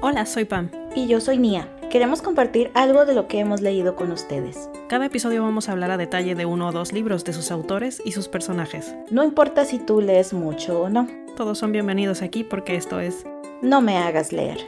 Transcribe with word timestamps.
Hola, 0.00 0.26
soy 0.26 0.44
Pam. 0.44 0.70
Y 0.94 1.08
yo 1.08 1.20
soy 1.20 1.38
Nia. 1.38 1.68
Queremos 1.90 2.22
compartir 2.22 2.70
algo 2.74 3.04
de 3.04 3.14
lo 3.14 3.26
que 3.26 3.40
hemos 3.40 3.62
leído 3.62 3.96
con 3.96 4.12
ustedes. 4.12 4.70
Cada 4.88 5.06
episodio 5.06 5.42
vamos 5.42 5.68
a 5.68 5.72
hablar 5.72 5.90
a 5.90 5.96
detalle 5.96 6.36
de 6.36 6.46
uno 6.46 6.68
o 6.68 6.72
dos 6.72 6.92
libros 6.92 7.24
de 7.24 7.32
sus 7.32 7.50
autores 7.50 8.00
y 8.04 8.12
sus 8.12 8.28
personajes. 8.28 8.94
No 9.10 9.24
importa 9.24 9.64
si 9.64 9.80
tú 9.80 10.00
lees 10.00 10.32
mucho 10.32 10.82
o 10.82 10.88
no. 10.88 11.08
Todos 11.36 11.58
son 11.58 11.72
bienvenidos 11.72 12.22
aquí 12.22 12.44
porque 12.44 12.76
esto 12.76 13.00
es 13.00 13.26
No 13.60 13.80
me 13.80 13.98
hagas 13.98 14.32
leer. 14.32 14.58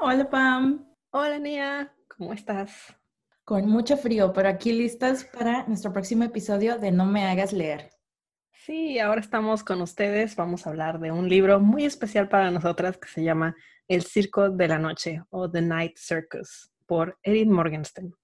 Hola 0.00 0.30
Pam. 0.30 0.86
Hola 1.10 1.38
Nia, 1.38 1.92
¿cómo 2.08 2.32
estás? 2.32 2.96
Con 3.44 3.68
mucho 3.68 3.98
frío, 3.98 4.32
pero 4.32 4.48
aquí 4.48 4.72
listas 4.72 5.24
para 5.24 5.66
nuestro 5.66 5.92
próximo 5.92 6.24
episodio 6.24 6.78
de 6.78 6.90
No 6.90 7.04
me 7.04 7.26
hagas 7.26 7.52
leer. 7.52 7.99
Sí, 8.66 8.98
ahora 8.98 9.22
estamos 9.22 9.64
con 9.64 9.80
ustedes. 9.80 10.36
Vamos 10.36 10.66
a 10.66 10.70
hablar 10.70 11.00
de 11.00 11.10
un 11.10 11.30
libro 11.30 11.60
muy 11.60 11.86
especial 11.86 12.28
para 12.28 12.50
nosotras 12.50 12.98
que 12.98 13.08
se 13.08 13.24
llama 13.24 13.56
El 13.88 14.02
Circo 14.02 14.50
de 14.50 14.68
la 14.68 14.78
Noche 14.78 15.22
o 15.30 15.50
The 15.50 15.62
Night 15.62 15.96
Circus 15.96 16.70
por 16.84 17.18
Erin 17.22 17.50
Morgenstern. 17.50 18.14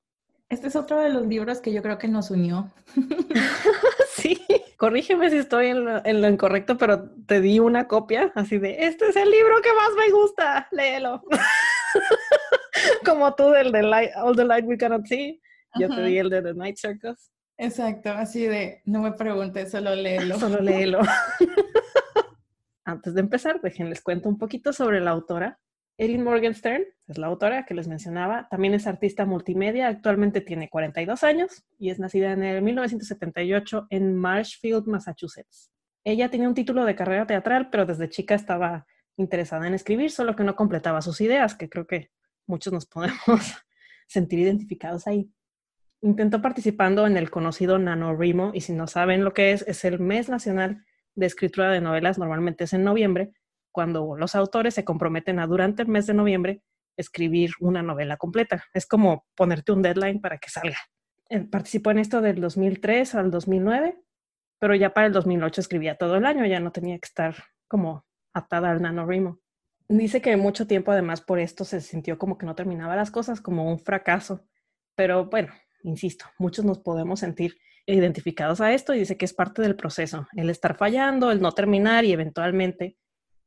Este 0.50 0.68
es 0.68 0.76
otro 0.76 1.00
de 1.00 1.08
los 1.08 1.26
libros 1.26 1.60
que 1.60 1.72
yo 1.72 1.80
creo 1.80 1.96
que 1.96 2.08
nos 2.08 2.30
unió. 2.30 2.70
sí, 4.10 4.38
corrígeme 4.76 5.30
si 5.30 5.38
estoy 5.38 5.68
en 5.68 6.20
lo, 6.20 6.28
incorrecto, 6.28 6.76
pero 6.76 7.08
te 7.26 7.40
di 7.40 7.58
una 7.58 7.88
copia 7.88 8.30
así 8.34 8.58
de, 8.58 8.84
este 8.84 9.08
es 9.08 9.16
el 9.16 9.30
libro 9.30 9.62
que 9.62 9.72
más 9.72 9.90
me 9.96 10.12
gusta, 10.12 10.68
léelo. 10.70 11.24
Como 13.06 13.34
tú 13.34 13.48
del 13.52 13.72
de 13.72 13.82
Light, 13.82 14.10
All 14.16 14.36
the 14.36 14.44
Light 14.44 14.66
We 14.66 14.76
Cannot 14.76 15.06
See, 15.06 15.40
yo 15.80 15.88
te 15.88 16.02
di 16.02 16.18
el 16.18 16.28
de 16.28 16.42
The 16.42 16.52
Night 16.52 16.76
Circus. 16.76 17.30
Exacto, 17.58 18.10
así 18.10 18.46
de, 18.46 18.82
no 18.84 19.00
me 19.02 19.12
preguntes, 19.12 19.70
solo 19.70 19.94
léelo. 19.94 20.38
Solo 20.40 20.60
léelo. 20.60 21.00
Antes 22.84 23.14
de 23.14 23.20
empezar, 23.20 23.60
déjenles 23.60 24.02
cuento 24.02 24.28
un 24.28 24.38
poquito 24.38 24.72
sobre 24.72 25.00
la 25.00 25.10
autora. 25.10 25.58
Erin 25.98 26.22
Morgenstern 26.22 26.84
es 27.06 27.16
la 27.16 27.26
autora 27.26 27.64
que 27.64 27.74
les 27.74 27.88
mencionaba. 27.88 28.46
También 28.50 28.74
es 28.74 28.86
artista 28.86 29.24
multimedia. 29.24 29.88
Actualmente 29.88 30.42
tiene 30.42 30.68
42 30.68 31.24
años 31.24 31.64
y 31.78 31.90
es 31.90 31.98
nacida 31.98 32.32
en 32.32 32.44
el 32.44 32.62
1978 32.62 33.86
en 33.88 34.14
Marshfield, 34.14 34.86
Massachusetts. 34.86 35.72
Ella 36.04 36.30
tenía 36.30 36.48
un 36.48 36.54
título 36.54 36.84
de 36.84 36.94
carrera 36.94 37.26
teatral, 37.26 37.70
pero 37.70 37.86
desde 37.86 38.10
chica 38.10 38.34
estaba 38.34 38.86
interesada 39.16 39.66
en 39.66 39.74
escribir, 39.74 40.10
solo 40.10 40.36
que 40.36 40.44
no 40.44 40.54
completaba 40.54 41.00
sus 41.00 41.20
ideas, 41.22 41.54
que 41.54 41.70
creo 41.70 41.86
que 41.86 42.10
muchos 42.46 42.72
nos 42.72 42.86
podemos 42.86 43.16
sentir 44.06 44.40
identificados 44.40 45.06
ahí 45.06 45.32
intentó 46.06 46.40
participando 46.40 47.06
en 47.06 47.16
el 47.16 47.30
conocido 47.30 47.78
NaNoWriMo 47.78 48.52
y 48.54 48.60
si 48.60 48.72
no 48.72 48.86
saben 48.86 49.24
lo 49.24 49.34
que 49.34 49.52
es, 49.52 49.62
es 49.66 49.84
el 49.84 49.98
mes 49.98 50.28
nacional 50.28 50.84
de 51.16 51.26
escritura 51.26 51.70
de 51.70 51.80
novelas, 51.80 52.18
normalmente 52.18 52.64
es 52.64 52.72
en 52.72 52.84
noviembre, 52.84 53.32
cuando 53.72 54.16
los 54.16 54.34
autores 54.34 54.74
se 54.74 54.84
comprometen 54.84 55.38
a 55.40 55.46
durante 55.46 55.82
el 55.82 55.88
mes 55.88 56.06
de 56.06 56.14
noviembre 56.14 56.62
escribir 56.96 57.50
una 57.60 57.82
novela 57.82 58.16
completa. 58.16 58.64
Es 58.72 58.86
como 58.86 59.26
ponerte 59.34 59.72
un 59.72 59.82
deadline 59.82 60.20
para 60.20 60.38
que 60.38 60.48
salga. 60.48 60.78
Participó 61.50 61.90
en 61.90 61.98
esto 61.98 62.20
del 62.20 62.40
2003 62.40 63.14
al 63.16 63.30
2009, 63.30 63.98
pero 64.58 64.74
ya 64.76 64.94
para 64.94 65.08
el 65.08 65.12
2008 65.12 65.60
escribía 65.60 65.98
todo 65.98 66.16
el 66.16 66.24
año, 66.24 66.46
ya 66.46 66.60
no 66.60 66.70
tenía 66.70 66.98
que 66.98 67.06
estar 67.06 67.34
como 67.66 68.06
atada 68.32 68.70
al 68.70 68.80
NaNoWriMo. 68.80 69.40
Dice 69.88 70.20
que 70.20 70.36
mucho 70.36 70.66
tiempo 70.66 70.92
además 70.92 71.20
por 71.20 71.40
esto 71.40 71.64
se 71.64 71.80
sintió 71.80 72.16
como 72.16 72.38
que 72.38 72.46
no 72.46 72.54
terminaba 72.54 72.96
las 72.96 73.10
cosas, 73.10 73.40
como 73.40 73.68
un 73.68 73.78
fracaso. 73.78 74.44
Pero 74.94 75.26
bueno, 75.26 75.52
insisto, 75.82 76.26
muchos 76.38 76.64
nos 76.64 76.78
podemos 76.78 77.20
sentir 77.20 77.56
identificados 77.86 78.60
a 78.60 78.72
esto 78.72 78.94
y 78.94 78.98
dice 78.98 79.16
que 79.16 79.24
es 79.24 79.32
parte 79.32 79.62
del 79.62 79.76
proceso, 79.76 80.26
el 80.34 80.50
estar 80.50 80.76
fallando, 80.76 81.30
el 81.30 81.40
no 81.40 81.52
terminar 81.52 82.04
y 82.04 82.12
eventualmente 82.12 82.96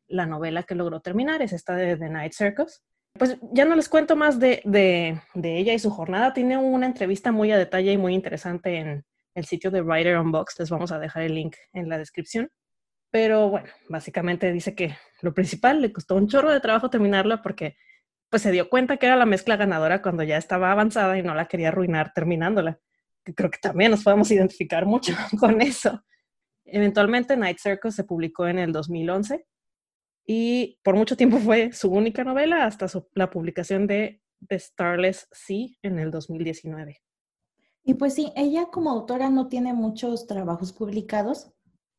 la 0.08 0.26
novela 0.26 0.64
que 0.64 0.76
logró 0.76 1.02
terminar 1.02 1.42
es 1.42 1.54
esta 1.54 1.76
de 1.76 1.98
The 1.98 2.10
Night 2.10 2.34
Circus. 2.34 2.82
Pues 3.14 3.38
ya 3.54 3.66
no 3.66 3.76
les 3.76 3.90
cuento 3.90 4.16
más 4.16 4.40
de, 4.40 4.62
de, 4.64 5.58
ella 5.58 5.74
y 5.74 5.80
su 5.80 5.90
jornada. 5.90 6.34
Tiene 6.34 6.58
una 6.58 6.86
entrevista 6.86 7.32
muy 7.32 7.52
a 7.52 7.58
detalle 7.58 7.92
y 7.92 7.98
muy 7.98 8.14
interesante 8.14 8.78
en 8.78 9.06
el 9.36 9.46
sitio 9.46 9.72
de 9.72 9.82
Writer 9.82 10.16
on 10.18 10.32
Box. 10.32 10.56
Les 10.60 10.70
vamos 10.70 10.92
a 10.92 11.00
dejar 11.00 11.24
el 11.24 11.36
link 11.36 11.56
en 11.74 11.90
la 11.90 11.98
descripción. 11.98 12.50
Pero 13.12 13.50
bueno, 13.50 13.68
básicamente 13.90 14.52
dice 14.52 14.76
que 14.76 14.96
lo 15.22 15.34
principal 15.34 15.82
le 15.82 15.92
costó 15.92 16.16
un 16.16 16.28
chorro 16.28 16.52
de 16.52 16.60
trabajo 16.60 16.90
terminarla 16.90 17.42
porque 17.42 17.76
pues 18.30 18.44
se 18.44 18.52
dio 18.52 18.70
cuenta 18.70 18.98
que 18.98 19.08
era 19.08 19.16
la 19.16 19.26
mezcla 19.26 19.58
ganadora 19.58 20.02
cuando 20.02 20.24
ya 20.24 20.38
estaba 20.38 20.72
avanzada 20.72 21.18
y 21.18 21.24
no 21.24 21.34
la 21.34 21.48
quería 21.48 21.70
arruinar 21.70 22.14
terminándola. 22.14 22.80
Creo 23.24 23.50
que 23.50 23.60
también 23.60 23.92
nos 23.92 24.04
podemos 24.04 24.30
identificar 24.32 24.86
mucho 24.86 25.14
con 25.40 25.62
eso. 25.62 26.04
Eventualmente 26.66 27.36
Night 27.36 27.58
Circus 27.60 27.96
se 27.96 28.04
publicó 28.04 28.48
en 28.48 28.60
el 28.60 28.72
2011 28.72 29.46
y 30.28 30.80
por 30.84 30.96
mucho 30.96 31.18
tiempo 31.18 31.38
fue 31.38 31.72
su 31.72 31.90
única 31.92 32.24
novela 32.24 32.66
hasta 32.66 32.86
la 33.16 33.32
publicación 33.32 33.88
de 33.88 34.22
The 34.48 34.60
Starless 34.60 35.28
Sea 35.32 35.68
en 35.82 35.98
el 35.98 36.12
2019. 36.12 37.02
Y 37.84 37.96
pues 37.96 38.14
sí, 38.14 38.32
ella 38.36 38.68
como 38.72 38.92
autora 38.92 39.32
no 39.32 39.48
tiene 39.48 39.74
muchos 39.74 40.28
trabajos 40.28 40.72
publicados 40.74 41.52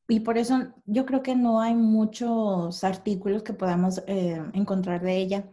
y 0.07 0.21
por 0.21 0.39
eso 0.39 0.73
yo 0.87 1.07
creo 1.07 1.23
que 1.23 1.35
no 1.35 1.61
hay 1.61 1.75
muchos 1.75 2.85
artículos 2.85 3.43
que 3.43 3.53
podamos 3.53 4.03
eh, 4.07 4.41
encontrar 4.53 5.03
de 5.03 5.17
ella 5.17 5.45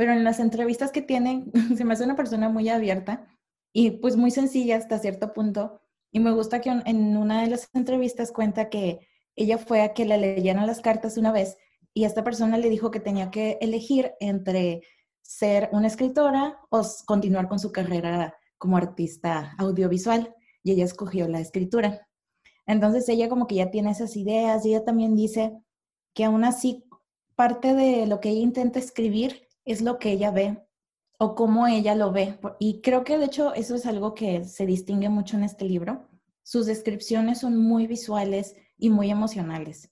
pero 0.00 0.14
en 0.14 0.24
las 0.24 0.40
entrevistas 0.40 0.92
que 0.92 1.02
tienen, 1.02 1.52
se 1.76 1.84
me 1.84 1.92
hace 1.92 2.04
una 2.04 2.16
persona 2.16 2.48
muy 2.48 2.70
abierta 2.70 3.28
y 3.70 3.90
pues 3.90 4.16
muy 4.16 4.30
sencilla 4.30 4.78
hasta 4.78 4.98
cierto 4.98 5.34
punto. 5.34 5.78
Y 6.10 6.20
me 6.20 6.32
gusta 6.32 6.62
que 6.62 6.70
en 6.70 7.18
una 7.18 7.42
de 7.42 7.48
las 7.50 7.68
entrevistas 7.74 8.32
cuenta 8.32 8.70
que 8.70 9.06
ella 9.36 9.58
fue 9.58 9.82
a 9.82 9.92
que 9.92 10.06
le 10.06 10.16
leyeran 10.16 10.66
las 10.66 10.80
cartas 10.80 11.18
una 11.18 11.32
vez 11.32 11.58
y 11.92 12.04
esta 12.04 12.24
persona 12.24 12.56
le 12.56 12.70
dijo 12.70 12.90
que 12.90 12.98
tenía 12.98 13.30
que 13.30 13.58
elegir 13.60 14.14
entre 14.20 14.80
ser 15.20 15.68
una 15.70 15.88
escritora 15.88 16.58
o 16.70 16.80
continuar 17.04 17.46
con 17.46 17.58
su 17.58 17.70
carrera 17.70 18.34
como 18.56 18.78
artista 18.78 19.54
audiovisual 19.58 20.34
y 20.62 20.72
ella 20.72 20.84
escogió 20.86 21.28
la 21.28 21.40
escritura. 21.40 22.08
Entonces 22.66 23.06
ella 23.10 23.28
como 23.28 23.46
que 23.46 23.56
ya 23.56 23.70
tiene 23.70 23.90
esas 23.90 24.16
ideas 24.16 24.64
y 24.64 24.70
ella 24.70 24.82
también 24.82 25.14
dice 25.14 25.52
que 26.14 26.24
aún 26.24 26.44
así 26.44 26.86
parte 27.34 27.74
de 27.74 28.06
lo 28.06 28.20
que 28.20 28.30
ella 28.30 28.40
intenta 28.40 28.78
escribir 28.78 29.49
es 29.70 29.82
lo 29.82 29.98
que 29.98 30.10
ella 30.10 30.30
ve 30.30 30.58
o 31.18 31.34
cómo 31.34 31.66
ella 31.66 31.94
lo 31.94 32.12
ve. 32.12 32.38
Y 32.58 32.80
creo 32.80 33.04
que 33.04 33.18
de 33.18 33.26
hecho 33.26 33.54
eso 33.54 33.74
es 33.74 33.86
algo 33.86 34.14
que 34.14 34.44
se 34.44 34.66
distingue 34.66 35.08
mucho 35.08 35.36
en 35.36 35.44
este 35.44 35.64
libro. 35.64 36.08
Sus 36.42 36.66
descripciones 36.66 37.40
son 37.40 37.56
muy 37.56 37.86
visuales 37.86 38.56
y 38.78 38.90
muy 38.90 39.10
emocionales. 39.10 39.90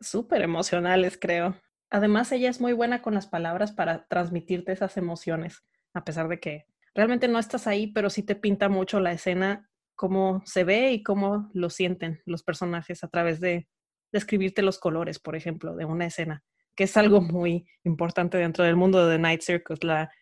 Súper 0.00 0.42
emocionales, 0.42 1.18
creo. 1.18 1.56
Además, 1.90 2.30
ella 2.32 2.50
es 2.50 2.60
muy 2.60 2.74
buena 2.74 3.00
con 3.00 3.14
las 3.14 3.26
palabras 3.26 3.72
para 3.72 4.06
transmitirte 4.06 4.72
esas 4.72 4.96
emociones, 4.98 5.64
a 5.94 6.04
pesar 6.04 6.28
de 6.28 6.38
que 6.38 6.66
realmente 6.94 7.28
no 7.28 7.38
estás 7.38 7.66
ahí, 7.66 7.86
pero 7.86 8.10
sí 8.10 8.22
te 8.22 8.36
pinta 8.36 8.68
mucho 8.68 9.00
la 9.00 9.12
escena, 9.12 9.70
cómo 9.96 10.42
se 10.44 10.64
ve 10.64 10.92
y 10.92 11.02
cómo 11.02 11.50
lo 11.54 11.70
sienten 11.70 12.20
los 12.26 12.42
personajes 12.42 13.02
a 13.02 13.08
través 13.08 13.40
de 13.40 13.68
describirte 14.12 14.62
los 14.62 14.78
colores, 14.78 15.18
por 15.18 15.34
ejemplo, 15.34 15.74
de 15.74 15.86
una 15.86 16.06
escena 16.06 16.44
que 16.78 16.84
es 16.84 16.96
algo 16.96 17.20
muy 17.20 17.66
importante 17.82 18.38
dentro 18.38 18.64
del 18.64 18.76
mundo 18.76 19.04
de 19.04 19.18
Night 19.18 19.40
Circus, 19.42 19.82
la, 19.82 20.12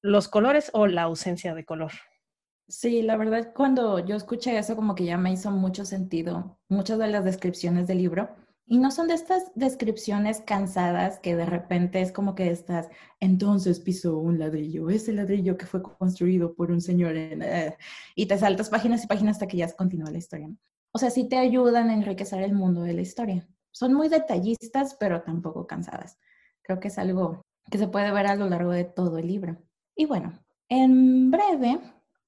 los 0.00 0.28
colores 0.28 0.70
o 0.72 0.86
la 0.86 1.02
ausencia 1.02 1.54
de 1.54 1.66
color. 1.66 1.92
Sí, 2.68 3.02
la 3.02 3.18
verdad, 3.18 3.52
cuando 3.54 3.98
yo 3.98 4.16
escuché 4.16 4.56
eso, 4.56 4.76
como 4.76 4.94
que 4.94 5.04
ya 5.04 5.18
me 5.18 5.30
hizo 5.30 5.50
mucho 5.50 5.84
sentido 5.84 6.58
muchas 6.70 6.98
de 6.98 7.08
las 7.08 7.26
descripciones 7.26 7.86
del 7.86 7.98
libro. 7.98 8.30
Y 8.64 8.78
no 8.78 8.90
son 8.90 9.08
de 9.08 9.14
estas 9.14 9.52
descripciones 9.54 10.40
cansadas 10.40 11.18
que 11.18 11.36
de 11.36 11.44
repente 11.44 12.00
es 12.00 12.12
como 12.12 12.34
que 12.34 12.50
estás, 12.50 12.88
entonces 13.18 13.78
pisó 13.78 14.16
un 14.16 14.38
ladrillo, 14.38 14.88
ese 14.88 15.12
ladrillo 15.12 15.58
que 15.58 15.66
fue 15.66 15.82
construido 15.82 16.54
por 16.54 16.70
un 16.70 16.80
señor 16.80 17.14
eh", 17.14 17.76
y 18.14 18.24
te 18.24 18.38
saltas 18.38 18.70
páginas 18.70 19.04
y 19.04 19.06
páginas 19.06 19.36
hasta 19.36 19.48
que 19.48 19.58
ya 19.58 19.70
continúa 19.72 20.10
la 20.10 20.18
historia. 20.18 20.48
O 20.92 20.98
sea, 20.98 21.10
sí 21.10 21.28
te 21.28 21.36
ayudan 21.36 21.90
a 21.90 21.94
enriquecer 21.94 22.42
el 22.42 22.54
mundo 22.54 22.80
de 22.82 22.94
la 22.94 23.02
historia. 23.02 23.46
Son 23.72 23.94
muy 23.94 24.08
detallistas, 24.08 24.96
pero 24.98 25.22
tampoco 25.22 25.66
cansadas. 25.66 26.18
Creo 26.62 26.80
que 26.80 26.88
es 26.88 26.98
algo 26.98 27.42
que 27.70 27.78
se 27.78 27.88
puede 27.88 28.10
ver 28.12 28.26
a 28.26 28.36
lo 28.36 28.48
largo 28.48 28.72
de 28.72 28.84
todo 28.84 29.18
el 29.18 29.26
libro. 29.26 29.56
Y 29.94 30.06
bueno, 30.06 30.38
en 30.68 31.30
breve, 31.30 31.80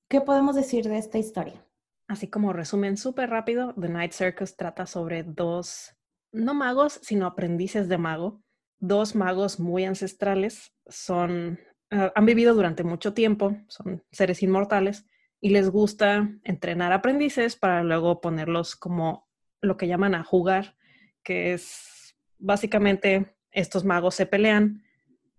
¿qué 0.09 0.21
podemos 0.21 0.55
decir 0.55 0.89
de 0.89 0.99
esta 0.99 1.19
historia? 1.19 1.65
Así 2.09 2.29
como 2.29 2.53
resumen 2.53 2.97
súper 2.97 3.31
rápido, 3.31 3.75
The 3.81 3.89
Night 3.89 4.13
Circus 4.13 4.57
trata 4.57 4.87
sobre 4.87 5.23
dos, 5.23 5.95
no 6.33 6.55
magos, 6.55 7.01
sino 7.03 7.27
aprendices 7.27 7.89
de 7.89 7.99
mago. 7.99 8.43
Dos 8.79 9.15
magos 9.15 9.61
muy 9.61 9.85
ancestrales, 9.85 10.75
son, 10.87 11.61
ah, 11.91 12.13
han 12.15 12.27
vivido 12.27 12.55
durante 12.55 12.83
mucho 12.85 13.15
tiempo, 13.15 13.57
son 13.69 14.03
seres 14.11 14.43
inmortales 14.43 15.07
y 15.41 15.51
les 15.51 15.71
gusta 15.71 16.31
entrenar 16.43 16.93
aprendices 16.93 17.57
para 17.57 17.83
luego 17.83 18.21
ponerlos 18.21 18.77
como 18.77 19.29
lo 19.61 19.77
que 19.77 19.87
llaman 19.87 20.15
a 20.15 20.25
jugar 20.25 20.77
que 21.23 21.55
es 21.55 22.17
básicamente 22.39 23.37
estos 23.51 23.85
magos 23.85 24.15
se 24.15 24.27
pelean. 24.27 24.83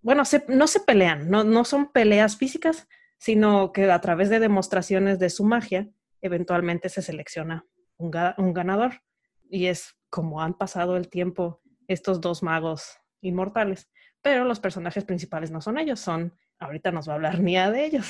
Bueno, 0.01 0.23
no 0.47 0.67
se 0.67 0.79
pelean, 0.79 1.29
no, 1.29 1.43
no 1.43 1.65
son 1.65 1.91
peleas 1.91 2.37
físicas, 2.37 2.87
sino 3.17 3.71
que 3.71 3.89
a 3.91 4.01
través 4.01 4.29
de 4.29 4.39
demostraciones 4.39 5.19
de 5.19 5.29
su 5.29 5.45
magia, 5.45 5.89
eventualmente 6.21 6.89
se 6.89 7.01
selecciona 7.01 7.65
un, 7.97 8.11
ganador. 8.11 9.01
Y 9.49 9.67
es 9.67 9.95
como 10.09 10.41
han 10.41 10.55
pasado 10.55 10.97
el 10.97 11.09
tiempo 11.09 11.61
estos 11.87 12.21
dos 12.21 12.43
magos 12.43 12.97
inmortales. 13.21 13.89
Pero 14.21 14.45
los 14.45 14.59
personajes 14.59 15.03
principales 15.03 15.51
no 15.51 15.61
son 15.61 15.77
ellos, 15.77 15.99
son, 15.99 16.37
ahorita 16.59 16.91
nos 16.91 17.07
va 17.07 17.13
a 17.13 17.15
hablar 17.15 17.39
Nia 17.39 17.71
de 17.71 17.85
ellos. 17.85 18.07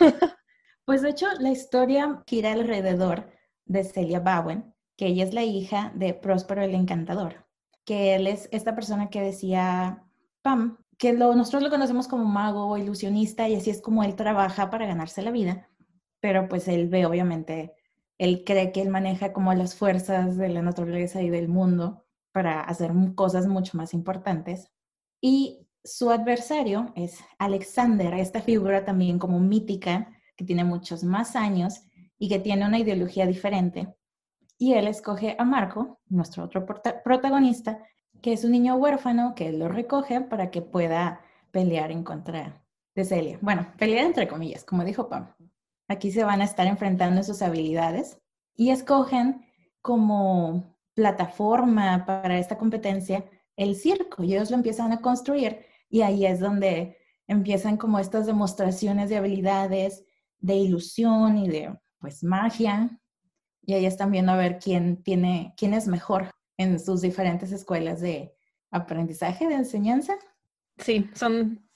pues 0.84 1.02
de 1.02 1.10
hecho, 1.10 1.26
la 1.38 1.50
historia 1.50 2.22
gira 2.26 2.52
alrededor 2.52 3.30
de 3.64 3.84
Celia 3.84 4.20
Bowen, 4.20 4.74
que 4.96 5.06
ella 5.06 5.24
es 5.24 5.34
la 5.34 5.44
hija 5.44 5.92
de 5.94 6.14
Próspero 6.14 6.62
el 6.62 6.74
Encantador, 6.74 7.46
que 7.84 8.14
él 8.14 8.26
es 8.26 8.48
esta 8.52 8.74
persona 8.74 9.10
que 9.10 9.20
decía 9.20 10.04
Pam, 10.42 10.78
que 10.98 11.12
nosotros 11.12 11.62
lo 11.62 11.70
conocemos 11.70 12.08
como 12.08 12.24
mago 12.24 12.66
o 12.66 12.78
ilusionista 12.78 13.48
y 13.48 13.54
así 13.56 13.70
es 13.70 13.82
como 13.82 14.02
él 14.02 14.16
trabaja 14.16 14.70
para 14.70 14.86
ganarse 14.86 15.22
la 15.22 15.30
vida, 15.30 15.68
pero 16.20 16.48
pues 16.48 16.68
él 16.68 16.88
ve 16.88 17.06
obviamente, 17.06 17.74
él 18.18 18.44
cree 18.44 18.72
que 18.72 18.80
él 18.80 18.88
maneja 18.88 19.32
como 19.32 19.52
las 19.52 19.74
fuerzas 19.74 20.36
de 20.36 20.48
la 20.48 20.62
naturaleza 20.62 21.22
y 21.22 21.28
del 21.28 21.48
mundo 21.48 22.04
para 22.32 22.60
hacer 22.62 22.92
cosas 23.14 23.46
mucho 23.46 23.76
más 23.76 23.94
importantes. 23.94 24.70
Y 25.20 25.66
su 25.84 26.10
adversario 26.10 26.92
es 26.96 27.18
Alexander, 27.38 28.14
esta 28.14 28.40
figura 28.40 28.84
también 28.84 29.18
como 29.18 29.38
mítica, 29.38 30.10
que 30.36 30.44
tiene 30.44 30.64
muchos 30.64 31.04
más 31.04 31.36
años 31.36 31.82
y 32.18 32.28
que 32.28 32.38
tiene 32.38 32.66
una 32.66 32.78
ideología 32.78 33.26
diferente. 33.26 33.94
Y 34.58 34.74
él 34.74 34.86
escoge 34.86 35.36
a 35.38 35.44
Marco, 35.44 36.00
nuestro 36.08 36.44
otro 36.44 36.64
protagonista, 37.04 37.82
que 38.22 38.32
es 38.32 38.44
un 38.44 38.52
niño 38.52 38.76
huérfano 38.76 39.34
que 39.34 39.48
él 39.48 39.58
lo 39.58 39.68
recoge 39.68 40.20
para 40.20 40.50
que 40.50 40.62
pueda 40.62 41.20
pelear 41.50 41.90
en 41.90 42.02
contra 42.02 42.64
de 42.94 43.04
Celia. 43.04 43.38
Bueno, 43.42 43.72
pelear 43.78 44.06
entre 44.06 44.28
comillas, 44.28 44.64
como 44.64 44.84
dijo 44.84 45.08
Pam. 45.08 45.34
Aquí 45.88 46.10
se 46.10 46.24
van 46.24 46.40
a 46.40 46.44
estar 46.44 46.66
enfrentando 46.66 47.22
sus 47.22 47.42
habilidades 47.42 48.18
y 48.56 48.70
escogen 48.70 49.46
como 49.82 50.76
plataforma 50.94 52.04
para 52.06 52.38
esta 52.38 52.56
competencia 52.56 53.24
el 53.56 53.76
circo 53.76 54.24
y 54.24 54.34
ellos 54.34 54.50
lo 54.50 54.56
empiezan 54.56 54.92
a 54.92 55.00
construir 55.00 55.64
y 55.88 56.02
ahí 56.02 56.26
es 56.26 56.40
donde 56.40 56.96
empiezan 57.26 57.76
como 57.76 57.98
estas 57.98 58.26
demostraciones 58.26 59.08
de 59.10 59.16
habilidades, 59.16 60.04
de 60.38 60.56
ilusión 60.56 61.38
y 61.38 61.48
de 61.48 61.78
pues 61.98 62.22
magia 62.22 63.00
y 63.66 63.74
ahí 63.74 63.84
están 63.84 64.12
viendo 64.12 64.32
a 64.32 64.36
ver 64.36 64.58
quién 64.58 65.02
tiene, 65.02 65.52
quién 65.56 65.74
es 65.74 65.88
mejor 65.88 66.30
en 66.56 66.78
sus 66.78 67.02
diferentes 67.02 67.52
escuelas 67.52 68.00
de 68.00 68.32
aprendizaje, 68.70 69.48
de 69.48 69.54
enseñanza. 69.54 70.14
Sí, 70.78 71.10
son 71.14 71.66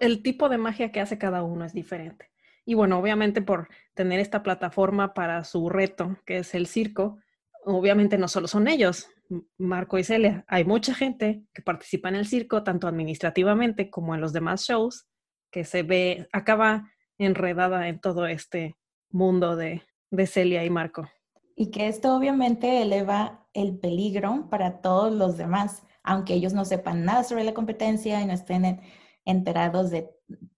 el 0.00 0.22
tipo 0.22 0.48
de 0.48 0.58
magia 0.58 0.92
que 0.92 1.00
hace 1.00 1.18
cada 1.18 1.42
uno 1.42 1.64
es 1.64 1.72
diferente. 1.72 2.30
Y 2.64 2.74
bueno, 2.74 2.98
obviamente 2.98 3.42
por 3.42 3.68
tener 3.94 4.20
esta 4.20 4.42
plataforma 4.42 5.14
para 5.14 5.42
su 5.44 5.68
reto, 5.68 6.18
que 6.26 6.38
es 6.38 6.54
el 6.54 6.66
circo, 6.66 7.18
obviamente 7.64 8.18
no 8.18 8.28
solo 8.28 8.46
son 8.46 8.68
ellos, 8.68 9.08
Marco 9.56 9.98
y 9.98 10.04
Celia, 10.04 10.44
hay 10.46 10.64
mucha 10.64 10.94
gente 10.94 11.44
que 11.54 11.62
participa 11.62 12.10
en 12.10 12.16
el 12.16 12.26
circo, 12.26 12.62
tanto 12.62 12.86
administrativamente 12.86 13.88
como 13.88 14.14
en 14.14 14.20
los 14.20 14.32
demás 14.32 14.64
shows, 14.64 15.06
que 15.50 15.64
se 15.64 15.82
ve, 15.82 16.28
acaba 16.32 16.90
enredada 17.18 17.88
en 17.88 18.00
todo 18.00 18.26
este 18.26 18.76
mundo 19.10 19.56
de, 19.56 19.82
de 20.10 20.26
Celia 20.26 20.64
y 20.64 20.70
Marco. 20.70 21.08
Y 21.54 21.70
que 21.70 21.88
esto 21.88 22.16
obviamente 22.16 22.82
eleva 22.82 23.46
el 23.54 23.78
peligro 23.78 24.48
para 24.50 24.80
todos 24.80 25.12
los 25.12 25.36
demás, 25.36 25.82
aunque 26.02 26.34
ellos 26.34 26.52
no 26.52 26.64
sepan 26.64 27.04
nada 27.04 27.24
sobre 27.24 27.44
la 27.44 27.54
competencia 27.54 28.20
y 28.20 28.26
no 28.26 28.32
estén 28.32 28.80
enterados 29.24 29.90
de 29.90 30.10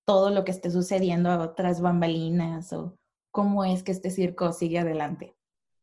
todo 0.04 0.30
lo 0.30 0.44
que 0.44 0.52
esté 0.52 0.70
sucediendo 0.70 1.30
a 1.30 1.38
otras 1.38 1.80
bambalinas 1.80 2.72
o 2.72 2.98
cómo 3.30 3.64
es 3.64 3.82
que 3.82 3.92
este 3.92 4.10
circo 4.10 4.52
sigue 4.52 4.78
adelante. 4.78 5.34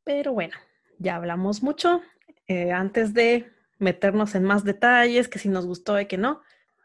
Pero 0.03 0.33
bueno, 0.33 0.55
ya 0.99 1.15
hablamos 1.15 1.61
mucho. 1.61 2.01
Eh, 2.47 2.71
antes 2.71 3.13
de 3.13 3.51
meternos 3.77 4.35
en 4.35 4.43
más 4.43 4.63
detalles, 4.63 5.27
que 5.27 5.39
si 5.39 5.49
nos 5.49 5.65
gustó 5.65 5.99
y 5.99 6.05
que 6.05 6.17
no, 6.17 6.41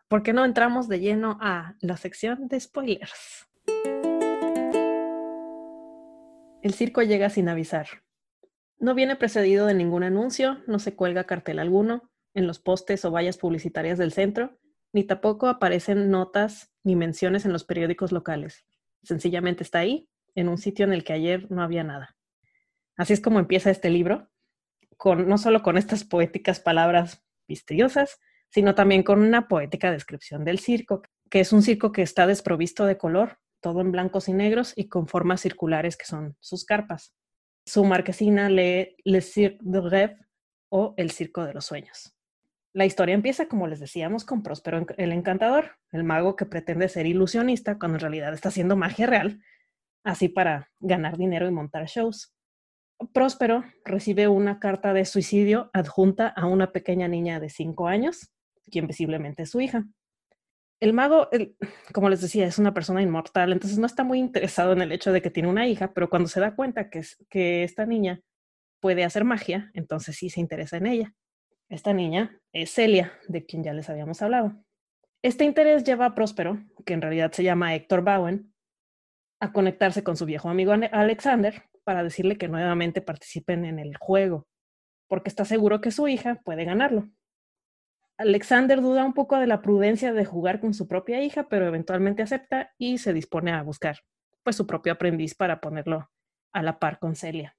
¿por 0.08 0.22
qué 0.22 0.32
no 0.32 0.44
entramos 0.44 0.88
de 0.88 1.00
lleno 1.00 1.38
a 1.40 1.76
la 1.80 1.96
sección 1.96 2.48
de 2.48 2.58
spoilers? 2.60 3.46
El 6.62 6.74
circo 6.74 7.02
llega 7.02 7.30
sin 7.30 7.48
avisar. 7.48 7.86
No 8.78 8.94
viene 8.94 9.16
precedido 9.16 9.66
de 9.66 9.74
ningún 9.74 10.02
anuncio, 10.02 10.62
no 10.66 10.78
se 10.78 10.94
cuelga 10.94 11.24
cartel 11.24 11.58
alguno 11.58 12.10
en 12.34 12.46
los 12.46 12.58
postes 12.58 13.04
o 13.04 13.10
vallas 13.10 13.38
publicitarias 13.38 13.96
del 13.96 14.12
centro, 14.12 14.58
ni 14.92 15.04
tampoco 15.04 15.48
aparecen 15.48 16.10
notas 16.10 16.70
ni 16.84 16.94
menciones 16.94 17.46
en 17.46 17.52
los 17.52 17.64
periódicos 17.64 18.12
locales. 18.12 18.66
Sencillamente 19.02 19.62
está 19.62 19.78
ahí, 19.78 20.08
en 20.34 20.48
un 20.48 20.58
sitio 20.58 20.84
en 20.84 20.92
el 20.92 21.04
que 21.04 21.14
ayer 21.14 21.50
no 21.50 21.62
había 21.62 21.84
nada. 21.84 22.16
Así 22.96 23.12
es 23.12 23.20
como 23.20 23.38
empieza 23.38 23.70
este 23.70 23.90
libro, 23.90 24.28
no 25.04 25.38
solo 25.38 25.62
con 25.62 25.78
estas 25.78 26.04
poéticas 26.04 26.60
palabras 26.60 27.24
misteriosas, 27.48 28.20
sino 28.50 28.74
también 28.74 29.02
con 29.02 29.20
una 29.20 29.48
poética 29.48 29.90
descripción 29.90 30.44
del 30.44 30.58
circo, 30.58 31.02
que 31.30 31.40
es 31.40 31.52
un 31.52 31.62
circo 31.62 31.92
que 31.92 32.02
está 32.02 32.26
desprovisto 32.26 32.86
de 32.86 32.98
color, 32.98 33.38
todo 33.60 33.80
en 33.80 33.92
blancos 33.92 34.28
y 34.28 34.32
negros 34.32 34.72
y 34.76 34.88
con 34.88 35.08
formas 35.08 35.40
circulares 35.40 35.96
que 35.96 36.04
son 36.04 36.36
sus 36.40 36.64
carpas. 36.64 37.14
Su 37.68 37.84
marquesina 37.84 38.48
lee 38.48 38.94
Le 39.04 39.20
Cirque 39.20 39.58
de 39.60 39.80
Rêve 39.80 40.18
o 40.68 40.94
El 40.96 41.10
Circo 41.10 41.44
de 41.44 41.52
los 41.52 41.66
Sueños. 41.66 42.16
La 42.72 42.86
historia 42.86 43.16
empieza, 43.16 43.48
como 43.48 43.66
les 43.66 43.80
decíamos, 43.80 44.24
con 44.24 44.44
Próspero 44.44 44.86
el 44.96 45.10
Encantador, 45.10 45.72
el 45.90 46.04
mago 46.04 46.36
que 46.36 46.46
pretende 46.46 46.88
ser 46.88 47.06
ilusionista 47.06 47.76
cuando 47.76 47.96
en 47.96 48.02
realidad 48.02 48.32
está 48.34 48.50
haciendo 48.50 48.76
magia 48.76 49.06
real, 49.06 49.40
así 50.04 50.28
para 50.28 50.70
ganar 50.78 51.16
dinero 51.16 51.48
y 51.48 51.50
montar 51.50 51.86
shows. 51.86 52.32
Próspero 53.12 53.64
recibe 53.84 54.28
una 54.28 54.60
carta 54.60 54.92
de 54.92 55.04
suicidio 55.04 55.68
adjunta 55.72 56.28
a 56.28 56.46
una 56.46 56.70
pequeña 56.70 57.08
niña 57.08 57.40
de 57.40 57.50
cinco 57.50 57.88
años, 57.88 58.30
quien 58.70 58.86
visiblemente 58.86 59.42
es 59.42 59.50
su 59.50 59.60
hija 59.60 59.84
el 60.80 60.92
mago, 60.92 61.28
como 61.92 62.08
les 62.08 62.20
decía, 62.20 62.46
es 62.46 62.58
una 62.58 62.74
persona 62.74 63.02
inmortal, 63.02 63.52
entonces 63.52 63.78
no 63.78 63.86
está 63.86 64.04
muy 64.04 64.18
interesado 64.18 64.72
en 64.72 64.82
el 64.82 64.92
hecho 64.92 65.12
de 65.12 65.22
que 65.22 65.30
tiene 65.30 65.48
una 65.48 65.66
hija, 65.66 65.92
pero 65.92 66.10
cuando 66.10 66.28
se 66.28 66.40
da 66.40 66.54
cuenta 66.54 66.90
que, 66.90 67.02
que 67.28 67.64
esta 67.64 67.86
niña 67.86 68.20
puede 68.80 69.04
hacer 69.04 69.24
magia, 69.24 69.70
entonces 69.74 70.16
sí 70.16 70.30
se 70.30 70.40
interesa 70.40 70.76
en 70.76 70.86
ella. 70.86 71.14
Esta 71.68 71.92
niña 71.92 72.40
es 72.52 72.70
Celia, 72.70 73.12
de 73.28 73.44
quien 73.44 73.64
ya 73.64 73.72
les 73.72 73.90
habíamos 73.90 74.22
hablado. 74.22 74.54
Este 75.22 75.44
interés 75.44 75.82
lleva 75.82 76.06
a 76.06 76.14
Próspero, 76.14 76.62
que 76.84 76.92
en 76.92 77.02
realidad 77.02 77.32
se 77.32 77.42
llama 77.42 77.74
Héctor 77.74 78.02
Bowen, 78.02 78.54
a 79.40 79.52
conectarse 79.52 80.04
con 80.04 80.16
su 80.16 80.24
viejo 80.24 80.48
amigo 80.48 80.72
Alexander 80.72 81.64
para 81.84 82.02
decirle 82.02 82.38
que 82.38 82.48
nuevamente 82.48 83.00
participen 83.00 83.64
en 83.64 83.78
el 83.78 83.96
juego, 83.96 84.46
porque 85.08 85.28
está 85.28 85.44
seguro 85.44 85.80
que 85.80 85.90
su 85.90 86.08
hija 86.08 86.40
puede 86.44 86.64
ganarlo. 86.64 87.08
Alexander 88.18 88.80
duda 88.80 89.04
un 89.04 89.12
poco 89.12 89.38
de 89.38 89.46
la 89.46 89.60
prudencia 89.60 90.12
de 90.12 90.24
jugar 90.24 90.60
con 90.60 90.72
su 90.72 90.88
propia 90.88 91.22
hija, 91.22 91.48
pero 91.48 91.66
eventualmente 91.66 92.22
acepta 92.22 92.72
y 92.78 92.98
se 92.98 93.12
dispone 93.12 93.52
a 93.52 93.62
buscar 93.62 93.98
pues 94.46 94.54
su 94.54 94.64
propio 94.64 94.92
aprendiz 94.92 95.34
para 95.34 95.60
ponerlo 95.60 96.08
a 96.52 96.62
la 96.62 96.78
par 96.78 97.00
con 97.00 97.16
Celia. 97.16 97.56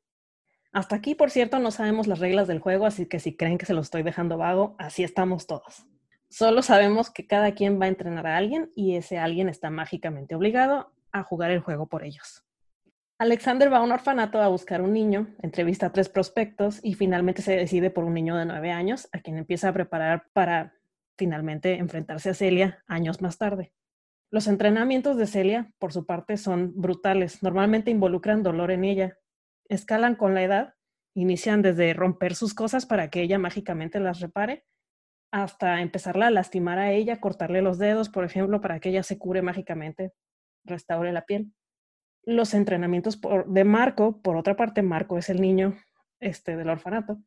Hasta 0.71 0.95
aquí, 0.95 1.15
por 1.15 1.31
cierto, 1.31 1.59
no 1.59 1.69
sabemos 1.69 2.07
las 2.07 2.19
reglas 2.19 2.47
del 2.47 2.59
juego, 2.59 2.85
así 2.85 3.07
que 3.07 3.19
si 3.19 3.35
creen 3.35 3.57
que 3.57 3.65
se 3.65 3.73
lo 3.73 3.81
estoy 3.81 4.03
dejando 4.03 4.37
vago, 4.37 4.73
así 4.79 5.03
estamos 5.03 5.47
todos. 5.47 5.85
Solo 6.29 6.61
sabemos 6.61 7.09
que 7.09 7.27
cada 7.27 7.51
quien 7.53 7.79
va 7.79 7.85
a 7.85 7.89
entrenar 7.89 8.25
a 8.25 8.37
alguien 8.37 8.71
y 8.73 8.95
ese 8.95 9.17
alguien 9.17 9.49
está 9.49 9.69
mágicamente 9.69 10.33
obligado 10.33 10.93
a 11.11 11.23
jugar 11.23 11.51
el 11.51 11.59
juego 11.59 11.87
por 11.87 12.05
ellos. 12.05 12.46
Alexander 13.19 13.74
va 13.74 13.77
a 13.77 13.81
un 13.81 13.91
orfanato 13.91 14.39
a 14.39 14.47
buscar 14.47 14.83
un 14.83 14.93
niño, 14.93 15.33
entrevista 15.41 15.88
a 15.88 15.91
tres 15.91 16.07
prospectos 16.07 16.79
y 16.83 16.93
finalmente 16.93 17.41
se 17.41 17.55
decide 17.55 17.89
por 17.89 18.03
un 18.03 18.13
niño 18.13 18.36
de 18.36 18.45
nueve 18.45 18.71
años, 18.71 19.09
a 19.12 19.21
quien 19.21 19.38
empieza 19.38 19.69
a 19.69 19.74
preparar 19.74 20.27
para 20.33 20.75
finalmente 21.17 21.79
enfrentarse 21.79 22.29
a 22.29 22.36
Celia 22.36 22.83
años 22.86 23.19
más 23.24 23.39
tarde. 23.39 23.74
Los 24.29 24.45
entrenamientos 24.45 25.17
de 25.17 25.25
Celia, 25.25 25.74
por 25.79 25.93
su 25.93 26.05
parte, 26.05 26.38
son 26.38 26.79
brutales. 26.79 27.41
Normalmente 27.41 27.89
involucran 27.89 28.43
dolor 28.43 28.69
en 28.69 28.83
ella. 28.83 29.17
Escalan 29.67 30.13
con 30.13 30.36
la 30.36 30.43
edad, 30.43 30.75
inician 31.15 31.63
desde 31.63 31.95
romper 31.95 32.36
sus 32.36 32.53
cosas 32.53 32.86
para 32.86 33.09
que 33.09 33.24
ella 33.24 33.39
mágicamente 33.39 34.00
las 34.00 34.19
repare, 34.19 34.63
hasta 35.31 35.81
empezarla 35.81 36.27
a 36.27 36.31
lastimar 36.31 36.77
a 36.77 36.91
ella, 36.91 37.19
cortarle 37.19 37.63
los 37.63 37.79
dedos, 37.79 38.09
por 38.09 38.25
ejemplo, 38.25 38.62
para 38.62 38.79
que 38.79 38.89
ella 38.89 39.01
se 39.01 39.17
cure 39.17 39.41
mágicamente, 39.41 40.13
restaure 40.65 41.12
la 41.12 41.25
piel 41.25 41.51
los 42.27 42.53
entrenamientos 42.53 43.22
de 43.48 43.63
Marco, 43.63 44.22
por 44.22 44.36
otra 44.36 44.57
parte, 44.57 44.81
Marco 44.81 45.17
es 45.17 45.29
el 45.29 45.39
niño 45.39 45.77
este, 46.19 46.57
del 46.57 46.69
orfanato, 46.69 47.19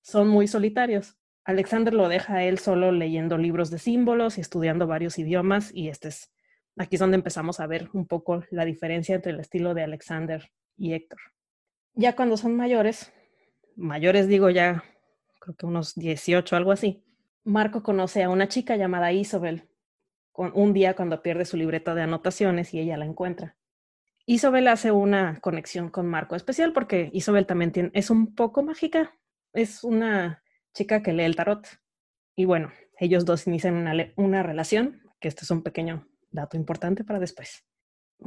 son 0.00 0.28
muy 0.28 0.46
solitarios. 0.46 1.18
Alexander 1.44 1.92
lo 1.92 2.08
deja 2.08 2.36
a 2.36 2.44
él 2.44 2.60
solo 2.60 2.92
leyendo 2.92 3.36
libros 3.36 3.70
de 3.70 3.78
símbolos 3.80 4.38
y 4.38 4.42
estudiando 4.42 4.86
varios 4.86 5.18
idiomas 5.18 5.74
y 5.74 5.88
este 5.88 6.08
es, 6.08 6.32
aquí 6.76 6.94
es 6.94 7.00
donde 7.00 7.16
empezamos 7.16 7.58
a 7.58 7.66
ver 7.66 7.90
un 7.94 8.06
poco 8.06 8.44
la 8.50 8.64
diferencia 8.64 9.16
entre 9.16 9.32
el 9.32 9.40
estilo 9.40 9.74
de 9.74 9.82
Alexander 9.82 10.48
y 10.76 10.92
Héctor. 10.92 11.18
Ya 11.94 12.14
cuando 12.14 12.36
son 12.36 12.56
mayores, 12.56 13.12
mayores 13.74 14.28
digo 14.28 14.50
ya 14.50 14.84
creo 15.40 15.56
que 15.56 15.66
unos 15.66 15.96
18, 15.96 16.54
algo 16.54 16.70
así, 16.70 17.02
Marco 17.42 17.82
conoce 17.82 18.22
a 18.22 18.30
una 18.30 18.46
chica 18.46 18.76
llamada 18.76 19.10
Isabel 19.10 19.68
un 20.32 20.72
día 20.72 20.94
cuando 20.94 21.22
pierde 21.22 21.44
su 21.44 21.56
libreta 21.56 21.94
de 21.96 22.02
anotaciones 22.02 22.72
y 22.72 22.78
ella 22.78 22.96
la 22.96 23.04
encuentra. 23.04 23.56
Isobel 24.26 24.68
hace 24.68 24.90
una 24.90 25.38
conexión 25.40 25.90
con 25.90 26.06
Marco 26.06 26.34
especial 26.34 26.72
porque 26.72 27.10
Isobel 27.12 27.46
también 27.46 27.90
es 27.92 28.10
un 28.10 28.34
poco 28.34 28.62
mágica. 28.62 29.14
Es 29.52 29.84
una 29.84 30.42
chica 30.72 31.02
que 31.02 31.12
lee 31.12 31.24
el 31.24 31.36
tarot. 31.36 31.66
Y 32.34 32.46
bueno, 32.46 32.72
ellos 32.98 33.24
dos 33.24 33.46
inician 33.46 33.74
una, 33.74 33.94
una 34.16 34.42
relación, 34.42 35.02
que 35.20 35.28
este 35.28 35.44
es 35.44 35.50
un 35.50 35.62
pequeño 35.62 36.08
dato 36.30 36.56
importante 36.56 37.04
para 37.04 37.20
después. 37.20 37.64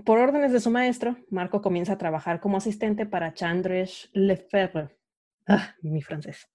Por 0.06 0.20
órdenes 0.20 0.52
de 0.52 0.60
su 0.60 0.70
maestro, 0.70 1.18
Marco 1.30 1.62
comienza 1.62 1.94
a 1.94 1.98
trabajar 1.98 2.40
como 2.40 2.58
asistente 2.58 3.06
para 3.06 3.34
Chandresh 3.34 4.10
Lefebvre, 4.14 4.98
ah, 5.48 5.76
mi 5.82 6.02
francés, 6.02 6.50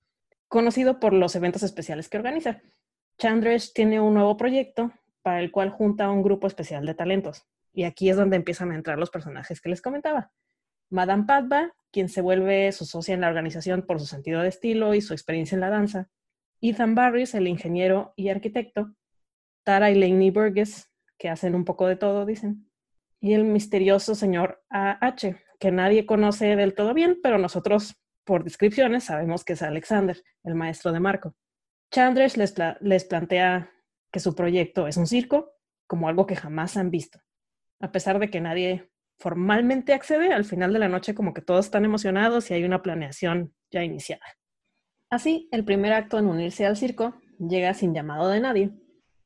conocido 0.49 1.01
por 1.01 1.13
los 1.13 1.35
eventos 1.35 1.63
especiales 1.63 2.09
que 2.09 2.19
organiza. 2.19 2.63
Chandresh 3.19 3.73
tiene 3.73 4.01
un 4.01 4.15
nuevo 4.15 4.37
proyecto 4.37 4.93
para 5.23 5.41
el 5.41 5.51
cual 5.51 5.71
junta 5.71 6.11
un 6.11 6.23
grupo 6.23 6.47
especial 6.47 6.87
de 6.87 6.95
talentos. 6.95 7.47
Y 7.73 7.85
aquí 7.85 8.11
es 8.11 8.17
donde 8.17 8.37
empiezan 8.37 8.71
a 8.71 8.75
entrar 8.75 8.99
los 8.99 9.11
personajes 9.11 9.61
que 9.61 9.69
les 9.69 9.81
comentaba. 9.81 10.33
Madame 10.91 11.25
Padba, 11.25 11.73
quien 11.91 12.09
se 12.09 12.21
vuelve 12.21 12.71
su 12.73 12.85
socia 12.85 13.15
en 13.15 13.23
la 13.23 13.29
organización 13.29 13.83
por 13.83 13.99
su 13.99 14.07
sentido 14.07 14.43
de 14.43 14.49
estilo 14.49 14.95
y 14.95 15.01
su 15.01 15.15
experiencia 15.15 15.57
en 15.57 15.61
la 15.61 15.71
danza. 15.71 16.09
Ethan 16.61 16.95
Barris, 16.95 17.35
el 17.35 17.49
ingeniero 17.49 18.13
y 18.17 18.29
arquitecto. 18.29 18.95
Tara 19.65 19.91
y 19.91 19.95
Lainey 19.95 20.31
Burgess, 20.31 20.91
que 21.19 21.29
hacen 21.29 21.55
un 21.55 21.65
poco 21.65 21.87
de 21.87 21.97
todo, 21.97 22.27
dicen 22.27 22.69
y 23.23 23.35
el 23.35 23.45
misterioso 23.45 24.17
señor 24.17 24.63
A.H., 24.69 25.37
que 25.61 25.71
nadie 25.71 26.07
conoce 26.07 26.57
del 26.57 26.75
todo 26.75 26.93
bien, 26.93 27.21
pero 27.23 27.39
nosotros, 27.39 27.95
por 28.25 28.43
descripciones, 28.43 29.05
sabemos 29.05 29.45
que 29.45 29.53
es 29.53 29.63
Alexander, 29.63 30.21
el 30.43 30.57
maestro 30.57 30.91
de 30.91 30.99
Marco. 30.99 31.37
Chandres 31.93 32.37
les, 32.37 32.53
les 32.81 33.05
plantea 33.05 33.71
que 34.11 34.19
su 34.19 34.35
proyecto 34.35 34.89
es 34.89 34.97
un 34.97 35.07
circo, 35.07 35.53
como 35.87 36.09
algo 36.09 36.27
que 36.27 36.35
jamás 36.35 36.77
han 36.77 36.91
visto. 36.91 37.21
A 37.83 37.93
pesar 37.93 38.19
de 38.19 38.31
que 38.31 38.41
nadie 38.41 38.89
formalmente 39.19 39.93
accede, 39.93 40.33
al 40.33 40.47
final 40.47 40.73
de 40.73 40.79
la 40.79 40.89
noche 40.89 41.15
como 41.15 41.35
que 41.35 41.43
todos 41.43 41.67
están 41.67 41.85
emocionados 41.85 42.51
y 42.51 42.55
hay 42.55 42.65
una 42.65 42.81
planeación 42.81 43.55
ya 43.71 43.85
iniciada. 43.85 44.25
Así, 45.11 45.49
el 45.53 45.65
primer 45.67 45.93
acto 45.93 46.19
en 46.19 46.27
unirse 46.27 46.65
al 46.65 46.79
circo 46.79 47.15
llega 47.39 47.75
sin 47.75 47.93
llamado 47.93 48.31
de 48.31 48.41
nadie, 48.41 48.71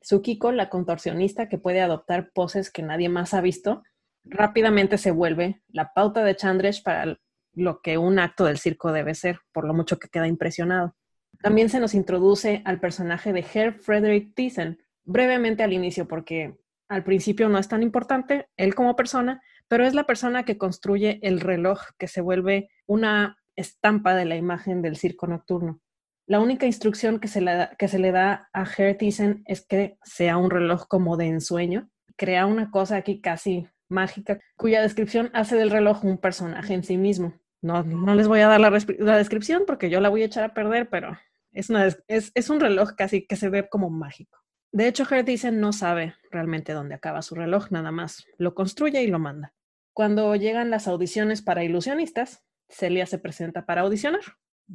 Tsukiko, 0.06 0.52
la 0.52 0.68
contorsionista 0.68 1.48
que 1.48 1.58
puede 1.58 1.80
adoptar 1.80 2.30
poses 2.32 2.70
que 2.70 2.82
nadie 2.82 3.08
más 3.08 3.34
ha 3.34 3.40
visto, 3.40 3.82
rápidamente 4.24 4.98
se 4.98 5.10
vuelve 5.10 5.62
la 5.66 5.92
pauta 5.94 6.22
de 6.22 6.36
Chandresh 6.36 6.84
para 6.84 7.18
lo 7.54 7.80
que 7.80 7.98
un 7.98 8.20
acto 8.20 8.44
del 8.44 8.58
circo 8.58 8.92
debe 8.92 9.16
ser, 9.16 9.40
por 9.52 9.66
lo 9.66 9.74
mucho 9.74 9.98
que 9.98 10.08
queda 10.08 10.28
impresionado. 10.28 10.94
También 11.42 11.68
se 11.70 11.80
nos 11.80 11.92
introduce 11.92 12.62
al 12.64 12.78
personaje 12.78 13.32
de 13.32 13.44
Herr 13.52 13.74
Frederick 13.74 14.32
Thyssen, 14.36 14.78
brevemente 15.02 15.64
al 15.64 15.72
inicio, 15.72 16.06
porque 16.06 16.56
al 16.88 17.04
principio 17.04 17.48
no 17.48 17.58
es 17.58 17.68
tan 17.68 17.82
importante 17.82 18.48
él 18.56 18.74
como 18.74 18.96
persona, 18.96 19.42
pero 19.68 19.84
es 19.84 19.94
la 19.94 20.04
persona 20.04 20.44
que 20.44 20.58
construye 20.58 21.18
el 21.22 21.40
reloj 21.40 21.80
que 21.98 22.08
se 22.08 22.20
vuelve 22.20 22.70
una 22.86 23.38
estampa 23.56 24.14
de 24.14 24.24
la 24.24 24.36
imagen 24.36 24.82
del 24.82 24.96
circo 24.96 25.26
nocturno. 25.26 25.80
La 26.26 26.40
única 26.40 26.66
instrucción 26.66 27.20
que 27.20 27.28
se 27.28 27.40
le 27.40 28.12
da, 28.12 28.48
a 28.52 28.64
Hertisen 28.64 29.42
es 29.46 29.64
que 29.64 29.96
sea 30.02 30.36
un 30.36 30.50
reloj 30.50 30.86
como 30.88 31.16
de 31.16 31.26
ensueño. 31.26 31.88
Crea 32.16 32.46
una 32.46 32.70
cosa 32.70 32.96
aquí 32.96 33.20
casi 33.20 33.68
mágica, 33.88 34.40
cuya 34.56 34.82
descripción 34.82 35.30
hace 35.34 35.56
del 35.56 35.70
reloj 35.70 36.04
un 36.04 36.18
personaje 36.18 36.74
en 36.74 36.82
sí 36.82 36.96
mismo. 36.96 37.34
No, 37.62 37.82
les 38.14 38.28
voy 38.28 38.40
a 38.40 38.48
dar 38.48 38.60
la, 38.60 38.70
descripción 38.70 39.64
porque 39.66 39.88
yo 39.88 40.00
la 40.00 40.08
voy 40.08 40.22
a 40.22 40.26
echar 40.26 40.44
a 40.44 40.54
perder, 40.54 40.88
pero 40.88 41.16
es, 41.52 41.70
es 42.08 42.50
un 42.50 42.60
reloj 42.60 42.92
casi 42.96 43.26
que 43.26 43.36
se 43.36 43.48
ve 43.48 43.68
como 43.68 43.90
mágico. 43.90 44.38
De 44.72 44.88
hecho, 44.88 45.04
Hertisen 45.08 45.60
no 45.60 45.72
sabe 45.72 46.14
realmente 46.30 46.72
dónde 46.72 46.94
acaba 46.94 47.22
su 47.22 47.34
reloj, 47.34 47.70
nada 47.70 47.92
más 47.92 48.26
lo 48.38 48.54
construye 48.54 49.02
y 49.02 49.06
lo 49.06 49.18
manda. 49.18 49.54
Cuando 49.92 50.34
llegan 50.36 50.70
las 50.70 50.88
audiciones 50.88 51.40
para 51.40 51.64
ilusionistas, 51.64 52.44
Celia 52.68 53.06
se 53.06 53.18
presenta 53.18 53.64
para 53.64 53.82
audicionar 53.82 54.20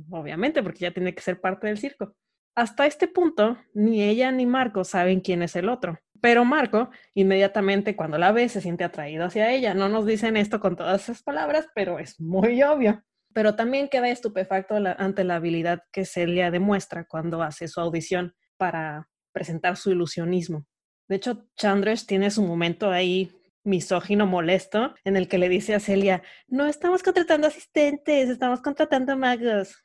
obviamente, 0.09 0.63
porque 0.63 0.79
ya 0.79 0.91
tiene 0.91 1.13
que 1.13 1.21
ser 1.21 1.39
parte 1.39 1.67
del 1.67 1.77
circo. 1.77 2.15
Hasta 2.55 2.85
este 2.85 3.07
punto, 3.07 3.57
ni 3.73 4.03
ella 4.03 4.31
ni 4.31 4.45
Marco 4.45 4.83
saben 4.83 5.21
quién 5.21 5.41
es 5.41 5.55
el 5.55 5.69
otro. 5.69 5.99
Pero 6.21 6.45
Marco, 6.45 6.89
inmediatamente 7.13 7.95
cuando 7.95 8.17
la 8.17 8.31
ve, 8.31 8.47
se 8.49 8.61
siente 8.61 8.83
atraído 8.83 9.25
hacia 9.25 9.51
ella. 9.51 9.73
No 9.73 9.89
nos 9.89 10.05
dicen 10.05 10.37
esto 10.37 10.59
con 10.59 10.75
todas 10.75 11.03
esas 11.03 11.23
palabras, 11.23 11.67
pero 11.73 11.97
es 11.97 12.19
muy 12.19 12.61
obvio. 12.61 13.03
Pero 13.33 13.55
también 13.55 13.87
queda 13.87 14.09
estupefacto 14.09 14.75
ante 14.75 15.23
la 15.23 15.37
habilidad 15.37 15.83
que 15.91 16.05
Celia 16.05 16.51
demuestra 16.51 17.05
cuando 17.05 17.41
hace 17.41 17.67
su 17.67 17.79
audición 17.79 18.35
para 18.57 19.09
presentar 19.31 19.77
su 19.77 19.91
ilusionismo. 19.91 20.65
De 21.07 21.17
hecho, 21.17 21.45
Chandresh 21.55 22.05
tiene 22.05 22.31
su 22.31 22.41
momento 22.43 22.89
ahí 22.89 23.31
misógino 23.63 24.25
molesto 24.25 24.95
en 25.03 25.17
el 25.17 25.27
que 25.27 25.37
le 25.37 25.49
dice 25.49 25.75
a 25.75 25.79
Celia, 25.79 26.23
no 26.47 26.65
estamos 26.65 27.03
contratando 27.03 27.47
asistentes, 27.47 28.29
estamos 28.29 28.61
contratando 28.61 29.17
magos. 29.17 29.83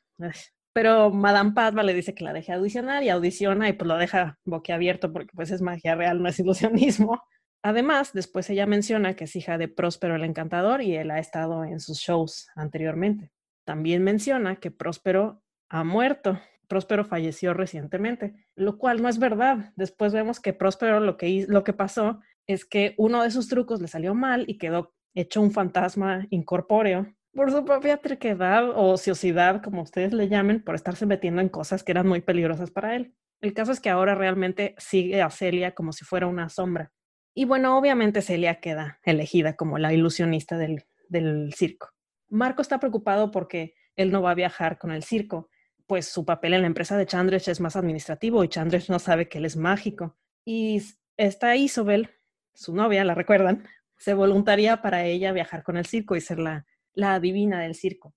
Pero 0.73 1.09
Madame 1.11 1.51
Padma 1.53 1.83
le 1.83 1.93
dice 1.93 2.13
que 2.13 2.23
la 2.23 2.33
deje 2.33 2.53
audicionar 2.53 3.03
y 3.03 3.09
audiciona 3.09 3.69
y 3.69 3.73
pues 3.73 3.87
lo 3.87 3.97
deja 3.97 4.37
boquiabierto 4.45 5.11
porque 5.11 5.31
pues 5.35 5.51
es 5.51 5.61
magia 5.61 5.95
real, 5.95 6.21
no 6.21 6.29
es 6.29 6.39
ilusionismo. 6.39 7.21
Además, 7.63 8.13
después 8.13 8.49
ella 8.49 8.65
menciona 8.65 9.15
que 9.15 9.25
es 9.25 9.35
hija 9.35 9.57
de 9.57 9.67
Próspero 9.67 10.15
el 10.15 10.23
Encantador 10.23 10.81
y 10.81 10.95
él 10.95 11.11
ha 11.11 11.19
estado 11.19 11.63
en 11.65 11.79
sus 11.79 11.99
shows 11.99 12.47
anteriormente. 12.55 13.31
También 13.65 14.03
menciona 14.03 14.57
que 14.57 14.71
Próspero 14.71 15.43
ha 15.69 15.83
muerto. 15.83 16.39
Próspero 16.67 17.05
falleció 17.05 17.53
recientemente, 17.53 18.35
lo 18.55 18.77
cual 18.77 19.01
no 19.01 19.09
es 19.09 19.19
verdad. 19.19 19.71
Después 19.75 20.13
vemos 20.13 20.39
que 20.39 20.53
Próspero 20.53 20.99
lo 20.99 21.17
que, 21.17 21.45
lo 21.47 21.63
que 21.63 21.73
pasó 21.73 22.19
es 22.45 22.65
que 22.65 22.93
uno 22.97 23.23
de 23.23 23.31
sus 23.31 23.47
trucos 23.47 23.81
le 23.81 23.87
salió 23.87 24.13
mal 24.13 24.45
y 24.47 24.57
quedó 24.57 24.93
hecho 25.13 25.41
un 25.41 25.51
fantasma 25.51 26.27
incorpóreo 26.29 27.07
por 27.33 27.51
su 27.51 27.63
propia 27.65 27.97
terquedad 27.97 28.69
o 28.69 28.91
ociosidad, 28.91 29.61
como 29.61 29.83
ustedes 29.83 30.13
le 30.13 30.27
llamen, 30.27 30.63
por 30.63 30.75
estarse 30.75 31.05
metiendo 31.05 31.41
en 31.41 31.49
cosas 31.49 31.83
que 31.83 31.91
eran 31.91 32.07
muy 32.07 32.21
peligrosas 32.21 32.71
para 32.71 32.95
él. 32.95 33.13
El 33.41 33.53
caso 33.53 33.71
es 33.71 33.79
que 33.79 33.89
ahora 33.89 34.15
realmente 34.15 34.75
sigue 34.79 35.21
a 35.21 35.29
Celia 35.29 35.75
como 35.75 35.91
si 35.93 36.03
fuera 36.03 36.25
una 36.25 36.49
sombra. 36.49 36.91
Y 37.35 37.45
bueno, 37.45 37.77
obviamente 37.77 38.23
Celia 38.23 38.59
queda 38.59 38.99
elegida 39.03 39.55
como 39.55 39.77
la 39.77 39.93
ilusionista 39.93 40.57
del 40.57 41.53
circo. 41.53 41.89
Marco 42.29 42.63
está 42.63 42.79
preocupado 42.79 43.29
porque 43.29 43.75
él 43.95 44.11
no 44.11 44.21
va 44.21 44.31
a 44.31 44.35
viajar 44.35 44.79
con 44.79 44.91
el 44.91 45.03
circo, 45.03 45.49
pues 45.87 46.07
su 46.07 46.25
papel 46.25 46.53
en 46.53 46.61
la 46.61 46.67
empresa 46.67 46.97
de 46.97 47.05
Chandresh 47.05 47.49
es 47.49 47.59
más 47.59 47.75
administrativo 47.75 48.43
y 48.43 48.49
Chandresh 48.49 48.89
no 48.89 48.99
sabe 48.99 49.27
que 49.27 49.39
él 49.39 49.45
es 49.45 49.55
mágico. 49.55 50.17
Y 50.45 50.81
está 51.15 51.55
Isobel, 51.55 52.11
su 52.53 52.75
novia, 52.75 53.03
la 53.03 53.15
recuerdan, 53.15 53.63
se 53.97 54.13
voluntaría 54.13 54.81
para 54.81 55.05
ella 55.05 55.31
viajar 55.31 55.63
con 55.63 55.77
el 55.77 55.85
circo 55.85 56.15
y 56.15 56.21
ser 56.21 56.39
la, 56.39 56.65
la 56.93 57.15
adivina 57.15 57.61
del 57.61 57.75
circo. 57.75 58.13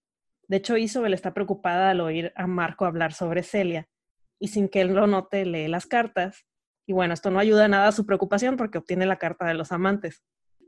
De 0.51 0.57
hecho, 0.57 0.77
Isabel 0.77 1.15
está 1.15 1.33
preocupada 1.33 1.91
al 1.91 2.01
oír 2.01 2.33
a 2.35 2.49
Marco 2.49 2.85
hablar 2.85 3.13
sobre 3.13 3.45
Celia 3.45 3.89
y 4.41 4.49
sin 4.49 4.69
que 4.69 4.81
él 4.81 4.95
lo 4.95 5.07
note 5.07 5.45
lee 5.45 5.69
las 5.69 5.87
cartas. 5.87 6.45
Y 6.87 6.93
bueno, 6.93 7.15
esto 7.15 7.31
no 7.31 7.39
ayuda 7.39 7.69
nada 7.69 7.87
a 7.87 7.93
su 7.93 8.05
preocupación 8.05 8.57
porque 8.57 8.79
obtiene 8.79 9.07
la 9.07 9.19
carta 9.19 9.47
de 9.47 9.55
los 9.55 9.71
amantes. 9.71 10.25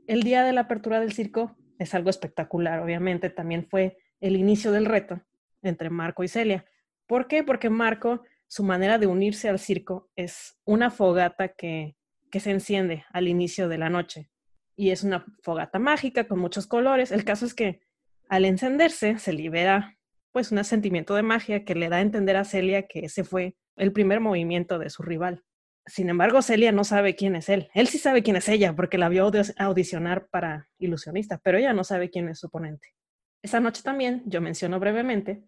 El 0.07 0.23
día 0.23 0.43
de 0.43 0.53
la 0.53 0.61
apertura 0.61 1.01
del 1.01 1.11
circo 1.11 1.57
es 1.79 1.93
algo 1.93 2.09
espectacular, 2.09 2.79
obviamente. 2.79 3.29
También 3.29 3.67
fue 3.67 3.97
el 4.21 4.37
inicio 4.37 4.71
del 4.71 4.85
reto 4.85 5.21
entre 5.61 5.89
Marco 5.89 6.23
y 6.23 6.29
Celia. 6.29 6.65
¿Por 7.07 7.27
qué? 7.27 7.43
Porque 7.43 7.69
Marco, 7.69 8.23
su 8.47 8.63
manera 8.63 8.97
de 8.97 9.07
unirse 9.07 9.49
al 9.49 9.59
circo 9.59 10.09
es 10.15 10.57
una 10.65 10.91
fogata 10.91 11.49
que 11.49 11.95
que 12.33 12.39
se 12.39 12.49
enciende 12.49 13.05
al 13.13 13.27
inicio 13.27 13.69
de 13.69 13.77
la 13.77 13.91
noche. 13.91 14.27
Y 14.75 14.89
es 14.89 15.03
una 15.03 15.23
fogata 15.43 15.77
mágica 15.77 16.27
con 16.27 16.39
muchos 16.39 16.65
colores. 16.65 17.11
El 17.11 17.25
caso 17.25 17.45
es 17.45 17.53
que 17.53 17.81
al 18.27 18.45
encenderse 18.45 19.19
se 19.19 19.33
libera 19.33 19.99
pues 20.31 20.51
un 20.51 20.63
sentimiento 20.63 21.13
de 21.13 21.21
magia 21.21 21.63
que 21.63 21.75
le 21.75 21.89
da 21.89 21.97
a 21.97 22.01
entender 22.01 22.35
a 22.35 22.43
Celia 22.43 22.87
que 22.87 23.01
ese 23.01 23.23
fue 23.23 23.55
el 23.75 23.93
primer 23.93 24.19
movimiento 24.19 24.79
de 24.79 24.89
su 24.89 25.03
rival. 25.03 25.43
Sin 25.85 26.09
embargo, 26.09 26.41
Celia 26.41 26.71
no 26.71 26.83
sabe 26.83 27.15
quién 27.15 27.35
es 27.35 27.49
él. 27.49 27.69
Él 27.75 27.87
sí 27.87 27.99
sabe 27.99 28.23
quién 28.23 28.35
es 28.35 28.49
ella 28.49 28.75
porque 28.75 28.97
la 28.97 29.09
vio 29.09 29.29
audicionar 29.59 30.27
para 30.31 30.69
ilusionista, 30.79 31.37
pero 31.37 31.59
ella 31.59 31.73
no 31.73 31.83
sabe 31.83 32.09
quién 32.09 32.29
es 32.29 32.39
su 32.39 32.47
oponente. 32.47 32.95
Esa 33.43 33.59
noche 33.59 33.83
también, 33.83 34.23
yo 34.25 34.41
menciono 34.41 34.79
brevemente, 34.79 35.43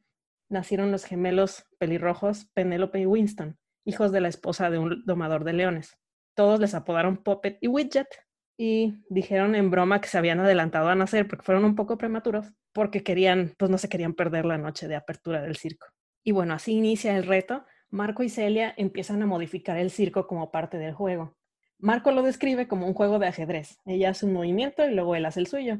nacieron 0.49 0.91
los 0.91 1.05
gemelos 1.05 1.65
pelirrojos 1.77 2.49
Penélope 2.53 2.99
y 2.99 3.05
Winston, 3.05 3.57
hijos 3.85 4.11
de 4.11 4.21
la 4.21 4.27
esposa 4.27 4.69
de 4.69 4.77
un 4.77 5.03
domador 5.05 5.43
de 5.43 5.53
leones 5.53 5.97
todos 6.35 6.59
les 6.59 6.75
apodaron 6.75 7.17
Puppet 7.17 7.57
y 7.61 7.67
Widget 7.67 8.07
y 8.57 9.03
dijeron 9.09 9.55
en 9.55 9.71
broma 9.71 9.99
que 9.99 10.07
se 10.07 10.17
habían 10.17 10.39
adelantado 10.39 10.89
a 10.89 10.95
nacer 10.95 11.27
porque 11.27 11.43
fueron 11.43 11.65
un 11.65 11.75
poco 11.75 11.97
prematuros, 11.97 12.53
porque 12.73 13.03
querían, 13.03 13.53
pues 13.57 13.71
no 13.71 13.77
se 13.77 13.89
querían 13.89 14.13
perder 14.13 14.45
la 14.45 14.57
noche 14.57 14.87
de 14.87 14.95
apertura 14.95 15.41
del 15.41 15.55
circo. 15.55 15.87
Y 16.23 16.31
bueno, 16.31 16.53
así 16.53 16.73
inicia 16.73 17.17
el 17.17 17.25
reto. 17.25 17.65
Marco 17.89 18.23
y 18.23 18.29
Celia 18.29 18.73
empiezan 18.77 19.21
a 19.21 19.25
modificar 19.25 19.77
el 19.77 19.91
circo 19.91 20.27
como 20.27 20.51
parte 20.51 20.77
del 20.77 20.93
juego. 20.93 21.35
Marco 21.77 22.11
lo 22.11 22.23
describe 22.23 22.67
como 22.67 22.87
un 22.87 22.93
juego 22.93 23.19
de 23.19 23.27
ajedrez. 23.27 23.79
Ella 23.85 24.11
hace 24.11 24.25
un 24.25 24.33
movimiento 24.33 24.87
y 24.87 24.93
luego 24.93 25.15
él 25.15 25.25
hace 25.25 25.41
el 25.41 25.47
suyo. 25.47 25.79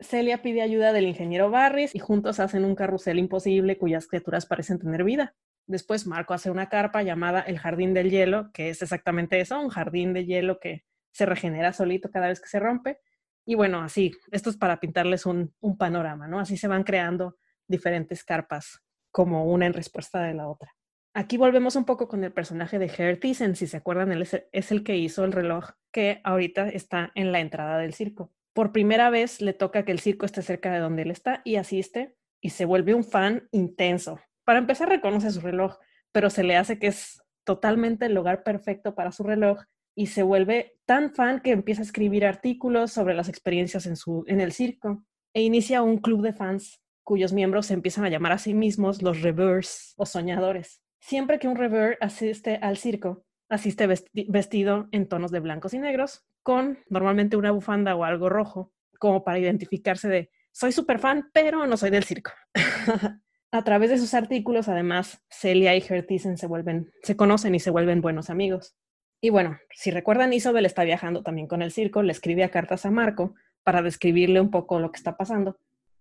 Celia 0.00 0.42
pide 0.42 0.62
ayuda 0.62 0.92
del 0.92 1.08
ingeniero 1.08 1.50
Barris 1.50 1.94
y 1.94 1.98
juntos 1.98 2.38
hacen 2.38 2.64
un 2.64 2.76
carrusel 2.76 3.18
imposible 3.18 3.78
cuyas 3.78 4.06
criaturas 4.06 4.46
parecen 4.46 4.78
tener 4.78 5.02
vida. 5.02 5.34
Después 5.66 6.06
Marco 6.06 6.34
hace 6.34 6.50
una 6.50 6.68
carpa 6.68 7.02
llamada 7.02 7.40
el 7.40 7.58
Jardín 7.58 7.94
del 7.94 8.10
Hielo, 8.10 8.50
que 8.52 8.70
es 8.70 8.80
exactamente 8.80 9.40
eso, 9.40 9.60
un 9.60 9.68
jardín 9.68 10.14
de 10.14 10.24
hielo 10.24 10.60
que 10.60 10.86
se 11.12 11.26
regenera 11.26 11.72
solito 11.72 12.10
cada 12.10 12.28
vez 12.28 12.40
que 12.40 12.48
se 12.48 12.60
rompe. 12.60 13.00
Y 13.44 13.54
bueno, 13.54 13.80
así, 13.82 14.12
esto 14.30 14.50
es 14.50 14.56
para 14.56 14.80
pintarles 14.80 15.26
un, 15.26 15.52
panorama, 15.78 16.28
¿no? 16.28 16.38
Así 16.38 16.56
se 16.56 16.68
van 16.68 16.84
creando 16.84 17.36
diferentes 17.66 18.24
carpas, 18.24 18.82
como 19.10 19.46
una 19.46 19.66
en 19.66 19.74
respuesta 19.74 20.22
de 20.22 20.34
la 20.34 20.48
otra. 20.48 20.74
Aquí 21.12 21.36
volvemos 21.36 21.74
un 21.76 21.84
poco 21.84 22.08
con 22.08 22.24
el 22.24 22.32
personaje 22.32 22.78
de 22.78 22.86
Herr 22.86 23.18
Thyssen, 23.18 23.56
si 23.56 23.66
se 23.66 23.78
acuerdan, 23.78 24.12
él 24.12 24.26
es 24.52 24.72
el 24.72 24.84
que 24.84 24.96
hizo 24.96 25.24
el 25.24 25.32
reloj 25.32 25.70
que 25.90 26.20
ahorita 26.24 26.68
está 26.68 27.10
en 27.14 27.32
la 27.32 27.40
entrada 27.40 27.78
del 27.78 27.94
circo. 27.94 28.32
Por 28.58 28.72
primera 28.72 29.08
vez 29.08 29.40
le 29.40 29.52
toca 29.52 29.84
que 29.84 29.92
el 29.92 30.00
circo 30.00 30.26
esté 30.26 30.42
cerca 30.42 30.72
de 30.72 30.80
donde 30.80 31.02
él 31.02 31.12
está 31.12 31.42
y 31.44 31.54
asiste 31.54 32.16
y 32.40 32.50
se 32.50 32.64
vuelve 32.64 32.92
un 32.92 33.04
fan 33.04 33.46
intenso. 33.52 34.18
Para 34.42 34.58
empezar, 34.58 34.88
reconoce 34.88 35.30
su 35.30 35.40
reloj, 35.40 35.76
pero 36.10 36.28
se 36.28 36.42
le 36.42 36.56
hace 36.56 36.80
que 36.80 36.88
es 36.88 37.22
totalmente 37.44 38.06
el 38.06 38.14
lugar 38.14 38.42
perfecto 38.42 38.96
para 38.96 39.12
su 39.12 39.22
reloj 39.22 39.60
y 39.94 40.06
se 40.06 40.24
vuelve 40.24 40.76
tan 40.86 41.14
fan 41.14 41.38
que 41.38 41.52
empieza 41.52 41.82
a 41.82 41.84
escribir 41.84 42.26
artículos 42.26 42.90
sobre 42.90 43.14
las 43.14 43.28
experiencias 43.28 43.86
en, 43.86 43.94
su, 43.94 44.24
en 44.26 44.40
el 44.40 44.50
circo 44.50 45.04
e 45.34 45.42
inicia 45.42 45.82
un 45.82 45.98
club 45.98 46.22
de 46.22 46.32
fans 46.32 46.82
cuyos 47.04 47.32
miembros 47.32 47.66
se 47.66 47.74
empiezan 47.74 48.06
a 48.06 48.10
llamar 48.10 48.32
a 48.32 48.38
sí 48.38 48.54
mismos 48.54 49.02
los 49.02 49.22
reverse 49.22 49.94
o 49.96 50.04
soñadores. 50.04 50.82
Siempre 50.98 51.38
que 51.38 51.46
un 51.46 51.54
rever 51.54 51.96
asiste 52.00 52.56
al 52.60 52.76
circo, 52.76 53.24
asiste 53.48 53.86
vestido 53.86 54.88
en 54.90 55.06
tonos 55.06 55.30
de 55.30 55.38
blancos 55.38 55.74
y 55.74 55.78
negros, 55.78 56.27
con 56.42 56.78
normalmente 56.88 57.36
una 57.36 57.50
bufanda 57.50 57.94
o 57.94 58.04
algo 58.04 58.28
rojo, 58.28 58.72
como 58.98 59.24
para 59.24 59.38
identificarse 59.38 60.08
de 60.08 60.30
soy 60.52 60.72
súper 60.72 60.98
fan, 60.98 61.30
pero 61.32 61.66
no 61.66 61.76
soy 61.76 61.90
del 61.90 62.04
circo. 62.04 62.32
a 63.52 63.64
través 63.64 63.90
de 63.90 63.98
sus 63.98 64.14
artículos, 64.14 64.68
además, 64.68 65.22
Celia 65.30 65.76
y 65.76 65.84
Hertisen 65.86 66.36
se 66.36 66.46
vuelven, 66.46 66.90
se 67.02 67.16
conocen 67.16 67.54
y 67.54 67.60
se 67.60 67.70
vuelven 67.70 68.00
buenos 68.00 68.30
amigos. 68.30 68.76
Y 69.20 69.30
bueno, 69.30 69.58
si 69.70 69.90
recuerdan, 69.90 70.32
Isabel 70.32 70.66
está 70.66 70.84
viajando 70.84 71.22
también 71.22 71.48
con 71.48 71.62
el 71.62 71.72
circo, 71.72 72.02
le 72.02 72.12
escribe 72.12 72.48
cartas 72.50 72.86
a 72.86 72.90
Marco 72.90 73.34
para 73.62 73.82
describirle 73.82 74.40
un 74.40 74.50
poco 74.50 74.80
lo 74.80 74.90
que 74.90 74.96
está 74.96 75.16
pasando 75.16 75.58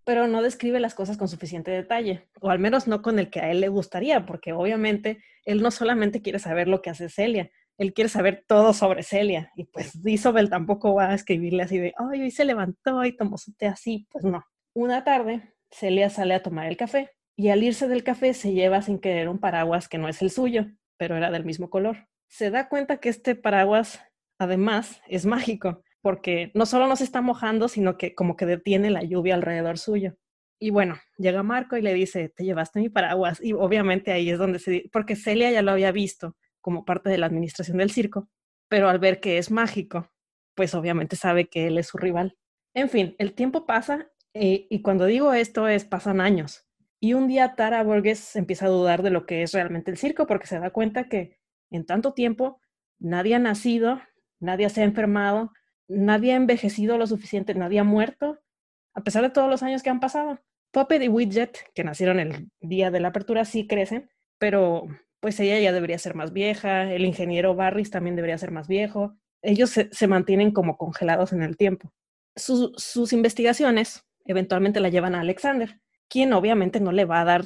pero 0.08 0.26
no 0.26 0.42
describe 0.42 0.80
las 0.80 0.96
cosas 0.96 1.18
con 1.18 1.28
suficiente 1.28 1.70
detalle, 1.70 2.30
o 2.40 2.50
al 2.50 2.60
menos 2.60 2.88
no 2.88 3.02
con 3.02 3.20
el 3.20 3.30
que 3.30 3.42
a 3.42 3.52
él 3.52 3.60
le 3.60 3.68
gustaría, 3.68 4.26
porque 4.26 4.54
obviamente 4.54 5.22
él 5.44 5.62
no 5.62 5.70
solamente 5.70 6.22
quiere 6.22 6.40
saber 6.40 6.70
lo 6.70 6.82
que 6.82 6.90
hace 6.90 7.10
Celia, 7.10 7.52
él 7.78 7.94
quiere 7.94 8.10
saber 8.10 8.44
todo 8.48 8.74
sobre 8.74 9.04
Celia, 9.04 9.52
y 9.56 9.66
pues 9.66 9.94
Isabel 10.06 10.50
tampoco 10.50 10.96
va 10.96 11.10
a 11.10 11.16
escribirle 11.16 11.64
así 11.64 11.78
de, 11.78 11.94
ay, 11.98 12.22
hoy 12.22 12.32
se 12.32 12.46
levantó 12.46 13.04
y 13.06 13.16
tomó 13.16 13.38
su 13.38 13.54
té 13.54 13.68
así, 13.68 14.08
pues 14.12 14.26
no. 14.26 14.44
Una 14.74 15.04
tarde, 15.04 15.54
Celia 15.72 16.10
sale 16.10 16.34
a 16.34 16.44
tomar 16.44 16.68
el 16.68 16.78
café, 16.78 17.12
y 17.36 17.50
al 17.50 17.64
irse 17.64 17.88
del 17.88 18.04
café 18.04 18.34
se 18.34 18.54
lleva 18.54 18.82
sin 18.82 19.00
querer 19.00 19.30
un 19.30 19.40
paraguas 19.40 19.88
que 19.88 19.98
no 20.00 20.08
es 20.08 20.22
el 20.22 20.32
suyo, 20.32 20.66
pero 20.98 21.16
era 21.16 21.30
del 21.30 21.46
mismo 21.46 21.70
color. 21.70 22.08
Se 22.28 22.50
da 22.50 22.68
cuenta 22.68 22.98
que 22.98 23.10
este 23.10 23.36
paraguas, 23.36 24.02
además, 24.40 25.02
es 25.08 25.26
mágico, 25.26 25.84
porque 26.02 26.52
no 26.56 26.66
solo 26.66 26.88
nos 26.88 27.02
está 27.02 27.22
mojando, 27.22 27.68
sino 27.68 27.98
que 27.98 28.16
como 28.16 28.36
que 28.36 28.46
detiene 28.46 28.90
la 28.90 29.04
lluvia 29.04 29.36
alrededor 29.36 29.78
suyo. 29.78 30.16
Y 30.60 30.72
bueno, 30.72 30.98
llega 31.18 31.44
Marco 31.44 31.78
y 31.78 31.82
le 31.82 31.94
dice, 31.94 32.30
te 32.30 32.44
llevaste 32.44 32.80
mi 32.80 32.90
paraguas. 32.90 33.40
Y 33.44 33.54
obviamente 33.54 34.12
ahí 34.12 34.30
es 34.30 34.40
donde 34.40 34.60
se... 34.60 34.90
Porque 34.92 35.16
Celia 35.16 35.52
ya 35.52 35.62
lo 35.62 35.72
había 35.72 35.92
visto 35.92 36.36
como 36.68 36.84
parte 36.84 37.10
de 37.10 37.18
la 37.18 37.28
administración 37.28 37.78
del 37.78 37.92
circo, 37.92 38.28
pero 38.68 38.90
al 38.90 39.00
ver 39.00 39.22
que 39.22 39.38
es 39.38 39.52
mágico, 39.52 40.12
pues 40.54 40.76
obviamente 40.76 41.16
sabe 41.16 41.48
que 41.48 41.68
él 41.68 41.78
es 41.78 41.88
su 41.88 41.98
rival. 41.98 42.36
En 42.74 42.90
fin, 42.90 43.16
el 43.20 43.36
tiempo 43.36 43.66
pasa 43.66 44.12
eh, 44.34 44.68
y 44.70 44.82
cuando 44.82 45.06
digo 45.06 45.32
esto 45.32 45.70
es, 45.70 45.86
pasan 45.86 46.20
años. 46.20 46.68
Y 47.00 47.14
un 47.14 47.30
día 47.30 47.56
Tara 47.56 47.82
Borges 47.84 48.36
empieza 48.36 48.66
a 48.66 48.70
dudar 48.70 49.02
de 49.02 49.12
lo 49.12 49.26
que 49.26 49.44
es 49.44 49.54
realmente 49.54 49.92
el 49.92 49.98
circo 49.98 50.28
porque 50.28 50.46
se 50.46 50.60
da 50.60 50.72
cuenta 50.72 51.08
que 51.08 51.40
en 51.72 51.86
tanto 51.86 52.14
tiempo 52.14 52.60
nadie 53.00 53.36
ha 53.36 53.40
nacido, 53.40 54.02
nadie 54.42 54.70
se 54.70 54.82
ha 54.82 54.84
enfermado, 54.84 55.54
nadie 55.88 56.34
ha 56.34 56.36
envejecido 56.36 56.98
lo 56.98 57.08
suficiente, 57.08 57.56
nadie 57.56 57.80
ha 57.80 57.86
muerto, 57.86 58.42
a 58.94 59.06
pesar 59.06 59.24
de 59.24 59.30
todos 59.30 59.50
los 59.50 59.64
años 59.64 59.84
que 59.84 59.90
han 59.90 60.02
pasado. 60.02 60.38
Puppet 60.72 61.02
y 61.02 61.08
Widget, 61.08 61.72
que 61.74 61.86
nacieron 61.86 62.20
el 62.20 62.52
día 62.60 62.92
de 62.92 63.00
la 63.00 63.08
apertura, 63.08 63.46
sí 63.46 63.68
crecen, 63.68 64.10
pero 64.38 64.90
pues 65.20 65.40
ella 65.40 65.60
ya 65.60 65.72
debería 65.72 65.98
ser 65.98 66.16
más 66.16 66.34
vieja, 66.34 66.92
el 66.92 67.06
ingeniero 67.06 67.56
Barris 67.56 67.90
también 67.90 68.16
debería 68.16 68.38
ser 68.38 68.52
más 68.52 68.68
viejo. 68.68 69.18
Ellos 69.42 69.70
se, 69.70 70.08
mantienen 70.08 70.52
como 70.52 70.78
congelados 70.78 71.34
en 71.34 71.44
el 71.44 71.58
tiempo. 71.58 71.94
sus 72.36 73.14
investigaciones 73.14 74.08
eventualmente 74.28 74.80
la 74.80 74.90
llevan 74.90 75.16
a 75.16 75.22
Alexander, 75.22 75.80
quien 76.08 76.34
obviamente 76.34 76.80
no 76.80 76.92
le 76.92 77.06
va 77.06 77.22
a 77.22 77.26
dar 77.26 77.46